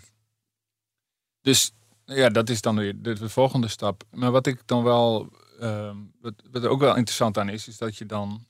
dus 1.40 1.72
ja, 2.04 2.28
dat 2.28 2.48
is 2.48 2.60
dan 2.60 2.76
weer 2.76 3.02
de, 3.02 3.12
de 3.18 3.28
volgende 3.28 3.68
stap. 3.68 4.02
Maar 4.10 4.30
wat 4.30 4.46
ik 4.46 4.66
dan 4.66 4.82
wel, 4.82 5.32
ehm, 5.60 5.96
wat, 6.20 6.34
wat 6.50 6.62
er 6.64 6.68
ook 6.70 6.80
wel 6.80 6.96
interessant 6.96 7.38
aan 7.38 7.48
is, 7.48 7.68
is 7.68 7.78
dat 7.78 7.96
je 7.96 8.06
dan 8.06 8.46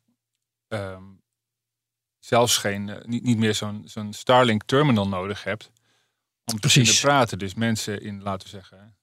ehm, 0.68 1.04
zelfs 2.18 2.56
geen, 2.56 2.88
eh, 2.88 3.04
niet, 3.04 3.22
niet 3.22 3.38
meer 3.38 3.54
zo'n 3.54 3.82
zo'n 3.88 4.12
Starlink 4.12 4.62
terminal 4.64 5.08
nodig 5.08 5.44
hebt 5.44 5.70
om 6.44 6.54
te 6.54 6.60
Precies. 6.60 6.82
kunnen 7.00 7.14
praten. 7.16 7.38
Dus 7.38 7.54
mensen 7.54 8.00
in, 8.00 8.22
laten 8.22 8.42
we 8.42 8.48
zeggen, 8.54 8.96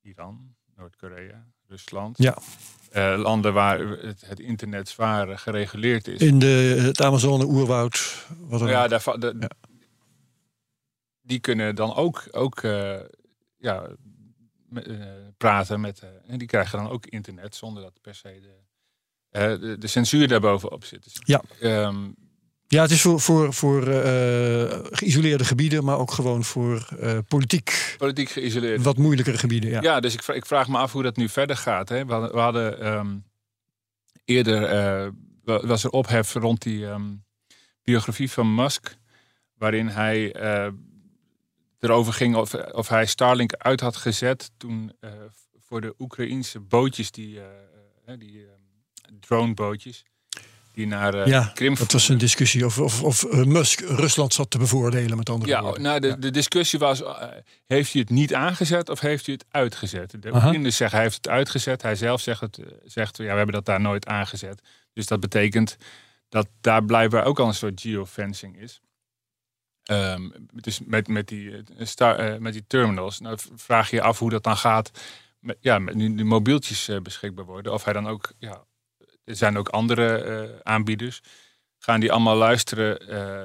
Iran, 0.00 0.56
Noord-Korea, 0.76 1.46
Rusland, 1.66 2.18
Ja. 2.18 2.38
Eh, 2.90 3.14
landen 3.18 3.52
waar 3.52 3.78
het, 3.78 4.22
het 4.26 4.40
internet 4.40 4.88
zwaar 4.88 5.38
gereguleerd 5.38 6.08
is. 6.08 6.20
In 6.20 6.38
de, 6.38 6.76
het 6.82 7.02
Amazone-oerwoud. 7.02 8.26
Wat 8.38 8.60
ja, 8.68 8.88
de- 8.88 9.36
Ja. 9.40 9.48
die 11.22 11.38
kunnen 11.40 11.74
dan 11.74 11.94
ook, 11.94 12.24
ook 12.30 12.62
eh, 12.62 13.00
ja, 13.58 13.86
me- 14.68 14.82
eh, 14.82 15.06
praten 15.36 15.80
met. 15.80 16.02
en 16.26 16.38
die 16.38 16.48
krijgen 16.48 16.78
dan 16.78 16.88
ook 16.90 17.06
internet 17.06 17.54
zonder 17.54 17.82
dat 17.82 18.00
per 18.00 18.14
se 18.14 18.40
de, 19.30 19.58
de, 19.60 19.78
de 19.78 19.86
censuur 19.86 20.28
daarbovenop 20.28 20.84
zit. 20.84 21.04
Dus, 21.04 21.16
Ja. 21.24 21.42
ehm, 21.60 22.10
Ja, 22.72 22.82
het 22.82 22.90
is 22.90 23.00
voor, 23.00 23.20
voor, 23.20 23.54
voor 23.54 23.86
eh, 23.88 24.78
geïsoleerde 24.90 25.44
gebieden, 25.44 25.84
maar 25.84 25.98
ook 25.98 26.10
gewoon 26.10 26.44
voor 26.44 26.88
eh, 27.00 27.18
politiek 27.28 27.94
politiek 27.98 28.28
geïsoleerd. 28.30 28.82
wat 28.82 28.96
moeilijkere 28.96 29.38
gebieden. 29.38 29.70
Ja. 29.70 29.80
Ja, 29.82 30.00
dus 30.00 30.14
ik, 30.14 30.26
ik 30.26 30.46
vraag 30.46 30.68
me 30.68 30.78
af 30.78 30.92
hoe 30.92 31.02
dat 31.02 31.16
nu 31.16 31.28
verder 31.28 31.56
gaat. 31.56 31.88
Hè. 31.88 32.04
We 32.06 32.12
hadden, 32.12 32.32
we 32.32 32.38
hadden, 32.38 32.80
ehm, 32.80 33.16
eerder 34.24 34.64
eh, 34.64 35.08
wa- 35.44 35.66
was 35.66 35.84
er 35.84 35.90
ophef 35.90 36.34
rond 36.34 36.62
die 36.62 36.86
ehm, 36.86 37.14
biografie 37.82 38.30
van 38.30 38.54
Musk, 38.54 38.96
waarin 39.54 39.88
hij 39.88 40.32
erover 41.80 42.12
ging 42.12 42.36
of, 42.36 42.54
of 42.54 42.88
hij 42.88 43.06
Starlink 43.06 43.54
uit 43.54 43.80
had 43.80 43.96
gezet 43.96 44.50
toen 44.56 44.92
voor 45.58 45.80
de 45.80 45.94
Oekraïense 45.98 46.60
bootjes, 46.60 47.10
die, 47.10 47.40
die 48.18 48.38
ehm, 48.46 49.14
dronebootjes, 49.20 50.04
die 50.80 50.88
naar 50.88 51.14
eh, 51.14 51.26
Ja, 51.26 51.50
Krim 51.54 51.74
dat 51.74 51.92
was 51.92 52.08
een 52.08 52.18
discussie 52.18 52.64
of, 52.64 52.78
of, 52.78 53.02
of 53.02 53.24
eh, 53.24 53.44
Musk 53.44 53.80
Rusland 53.80 54.34
zat 54.34 54.50
te 54.50 54.58
bevoordelen 54.58 55.16
met 55.16 55.30
andere 55.30 55.50
Ja, 55.50 55.62
woorden. 55.62 55.82
nou, 55.82 56.00
de, 56.00 56.18
de 56.18 56.30
discussie 56.30 56.78
was: 56.78 57.02
eh, 57.02 57.28
heeft 57.66 57.92
hij 57.92 58.00
het 58.00 58.10
niet 58.10 58.34
aangezet 58.34 58.88
of 58.88 59.00
heeft 59.00 59.26
hij 59.26 59.34
het 59.34 59.44
uitgezet? 59.50 60.22
De. 60.22 60.28
Oekraïners 60.28 60.76
zeggen 60.76 60.96
hij 60.98 61.06
heeft 61.06 61.16
het 61.24 61.28
uitgezet. 61.28 61.82
Hij 61.82 61.96
zelf 61.96 62.20
zegt, 62.20 62.40
het, 62.40 62.58
zegt 62.84 63.16
ja, 63.16 63.22
we 63.22 63.28
hebben 63.30 63.54
dat 63.54 63.64
daar 63.64 63.80
nooit 63.80 64.06
aangezet. 64.06 64.62
Dus 64.92 65.06
dat 65.06 65.20
betekent 65.20 65.76
dat 66.28 66.48
daar 66.60 66.84
blijkbaar 66.84 67.24
ook 67.24 67.38
al 67.38 67.46
een 67.46 67.54
soort 67.54 67.80
geofencing 67.80 68.60
is. 68.60 68.80
Dus 70.52 70.80
met, 70.84 71.08
met, 71.08 71.28
die, 71.28 71.62
star, 71.78 72.42
met 72.42 72.52
die 72.52 72.64
terminals. 72.66 73.20
Nou, 73.20 73.38
vraag 73.54 73.90
je 73.90 73.96
je 73.96 74.02
af 74.02 74.18
hoe 74.18 74.30
dat 74.30 74.42
dan 74.42 74.56
gaat. 74.56 74.90
Met, 75.38 75.56
ja, 75.60 75.78
met 75.78 75.94
nu 75.94 76.14
de 76.14 76.24
mobieltjes 76.24 76.90
beschikbaar 77.02 77.44
worden. 77.44 77.72
Of 77.72 77.84
hij 77.84 77.92
dan 77.92 78.08
ook. 78.08 78.32
Ja, 78.38 78.64
er 79.30 79.36
zijn 79.36 79.58
ook 79.58 79.68
andere 79.68 80.16
eh, 80.16 80.48
aanbieders. 80.62 81.20
Gaan 81.78 82.00
die 82.00 82.12
allemaal 82.12 82.36
luisteren 82.36 83.08
eh, 83.08 83.42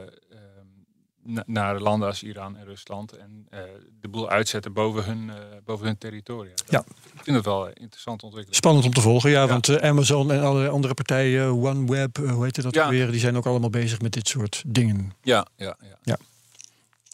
na- 1.23 1.43
naar 1.45 1.79
landen 1.79 2.07
als 2.07 2.23
Iran 2.23 2.57
en 2.57 2.65
Rusland. 2.65 3.11
En 3.11 3.47
eh, 3.49 3.59
de 4.01 4.07
boel 4.07 4.29
uitzetten 4.29 4.73
boven 4.73 5.03
hun, 5.05 5.29
eh, 5.29 5.35
boven 5.65 5.85
hun 5.85 5.97
territoria. 5.97 6.53
Ja. 6.69 6.79
Ik 7.13 7.23
vind 7.23 7.35
het 7.35 7.45
wel 7.45 7.67
een 7.67 7.73
interessante 7.73 8.23
ontwikkeling. 8.25 8.55
Spannend 8.55 8.85
om 8.85 8.93
te 8.93 9.01
volgen, 9.01 9.29
ja, 9.29 9.41
Ja. 9.41 9.47
want 9.47 9.69
eh, 9.69 9.89
Amazon 9.89 10.31
en 10.31 10.41
alle 10.41 10.69
andere 10.69 10.93
partijen, 10.93 11.51
OneWeb, 11.53 12.17
eh, 12.17 12.31
hoe 12.31 12.43
heet 12.43 12.61
dat 12.61 12.75
Ja. 12.75 12.89
weer, 12.89 13.11
die 13.11 13.19
zijn 13.19 13.37
ook 13.37 13.45
allemaal 13.45 13.69
bezig 13.69 14.01
met 14.01 14.11
dit 14.13 14.27
soort 14.27 14.63
dingen. 14.67 15.13
Ja, 15.21 15.47
ja, 15.55 15.77
ja. 16.03 16.17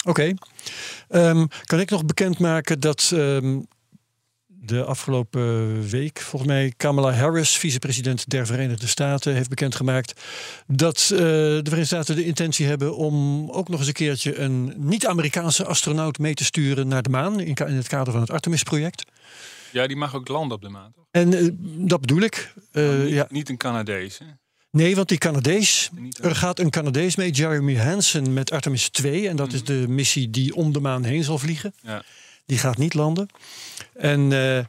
Oké. 0.05 0.33
Ehm, 1.07 1.45
kan 1.63 1.79
ik 1.79 1.89
nog 1.89 2.05
bekendmaken 2.05 2.79
dat 2.79 3.11
ehm, 3.13 3.59
de 4.63 4.83
afgelopen 4.83 5.81
week, 5.89 6.19
volgens 6.19 6.51
mij, 6.51 6.73
Kamala 6.77 7.11
Harris, 7.11 7.57
vicepresident 7.57 8.29
der 8.29 8.45
Verenigde 8.45 8.87
Staten, 8.87 9.33
heeft 9.33 9.49
bekendgemaakt 9.49 10.21
dat 10.67 10.97
eh, 11.01 11.17
de 11.17 11.61
Verenigde 11.63 11.85
Staten 11.85 12.15
de 12.15 12.25
intentie 12.25 12.65
hebben 12.65 12.95
om 12.95 13.49
ook 13.51 13.69
nog 13.69 13.79
eens 13.79 13.87
een 13.87 13.93
keertje 13.93 14.37
een 14.37 14.73
niet-Amerikaanse 14.77 15.65
astronaut 15.65 16.19
mee 16.19 16.33
te 16.33 16.43
sturen 16.43 16.87
naar 16.87 17.01
de 17.01 17.09
maan 17.09 17.39
in, 17.39 17.55
in 17.55 17.75
het 17.75 17.87
kader 17.87 18.11
van 18.11 18.21
het 18.21 18.31
Artemis-project. 18.31 19.03
ja, 19.71 19.87
die 19.87 19.97
mag 19.97 20.15
ook 20.15 20.27
landen 20.27 20.55
op 20.55 20.63
de 20.63 20.69
maan, 20.69 20.91
toch? 20.95 21.05
En 21.11 21.33
eh, 21.33 21.49
dat 21.87 22.01
bedoel 22.01 22.21
ik. 22.21 22.53
Eh, 22.71 22.99
niet, 22.99 23.09
ja, 23.09 23.27
niet 23.29 23.49
een 23.49 23.57
Canadees, 23.57 24.17
hè? 24.17 24.25
nee, 24.71 24.95
want 24.95 25.07
die 25.07 25.17
Canadees, 25.17 25.89
er 26.21 26.35
gaat 26.35 26.59
een 26.59 26.69
Canadees 26.69 27.15
mee, 27.15 27.31
Jeremy 27.31 27.77
Hansen, 27.77 28.33
met 28.33 28.51
Artemis 28.51 28.89
2. 28.89 29.27
En 29.27 29.35
dat 29.35 29.53
is 29.53 29.63
de 29.63 29.85
missie 29.87 30.29
die 30.29 30.55
om 30.55 30.73
de 30.73 30.79
maan 30.79 31.03
heen 31.03 31.23
zal 31.23 31.37
vliegen. 31.37 31.73
Ja. 31.81 32.03
Die 32.51 32.59
gaat 32.59 32.77
niet 32.77 32.93
landen. 32.93 33.27
En 33.93 34.31
eh, 34.31 34.63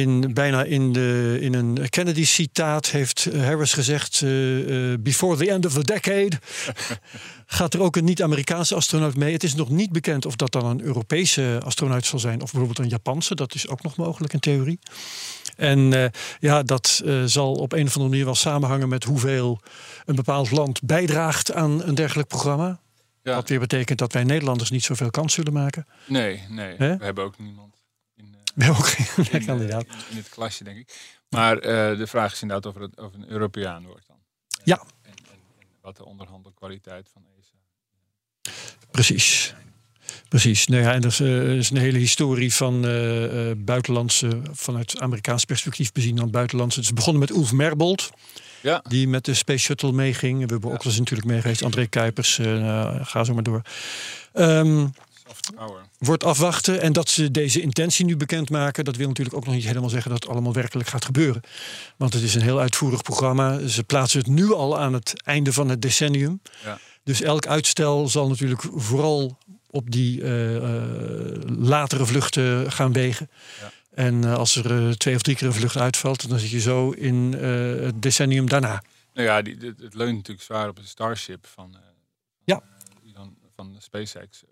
in, 0.00 0.34
bijna 0.34 0.62
in, 0.64 0.92
de, 0.92 1.38
in 1.40 1.54
een 1.54 1.88
Kennedy-citaat 1.88 2.86
heeft 2.86 3.28
Harris 3.36 3.72
gezegd... 3.72 4.20
eh, 4.22 4.92
eh, 4.92 5.00
before 5.00 5.36
the 5.36 5.50
end 5.50 5.66
of 5.66 5.72
the 5.72 5.84
decade 5.84 6.38
gaat 7.46 7.74
er 7.74 7.82
ook 7.82 7.96
een 7.96 8.04
niet-Amerikaanse 8.04 8.74
astronaut 8.74 9.16
mee. 9.16 9.32
Het 9.32 9.42
is 9.42 9.54
nog 9.54 9.68
niet 9.70 9.92
bekend 9.92 10.26
of 10.26 10.36
dat 10.36 10.52
dan 10.52 10.66
een 10.66 10.82
Europese 10.82 11.60
astronaut 11.64 12.06
zal 12.06 12.18
zijn... 12.18 12.42
of 12.42 12.50
bijvoorbeeld 12.50 12.78
een 12.78 12.88
Japanse. 12.88 13.34
Dat 13.34 13.54
is 13.54 13.68
ook 13.68 13.82
nog 13.82 13.96
mogelijk 13.96 14.32
in 14.32 14.40
theorie. 14.40 14.78
En 15.56 16.12
ja, 16.40 16.62
dat 16.62 17.02
zal 17.24 17.52
op 17.52 17.72
een 17.72 17.86
of 17.86 17.92
andere 17.92 18.08
manier 18.08 18.24
wel 18.24 18.34
samenhangen... 18.34 18.88
met 18.88 19.04
hoeveel 19.04 19.60
een 20.04 20.14
bepaald 20.14 20.50
land 20.50 20.82
bijdraagt 20.82 21.52
aan 21.52 21.82
een 21.82 21.94
dergelijk 21.94 22.28
programma. 22.28 22.78
Ja. 23.24 23.34
Wat 23.34 23.48
weer 23.48 23.58
betekent 23.58 23.98
dat 23.98 24.12
wij 24.12 24.24
Nederlanders 24.24 24.70
niet 24.70 24.84
zoveel 24.84 25.10
kans 25.10 25.34
zullen 25.34 25.52
maken. 25.52 25.86
Nee, 26.06 26.44
nee. 26.48 26.76
We 26.76 26.84
hebben 26.84 27.24
ook 27.24 27.38
niemand 27.38 27.82
in, 28.16 28.24
eh, 28.24 28.40
We 28.54 28.64
hebben 28.64 28.82
ook 28.82 28.88
geen 28.88 29.24
in, 29.24 29.40
eh, 29.40 29.46
kandidaat. 29.46 29.84
in, 29.84 29.90
in 30.10 30.16
het 30.16 30.28
klasje, 30.28 30.64
denk 30.64 30.78
ik. 30.78 31.18
Maar 31.28 31.58
eh, 31.58 31.98
de 31.98 32.06
vraag 32.06 32.32
is 32.32 32.42
inderdaad 32.42 32.74
of 32.74 32.80
het 32.80 33.00
of 33.00 33.14
een 33.14 33.28
Europeaan 33.28 33.86
wordt 33.86 34.06
dan. 34.06 34.16
Ja. 34.64 34.78
En, 34.78 34.86
en, 35.02 35.14
en 35.58 35.66
wat 35.80 35.96
de 35.96 36.04
onderhandelkwaliteit 36.04 37.08
van 37.12 37.22
ESA. 37.38 37.56
Precies. 38.90 39.54
Precies. 40.28 40.66
Nou 40.66 40.82
ja, 40.82 40.92
en 40.92 41.00
er 41.00 41.06
is, 41.06 41.20
eh, 41.20 41.70
een 41.70 41.76
hele 41.76 41.98
historie 41.98 42.54
van 42.54 42.84
eh, 42.84 43.50
eh, 43.50 43.56
buitenlandse, 43.58 44.40
vanuit 44.52 45.00
Amerikaans 45.00 45.44
perspectief 45.44 45.92
bezien 45.92 46.16
dan 46.16 46.30
buitenlandse. 46.30 46.78
Het 46.78 46.88
is 46.88 46.94
begonnen 46.94 47.20
met 47.20 47.30
Ulf 47.30 47.52
Merbold, 47.52 48.10
Ja, 48.64 48.82
die 48.88 49.08
met 49.08 49.24
de 49.24 49.34
Space 49.34 49.58
Shuttle 49.58 49.92
meeging. 49.92 50.34
We 50.34 50.52
hebben 50.52 50.70
ook 50.70 50.82
wel 50.82 50.92
eens 50.92 50.98
natuurlijk 50.98 51.28
meegeweest. 51.28 51.62
André 51.62 51.86
Kuipers, 51.86 52.38
eh, 52.38 52.46
nou, 52.46 53.04
ga 53.04 53.24
zo 53.24 53.34
maar 53.34 53.42
door. 53.42 53.62
Power. 55.54 55.82
wordt 55.98 56.24
afwachten. 56.24 56.80
En 56.80 56.92
dat 56.92 57.08
ze 57.08 57.30
deze 57.30 57.60
intentie 57.60 58.04
nu 58.04 58.16
bekendmaken, 58.16 58.84
dat 58.84 58.96
wil 58.96 59.08
natuurlijk 59.08 59.36
ook 59.36 59.44
nog 59.44 59.54
niet 59.54 59.64
helemaal 59.64 59.88
zeggen 59.88 60.10
dat 60.10 60.22
het 60.22 60.32
allemaal 60.32 60.52
werkelijk 60.52 60.88
gaat 60.88 61.04
gebeuren. 61.04 61.42
Want 61.96 62.12
het 62.12 62.22
is 62.22 62.34
een 62.34 62.42
heel 62.42 62.60
uitvoerig 62.60 63.02
programma. 63.02 63.66
Ze 63.66 63.84
plaatsen 63.84 64.18
het 64.18 64.28
nu 64.28 64.52
al 64.52 64.78
aan 64.78 64.92
het 64.92 65.22
einde 65.24 65.52
van 65.52 65.68
het 65.68 65.82
decennium. 65.82 66.40
Ja. 66.64 66.78
Dus 67.02 67.20
elk 67.20 67.46
uitstel 67.46 68.08
zal 68.08 68.28
natuurlijk 68.28 68.62
vooral 68.74 69.38
op 69.70 69.90
die 69.90 70.22
eh, 70.22 70.56
eh, 70.56 70.62
latere 71.46 72.06
vluchten 72.06 72.72
gaan 72.72 72.92
wegen. 72.92 73.30
Ja. 73.60 73.70
En 73.94 74.24
eh, 74.24 74.34
als 74.34 74.56
er 74.56 74.86
eh, 74.88 74.92
twee 74.92 75.14
of 75.14 75.22
drie 75.22 75.36
keer 75.36 75.46
een 75.46 75.52
vlucht 75.52 75.76
uitvalt, 75.76 76.28
dan 76.28 76.38
zit 76.38 76.50
je 76.50 76.60
zo 76.60 76.90
in 76.90 77.34
eh, 77.34 77.84
het 77.84 78.02
decennium 78.02 78.48
daarna. 78.48 78.82
Nou 79.12 79.28
ja, 79.28 79.42
die, 79.42 79.56
het 79.78 79.94
leunt 79.94 80.16
natuurlijk 80.16 80.44
zwaar 80.44 80.68
op 80.68 80.78
een 80.78 80.86
Starship 80.86 81.46
van, 81.46 81.76
Ja. 82.44 82.62
van, 83.14 83.36
van 83.54 83.76
SpaceX. 83.78 84.42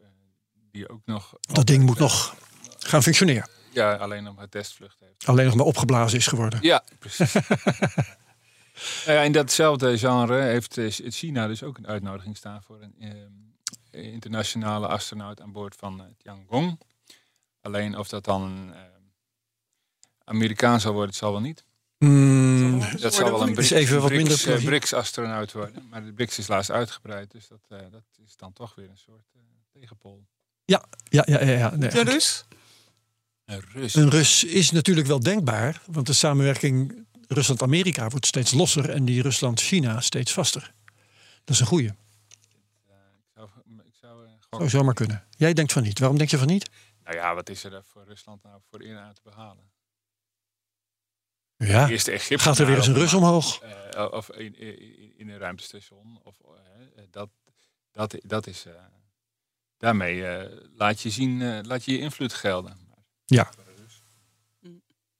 die 0.70 0.88
ook 0.88 1.00
nog... 1.04 1.34
Dat 1.40 1.66
ding 1.66 1.84
moet 1.84 1.98
nog 1.98 2.36
gaan 2.78 3.02
functioneren. 3.02 3.48
Ja, 3.72 3.94
alleen 3.94 4.22
nog 4.22 4.36
maar 4.36 4.48
testvlucht 4.48 5.00
heeft. 5.00 5.26
Alleen 5.26 5.46
nog 5.46 5.54
maar 5.54 5.66
opgeblazen 5.66 6.18
is 6.18 6.26
geworden. 6.26 6.58
Ja, 6.62 6.84
precies. 6.98 7.34
In 9.24 9.32
datzelfde 9.32 9.98
genre 9.98 10.42
heeft 10.42 10.78
China 10.90 11.46
dus 11.46 11.62
ook 11.62 11.78
een 11.78 11.86
uitnodiging 11.86 12.36
staan 12.36 12.62
voor 12.62 12.80
een 12.80 12.94
internationale 13.92 14.86
astronaut 14.86 15.40
aan 15.40 15.52
boord 15.52 15.76
van 15.76 16.00
eh, 16.00 16.06
Tiangong. 16.18 16.80
Alleen 17.60 17.98
of 17.98 18.08
dat 18.08 18.24
dan 18.24 18.42
een 18.42 18.74
Amerikaan 20.24 20.80
zal 20.80 20.92
worden, 20.92 21.10
het 21.10 21.18
zal 21.18 21.32
wel 21.32 21.40
niet. 21.40 21.64
Mm, 21.98 22.80
Dat 23.00 23.14
zal 23.14 23.30
wel 23.30 23.42
een 23.42 23.56
Is 23.56 23.70
even 23.70 24.00
wat 24.00 24.10
minder 24.10 24.26
BRICS, 24.26 24.40
eh, 24.40 24.44
plausible. 24.46 24.70
BRICS-astronaut 24.70 25.52
worden. 25.52 25.86
Maar 25.90 26.04
de 26.04 26.12
BRICS 26.12 26.38
is 26.38 26.46
laatst 26.46 26.70
uitgebreid, 26.70 27.30
dus 27.30 27.48
dat, 27.48 27.60
eh, 27.68 27.78
dat 27.90 28.04
is 28.24 28.36
dan 28.36 28.52
toch 28.52 28.74
weer 28.74 28.90
een 28.90 28.98
soort 28.98 29.26
eh, 29.34 29.40
tegenpol. 29.72 30.26
Ja, 30.64 30.84
ja, 31.02 31.22
ja. 31.26 31.44
ja, 31.44 31.50
ja. 31.50 31.76
Nee. 31.76 31.90
Een 31.90 32.04
Rus. 32.04 32.44
Een 33.94 34.10
Rus 34.10 34.44
is 34.44 34.70
natuurlijk 34.70 35.06
wel 35.06 35.20
denkbaar, 35.20 35.82
want 35.86 36.06
de 36.06 36.12
samenwerking 36.12 37.06
Rusland-Amerika 37.28 38.08
wordt 38.08 38.26
steeds 38.26 38.52
losser 38.52 38.90
en 38.90 39.04
die 39.04 39.22
Rusland-China 39.22 40.00
steeds 40.00 40.32
vaster. 40.32 40.72
Dat 41.44 41.54
is 41.54 41.60
een 41.60 41.66
goeie. 41.66 41.88
Ik 41.88 41.94
zou, 44.50 44.68
zomaar 44.68 44.94
kunnen. 44.94 45.24
Jij 45.30 45.52
denkt 45.52 45.72
van 45.72 45.82
niet. 45.82 45.98
Waarom 45.98 46.18
denk 46.18 46.30
je 46.30 46.38
van 46.38 46.46
niet? 46.46 46.70
Nou 47.04 47.16
ja, 47.16 47.34
wat 47.34 47.48
is 47.48 47.64
er 47.64 47.82
voor 47.84 48.04
Rusland 48.04 48.42
nou 48.42 48.60
voor 48.70 48.98
aan 48.98 49.14
te 49.14 49.20
behalen? 49.24 49.70
Ja, 51.66 51.88
Eerst 51.88 52.08
Egypte. 52.08 52.44
gaat 52.44 52.58
er 52.58 52.66
weer 52.66 52.76
eens 52.76 52.86
een 52.86 52.94
Rus 52.94 53.14
omhoog. 53.14 53.60
Eh, 53.62 54.06
of 54.10 54.30
in, 54.30 54.58
in, 54.58 55.12
in 55.16 55.28
een 55.28 55.38
ruimtestation. 55.38 56.20
Of, 56.24 56.36
eh, 56.96 57.02
dat, 57.10 57.28
dat, 57.92 58.14
dat 58.22 58.46
is. 58.46 58.64
eh, 58.66 58.72
daarmee 59.78 60.26
eh, 60.26 60.58
laat 60.76 61.00
je 61.00 61.10
zien, 61.10 61.42
eh, 61.42 61.58
laat 61.62 61.84
je 61.84 61.92
je 61.92 61.98
invloed 61.98 62.34
gelden. 62.34 62.76
Ja. 63.24 63.50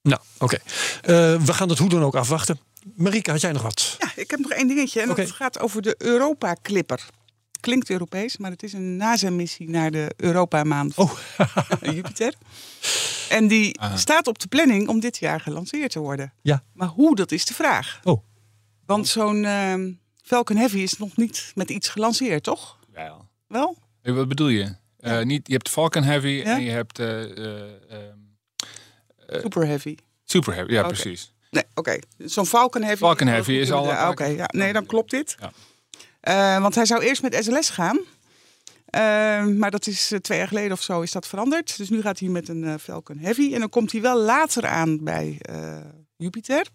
Nou, 0.01 0.21
oké. 0.39 0.55
Eh, 1.01 1.41
we 1.43 1.53
gaan 1.53 1.69
het 1.69 1.77
hoe 1.77 1.89
dan 1.89 2.03
ook 2.03 2.15
afwachten. 2.15 2.59
Marika, 2.95 3.31
had 3.31 3.41
jij 3.41 3.51
nog 3.51 3.61
wat? 3.61 3.95
Ja, 3.99 4.11
ik 4.15 4.31
heb 4.31 4.39
nog 4.39 4.51
één 4.51 4.67
dingetje. 4.67 5.01
En 5.01 5.07
dat 5.07 5.31
gaat 5.31 5.59
over 5.59 5.81
de 5.81 5.95
Europa-clipper. 5.97 7.05
Klinkt 7.63 7.89
Europees, 7.89 8.37
maar 8.37 8.51
het 8.51 8.63
is 8.63 8.73
een 8.73 8.97
NASA-missie 8.97 9.69
naar 9.69 9.91
de 9.91 10.11
Europa-maan 10.17 10.91
van 10.91 11.03
Oh, 11.05 11.19
Jupiter. 11.95 12.33
En 13.29 13.47
die 13.47 13.79
Ah. 13.79 13.95
staat 13.97 14.27
op 14.27 14.39
de 14.39 14.47
planning 14.47 14.87
om 14.87 14.99
dit 14.99 15.17
jaar 15.17 15.39
gelanceerd 15.39 15.91
te 15.91 15.99
worden. 15.99 16.33
Ja. 16.41 16.63
Maar 16.73 16.87
hoe, 16.87 17.15
dat 17.15 17.31
is 17.31 17.45
de 17.45 17.53
vraag. 17.53 17.99
Oh. 18.03 18.23
Want 18.85 19.07
zo'n 19.07 19.45
ehm, 19.45 19.91
Falcon 20.21 20.57
Heavy 20.57 20.77
is 20.79 20.97
nog 20.97 21.15
niet 21.17 21.51
met 21.55 21.69
iets 21.69 21.89
gelanceerd, 21.89 22.43
toch? 22.43 22.79
Wel. 22.93 23.27
Wel? 23.47 23.77
Hey, 24.01 24.13
wat 24.13 24.27
bedoel 24.27 24.47
je? 24.47 24.75
Eh, 24.99 25.21
niet, 25.21 25.47
je 25.47 25.53
hebt 25.53 25.69
Falcon 25.69 26.03
Heavy 26.03 26.27
Ja? 26.27 26.43
en 26.55 26.63
je 26.63 26.71
hebt 26.71 26.99
eh, 26.99 27.21
eh, 27.37 27.71
ehm, 27.89 28.17
Super 29.41 29.65
Heavy. 29.67 29.95
Super 30.23 30.53
Heavy. 30.53 30.71
Ja, 30.71 30.83
precies. 30.87 31.33
Nee, 31.49 31.63
oké. 31.73 31.97
Zo'n 32.17 32.45
Falcon 32.45 32.81
Heavy. 32.81 32.97
Falcon 32.97 33.27
Heavy 33.27 33.51
is 33.51 33.71
al 33.71 33.91
Ah, 33.91 34.09
Oké, 34.09 34.25
ja. 34.25 34.45
nee, 34.53 34.73
dan 34.73 34.85
klopt 34.85 35.11
dit. 35.11 35.35
Ja. 35.39 35.51
Eh, 36.23 36.61
want 36.61 36.75
hij 36.75 36.85
zou 36.85 37.03
eerst 37.03 37.21
met 37.21 37.37
SLS 37.43 37.69
gaan. 37.69 37.99
Eh, 38.85 39.45
maar 39.45 39.71
dat 39.71 39.87
is 39.87 40.11
eh, 40.11 40.19
twee 40.19 40.37
jaar 40.37 40.47
geleden 40.47 40.71
of 40.71 40.81
zo 40.81 41.01
is 41.01 41.11
dat 41.11 41.27
veranderd. 41.27 41.77
Dus 41.77 41.89
nu 41.89 42.01
gaat 42.01 42.19
hij 42.19 42.29
met 42.29 42.49
een 42.49 42.79
Falcon 42.79 43.17
Heavy. 43.17 43.53
En 43.53 43.59
dan 43.59 43.69
komt 43.69 43.91
hij 43.91 44.01
wel 44.01 44.19
later 44.19 44.65
aan 44.67 45.03
bij 45.03 45.37
Jupiter. 46.17 46.67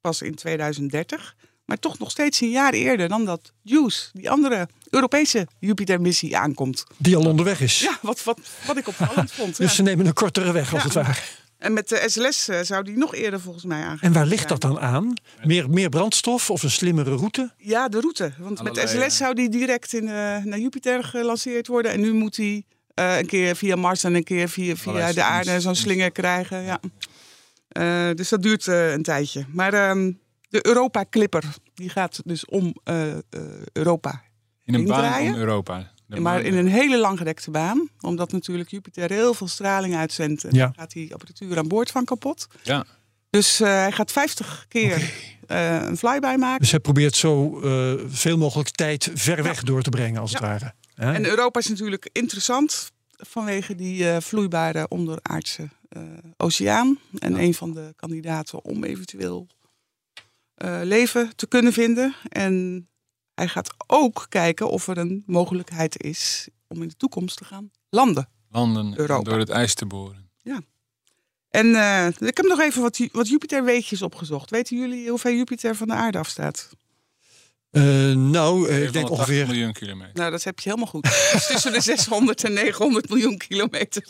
Pas 0.00 0.22
in 0.22 0.34
2030. 0.34 1.34
Maar 1.64 1.78
toch 1.78 1.98
nog 1.98 2.10
steeds 2.10 2.40
een 2.40 2.50
jaar 2.50 2.72
eerder 2.72 3.08
dan 3.08 3.24
dat 3.24 3.52
JUICE, 3.62 4.08
die 4.12 4.30
andere 4.30 4.68
Europese 4.90 5.46
Jupiter-missie, 5.58 6.36
aankomt. 6.36 6.84
Die 6.96 7.16
al 7.16 7.26
onderweg 7.26 7.60
is. 7.60 7.80
Ja, 7.80 7.98
wat, 8.02 8.24
wat, 8.24 8.40
wat 8.66 8.76
ik 8.76 8.88
opvallend 8.88 9.32
vond. 9.32 9.56
Dus 9.56 9.68
ja. 9.68 9.74
ze 9.74 9.82
nemen 9.82 10.06
een 10.06 10.12
kortere 10.12 10.52
weg, 10.52 10.72
als 10.74 10.82
Ja. 10.82 10.88
het 10.88 10.94
ware. 11.06 11.20
En 11.62 11.72
met 11.72 11.88
de 11.88 12.02
SLS 12.06 12.48
eh, 12.48 12.60
zou 12.60 12.84
die 12.84 12.96
nog 12.96 13.14
eerder 13.14 13.40
volgens 13.40 13.64
mij 13.64 13.82
aangaan. 13.82 13.98
En 14.08 14.12
waar 14.12 14.26
ligt 14.26 14.48
dat 14.48 14.60
dan 14.60 14.80
aan? 14.80 15.14
Meer, 15.42 15.70
meer 15.70 15.88
brandstof 15.88 16.50
of 16.50 16.62
een 16.62 16.70
slimmere 16.70 17.14
route? 17.16 17.52
Ja, 17.56 17.88
de 17.88 18.00
route. 18.00 18.32
Want 18.38 18.58
Allerlei, 18.58 18.86
met 18.86 19.04
SLS 19.04 19.16
zou 19.16 19.34
die 19.34 19.48
direct 19.48 19.92
in, 19.92 20.08
eh, 20.08 20.36
naar 20.44 20.58
Jupiter 20.58 21.04
gelanceerd 21.04 21.66
worden. 21.66 21.92
En 21.92 22.00
nu 22.00 22.12
moet 22.12 22.36
hij 22.36 22.64
eh, 22.94 23.18
een 23.18 23.26
keer 23.26 23.56
via 23.56 23.76
Mars 23.76 24.04
en 24.04 24.14
een 24.14 24.24
keer 24.24 24.48
via, 24.48 24.76
via 24.76 24.90
Allerlei 24.90 25.14
de 25.14 25.22
aarde 25.22 25.60
zo'n 25.60 25.74
slinger 25.74 26.10
krijgen. 26.10 26.62
Ja. 26.62 26.80
Eh, 27.68 28.14
dus 28.14 28.28
dat 28.28 28.42
duurt 28.42 28.66
eh, 28.66 28.92
een 28.92 29.02
tijdje. 29.02 29.44
Maar 29.52 29.74
ehm, 29.74 30.12
de 30.48 30.66
Europa 30.66 31.04
Clipper, 31.10 31.44
die 31.74 31.88
gaat 31.88 32.20
dus 32.24 32.44
om 32.44 32.74
eh, 32.84 33.12
eh, 33.12 33.20
Europa. 33.72 34.22
In 34.64 34.74
een 34.74 34.84
baan 34.84 35.26
om 35.26 35.34
Europa. 35.34 35.91
Maar 36.20 36.40
in 36.42 36.56
een 36.56 36.68
hele 36.68 36.98
langgerekte 36.98 37.50
baan. 37.50 37.88
Omdat 38.00 38.32
natuurlijk 38.32 38.70
Jupiter 38.70 39.10
heel 39.10 39.34
veel 39.34 39.48
straling 39.48 39.96
uitzendt. 39.96 40.44
En 40.44 40.54
Ja. 40.54 40.64
daar 40.64 40.74
gaat 40.76 40.92
die 40.92 41.12
apparatuur 41.12 41.58
aan 41.58 41.68
boord 41.68 41.90
van 41.90 42.04
kapot. 42.04 42.46
Ja. 42.62 42.84
Dus 43.30 43.60
eh, 43.60 43.68
hij 43.68 43.92
gaat 43.92 44.12
50 44.12 44.64
keer 44.68 45.12
eh, 45.46 45.82
een 45.82 45.96
flyby 45.96 46.34
maken. 46.38 46.60
Dus 46.60 46.70
hij 46.70 46.80
probeert 46.80 47.16
zo 47.16 47.60
eh, 47.60 48.04
veel 48.08 48.38
mogelijk 48.38 48.70
tijd 48.70 49.10
ver 49.14 49.42
weg 49.42 49.62
door 49.62 49.82
te 49.82 49.90
brengen, 49.90 50.20
als 50.20 50.30
het 50.32 50.40
ware. 50.40 50.74
En 50.94 51.26
Europa 51.26 51.58
is 51.58 51.68
natuurlijk 51.68 52.08
interessant 52.12 52.90
vanwege 53.16 53.74
die 53.74 54.20
vloeibare 54.20 54.88
onderaardse 54.88 55.68
oceaan. 56.36 56.98
En 57.18 57.40
een 57.40 57.54
van 57.54 57.72
de 57.74 57.92
kandidaten 57.96 58.64
om 58.64 58.84
eventueel 58.84 59.46
leven 60.82 61.36
te 61.36 61.46
kunnen 61.46 61.72
vinden. 61.72 62.14
En 62.28 62.86
hij 63.34 63.48
gaat 63.48 63.74
ook 63.86 64.26
kijken 64.28 64.70
of 64.70 64.88
er 64.88 64.98
een 64.98 65.22
mogelijkheid 65.26 66.02
is 66.02 66.48
om 66.68 66.82
in 66.82 66.88
de 66.88 66.96
toekomst 66.96 67.36
te 67.36 67.44
gaan 67.44 67.70
landen. 67.88 68.28
landen 68.50 68.98
Europa. 68.98 69.30
door 69.30 69.38
het 69.38 69.48
ijs 69.48 69.74
te 69.74 69.86
boren. 69.86 70.22
En 71.52 71.74
eh, 71.74 72.06
ik 72.06 72.36
heb 72.36 72.46
nog 72.46 72.60
even 72.60 72.82
wat, 72.82 73.00
wat 73.12 73.28
Jupiter-weetjes 73.28 74.02
opgezocht. 74.02 74.50
Weten 74.50 74.78
jullie 74.78 75.08
hoeveel 75.08 75.32
Jupiter 75.32 75.74
van 75.74 75.88
de 75.88 75.94
aarde 75.94 76.18
afstaat? 76.18 76.68
Eh, 77.70 77.82
nou, 78.12 78.68
eh, 78.68 78.82
ik 78.82 78.92
denk 78.92 79.08
780 79.08 79.10
ongeveer. 79.10 79.46
miljoen 79.46 79.72
kilometer. 79.72 80.14
Nou, 80.14 80.30
dat 80.30 80.42
heb 80.42 80.60
je 80.60 80.68
helemaal 80.68 80.90
goed. 80.90 81.04
Het 81.06 81.40
is 81.40 81.46
tussen 81.52 81.72
de 81.72 81.80
600 81.80 82.44
en 82.44 82.52
900 82.52 83.08
miljoen 83.08 83.36
kilometer. 83.36 84.04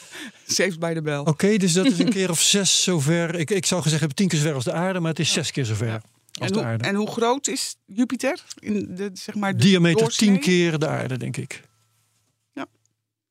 Saved 0.46 0.78
by 0.78 0.94
the 0.94 1.02
bell. 1.02 1.18
Oké, 1.18 1.56
dus 1.56 1.72
dat 1.72 1.86
is 1.86 1.98
een 1.98 2.10
keer 2.10 2.30
of 2.30 2.40
zes 2.40 2.82
zover. 2.82 3.34
Ik, 3.34 3.50
ik 3.50 3.66
zou 3.66 3.82
gezegd 3.82 4.00
hebben 4.00 4.18
tien 4.18 4.28
keer 4.28 4.38
zover 4.38 4.54
als 4.54 4.64
de 4.64 4.72
aarde, 4.72 5.00
maar 5.00 5.10
het 5.10 5.18
is 5.18 5.32
zes 5.32 5.50
keer 5.50 5.64
zover 5.64 6.00
als 6.40 6.50
En 6.50 6.56
de 6.56 6.64
hoe, 6.64 6.76
en 6.76 6.94
hoe 6.94 7.10
groot 7.10 7.48
is 7.48 7.76
Jupiter? 7.86 8.42
In 8.58 8.94
de, 8.94 9.10
zeg 9.12 9.34
maar, 9.34 9.52
de 9.52 9.58
Diameter 9.58 10.00
doorsnee? 10.00 10.30
tien 10.30 10.40
keer 10.40 10.78
de 10.78 10.88
aarde, 10.88 11.16
denk 11.16 11.36
ik. 11.36 11.68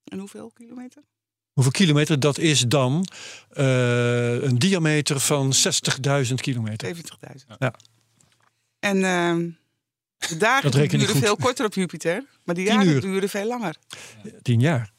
En 0.09 0.19
hoeveel 0.19 0.51
kilometer? 0.53 1.01
Hoeveel 1.53 1.71
kilometer? 1.71 2.19
Dat 2.19 2.37
is 2.37 2.61
dan 2.67 3.07
eh, 3.49 4.41
een 4.41 4.59
diameter 4.59 5.19
van 5.19 5.53
60.000 6.27 6.33
kilometer. 6.35 6.95
70.000. 6.95 7.01
Ja. 7.59 7.73
En 8.79 9.03
ehm, 9.03 9.49
de 10.17 10.37
dagen 10.37 10.71
duren 10.71 11.07
goed. 11.07 11.17
veel 11.17 11.35
korter 11.35 11.65
op 11.65 11.73
Jupiter. 11.73 12.23
Maar 12.43 12.55
die 12.55 12.65
jaren 12.65 13.01
duren 13.01 13.29
veel 13.29 13.47
langer. 13.47 13.75
Tien 14.41 14.59
jaar. 14.59 14.91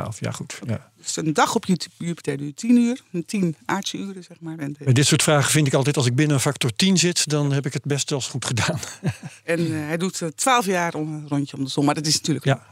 12. 0.00 0.16
Twaalf, 0.16 0.20
ja 0.20 0.30
goed. 0.30 0.58
Ja. 0.66 0.92
Dus 0.96 1.16
een 1.16 1.32
dag 1.32 1.54
op 1.54 1.64
Ju- 1.64 1.76
Jupiter 1.98 2.36
duurt 2.36 2.56
10 2.56 2.76
uur. 2.76 3.00
Een 3.12 3.24
10 3.24 3.56
aardse 3.64 3.96
uren, 3.98 4.24
zeg 4.24 4.40
maar. 4.40 4.58
En, 4.58 4.76
Bij 4.78 4.92
dit 4.92 5.06
soort 5.06 5.22
vragen 5.22 5.50
vind 5.50 5.66
ik 5.66 5.74
altijd, 5.74 5.96
als 5.96 6.06
ik 6.06 6.14
binnen 6.14 6.34
een 6.36 6.42
factor 6.42 6.74
10 6.76 6.98
zit, 6.98 7.28
dan 7.28 7.52
heb 7.52 7.66
ik 7.66 7.72
het 7.72 7.84
best 7.84 8.10
wel 8.10 8.18
eens 8.18 8.28
goed 8.28 8.44
gedaan. 8.44 8.78
en 9.44 9.58
eh, 9.58 9.70
hij 9.86 9.96
doet 9.96 10.22
eh, 10.22 10.28
12 10.28 10.66
jaar 10.66 10.94
om 10.94 11.12
een 11.14 11.28
rondje 11.28 11.56
om 11.56 11.64
de 11.64 11.70
zon. 11.70 11.84
Maar 11.84 11.94
dat 11.94 12.06
is 12.06 12.14
natuurlijk 12.14 12.44
Ja. 12.44 12.66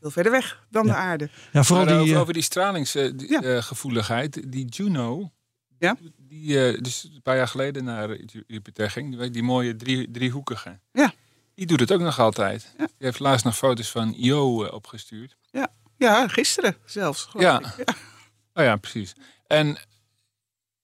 veel 0.00 0.10
verder 0.10 0.32
weg 0.32 0.62
dan 0.70 0.86
Ja. 0.86 0.92
de 0.92 0.98
aarde. 0.98 1.30
Ja, 1.52 1.62
vooral 1.64 1.84
Maar 1.84 1.94
die. 1.94 2.02
over, 2.02 2.14
eh, 2.14 2.20
over 2.20 2.32
die 2.32 2.42
Ja. 2.42 2.48
stralingsgevoeligheid. 2.48 4.42
die 4.52 4.64
Juno, 4.66 5.30
Ja. 5.78 5.96
die 6.18 6.68
eh, 6.68 6.82
dus 6.82 7.10
een 7.14 7.22
paar 7.22 7.36
jaar 7.36 7.48
geleden 7.48 7.84
naar 7.84 8.08
Ju- 8.24 8.44
Jupiter 8.46 8.90
ging. 8.90 9.26
Die, 9.30 9.42
mooie 9.42 9.76
drie, 9.76 10.10
driehoekige. 10.10 10.78
Ja. 10.92 11.12
Die 11.54 11.66
doet 11.66 11.80
het 11.80 11.92
ook 11.92 12.00
nog 12.00 12.18
altijd. 12.18 12.74
Ja. 12.78 12.84
Die 12.86 12.94
heeft 13.06 13.18
laatst 13.18 13.44
nog 13.44 13.56
foto's 13.56 13.90
van 13.90 14.14
Io 14.18 14.64
eh, 14.64 14.72
opgestuurd. 14.74 15.36
Ja, 15.50 15.68
gisteren 16.26 16.76
zelfs. 16.84 17.28
Ja. 17.38 17.62
ja. 17.76 17.94
Oh 18.54 18.64
ja, 18.64 18.76
precies. 18.76 19.12
En 19.46 19.78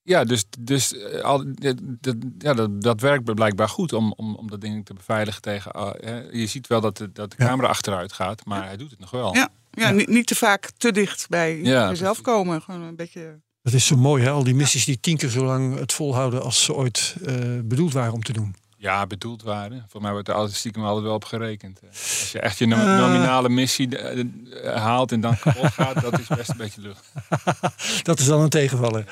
ja, 0.02 0.24
dus, 0.24 0.44
dus 0.58 0.96
eh, 0.96 1.20
al, 1.20 1.44
dat, 1.46 1.76
dat- 1.82 2.16
ja, 2.38 2.54
dat, 2.54 2.82
dat 2.82 3.00
werkt 3.00 3.34
blijkbaar 3.34 3.68
goed 3.68 3.92
om, 3.92 4.12
om, 4.16 4.34
om 4.34 4.50
dat 4.50 4.60
ding 4.60 4.84
te 4.86 4.94
beveiligen 4.94 5.42
tegen. 5.42 5.72
ah, 5.72 5.94
hè. 6.00 6.20
Je 6.20 6.46
ziet 6.46 6.66
wel 6.66 6.80
dat 6.80 6.96
de, 6.96 7.12
dat 7.12 7.30
de 7.30 7.36
Ja. 7.38 7.46
camera 7.46 7.68
achteruit 7.68 8.12
gaat, 8.12 8.44
maar 8.44 8.64
hij 8.64 8.76
doet 8.76 8.90
het 8.90 9.00
nog 9.00 9.10
wel. 9.10 9.34
Ja. 9.34 9.48
Ja, 9.70 9.90
Niet, 9.90 10.08
niet 10.08 10.26
te 10.26 10.34
vaak 10.34 10.70
te 10.76 10.92
dicht 10.92 11.28
bij 11.28 11.56
Ja, 11.56 11.88
jezelf 11.88 11.96
precies. 11.98 12.20
komen. 12.34 12.62
Gewoon 12.62 12.80
een 12.82 12.96
beetje... 12.96 13.40
Dat 13.62 13.72
is 13.72 13.86
zo 13.86 13.96
mooi, 13.96 14.22
hè? 14.24 14.30
Al 14.30 14.44
die 14.44 14.54
missies 14.54 14.84
die 14.84 15.00
tien 15.00 15.16
keer 15.16 15.28
zo 15.28 15.44
lang 15.44 15.78
het 15.78 15.92
volhouden 15.92 16.42
als 16.42 16.64
ze 16.64 16.74
ooit 16.74 17.14
eh, 17.26 17.34
bedoeld 17.64 17.92
waren 17.92 18.12
om 18.12 18.22
te 18.22 18.32
doen. 18.32 18.54
Ja, 18.80 19.06
bedoeld 19.06 19.42
waren. 19.42 19.84
Voor 19.88 20.00
mij 20.00 20.10
wordt 20.12 20.28
er 20.28 20.34
altijd 20.34 20.56
stiekem 20.56 20.84
altijd 20.84 21.04
wel 21.04 21.14
op 21.14 21.24
gerekend. 21.24 21.80
Eh, 21.80 21.88
Als 21.88 22.32
je 22.32 22.40
echt 22.40 22.58
je 22.58 22.66
no- 22.66 22.76
Eh. 22.76 22.98
nominale 22.98 23.48
missie 23.48 23.96
eh, 23.98 24.76
haalt 24.82 25.12
en 25.12 25.20
dan 25.20 25.38
kapot 25.38 25.72
gaat, 25.72 26.00
dat 26.00 26.18
is 26.20 26.26
best 26.26 26.48
een 26.50 26.56
beetje 26.56 26.80
lucht. 26.80 27.12
Dat 28.02 28.18
is 28.20 28.26
dan 28.26 28.40
een 28.40 28.48
tegenvaller. 28.48 29.04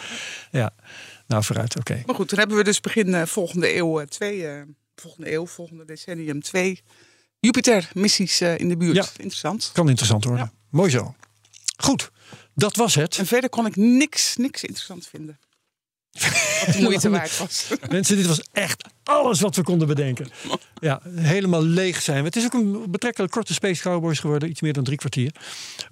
Ja, 0.51 0.71
nou 1.27 1.45
vooruit, 1.45 1.79
oké. 1.79 2.03
Maar 2.07 2.15
goed, 2.15 2.31
dan 2.31 2.39
hebben 2.39 2.57
we 2.57 2.65
dus 2.65 2.81
begin 2.81 3.27
volgende 3.27 3.77
eeuw 3.77 4.01
eh, 4.01 4.07
twee, 4.07 4.47
eh, 4.49 4.63
volgende 4.97 5.33
eeuw, 5.33 5.47
volgende 5.47 5.85
decennium, 5.85 6.43
twee 6.43 6.83
Jupiter-missies 7.41 8.41
eh, 8.41 8.59
in 8.59 8.69
de 8.69 8.77
buurt. 8.77 8.97
Ja. 8.97 9.05
Interessant. 9.17 9.71
Kan 9.73 9.89
interessant 9.89 10.25
worden. 10.25 10.53
Mooi 10.71 10.91
zo. 10.91 11.15
Goed, 11.77 12.11
dat 12.55 12.77
was 12.77 12.95
het. 12.95 13.19
En 13.19 13.27
verder 13.27 13.51
kon 13.51 13.67
ik 13.67 13.77
niks, 13.77 14.37
niks 14.37 14.63
interessant 14.65 15.07
vinden. 15.07 15.39
Wat 16.13 16.75
de 16.75 16.83
moeite 16.83 17.11
waard 17.11 17.39
was. 17.39 17.69
Mensen, 17.91 18.17
dit 18.17 18.27
was 18.27 18.43
echt 18.53 18.89
alles 19.05 19.41
wat 19.41 19.57
we 19.57 19.63
konden 19.63 19.89
bedenken. 19.89 20.29
Ja, 20.81 21.01
helemaal 21.15 21.63
leeg 21.63 22.03
zijn 22.03 22.19
we. 22.19 22.25
Het 22.25 22.37
is 22.37 22.45
ook 22.45 22.53
een 22.53 22.91
betrekkelijk 22.91 23.33
korte 23.33 23.55
Space 23.55 23.83
Cowboys 23.83 24.19
geworden. 24.19 24.49
Iets 24.49 24.61
meer 24.61 24.73
dan 24.73 24.85
drie 24.85 24.99
kwartier. 24.99 25.33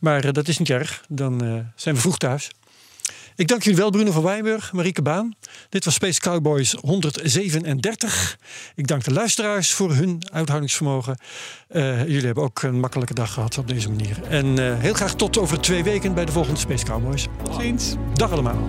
Maar 0.00 0.24
eh, 0.24 0.32
dat 0.32 0.48
is 0.48 0.58
niet 0.58 0.70
erg. 0.70 1.04
Dan 1.08 1.44
eh, 1.44 1.58
zijn 1.74 1.94
we 1.94 2.00
vroeg 2.00 2.18
thuis. 2.18 2.50
Ik 3.36 3.48
dank 3.48 3.62
jullie 3.62 3.78
wel, 3.78 3.90
Bruno 3.90 4.10
van 4.10 4.22
Wijnburg, 4.22 4.72
Marieke 4.72 5.02
Baan. 5.02 5.34
Dit 5.68 5.84
was 5.84 5.94
Space 5.94 6.20
Cowboys 6.20 6.72
137. 6.72 8.38
Ik 8.74 8.86
dank 8.86 9.04
de 9.04 9.12
luisteraars 9.12 9.72
voor 9.72 9.94
hun 9.94 10.22
uithoudingsvermogen. 10.32 11.18
Eh, 11.68 12.00
jullie 12.00 12.26
hebben 12.26 12.44
ook 12.44 12.62
een 12.62 12.80
makkelijke 12.80 13.14
dag 13.14 13.32
gehad 13.32 13.58
op 13.58 13.68
deze 13.68 13.88
manier. 13.88 14.22
En 14.28 14.58
eh, 14.58 14.78
heel 14.78 14.94
graag 14.94 15.14
tot 15.14 15.38
over 15.38 15.60
twee 15.60 15.82
weken 15.82 16.14
bij 16.14 16.24
de 16.24 16.32
volgende 16.32 16.60
Space 16.60 16.84
Cowboys. 16.84 17.26
Tot 17.42 17.60
ziens. 17.60 17.94
Dag 18.14 18.32
allemaal. 18.32 18.68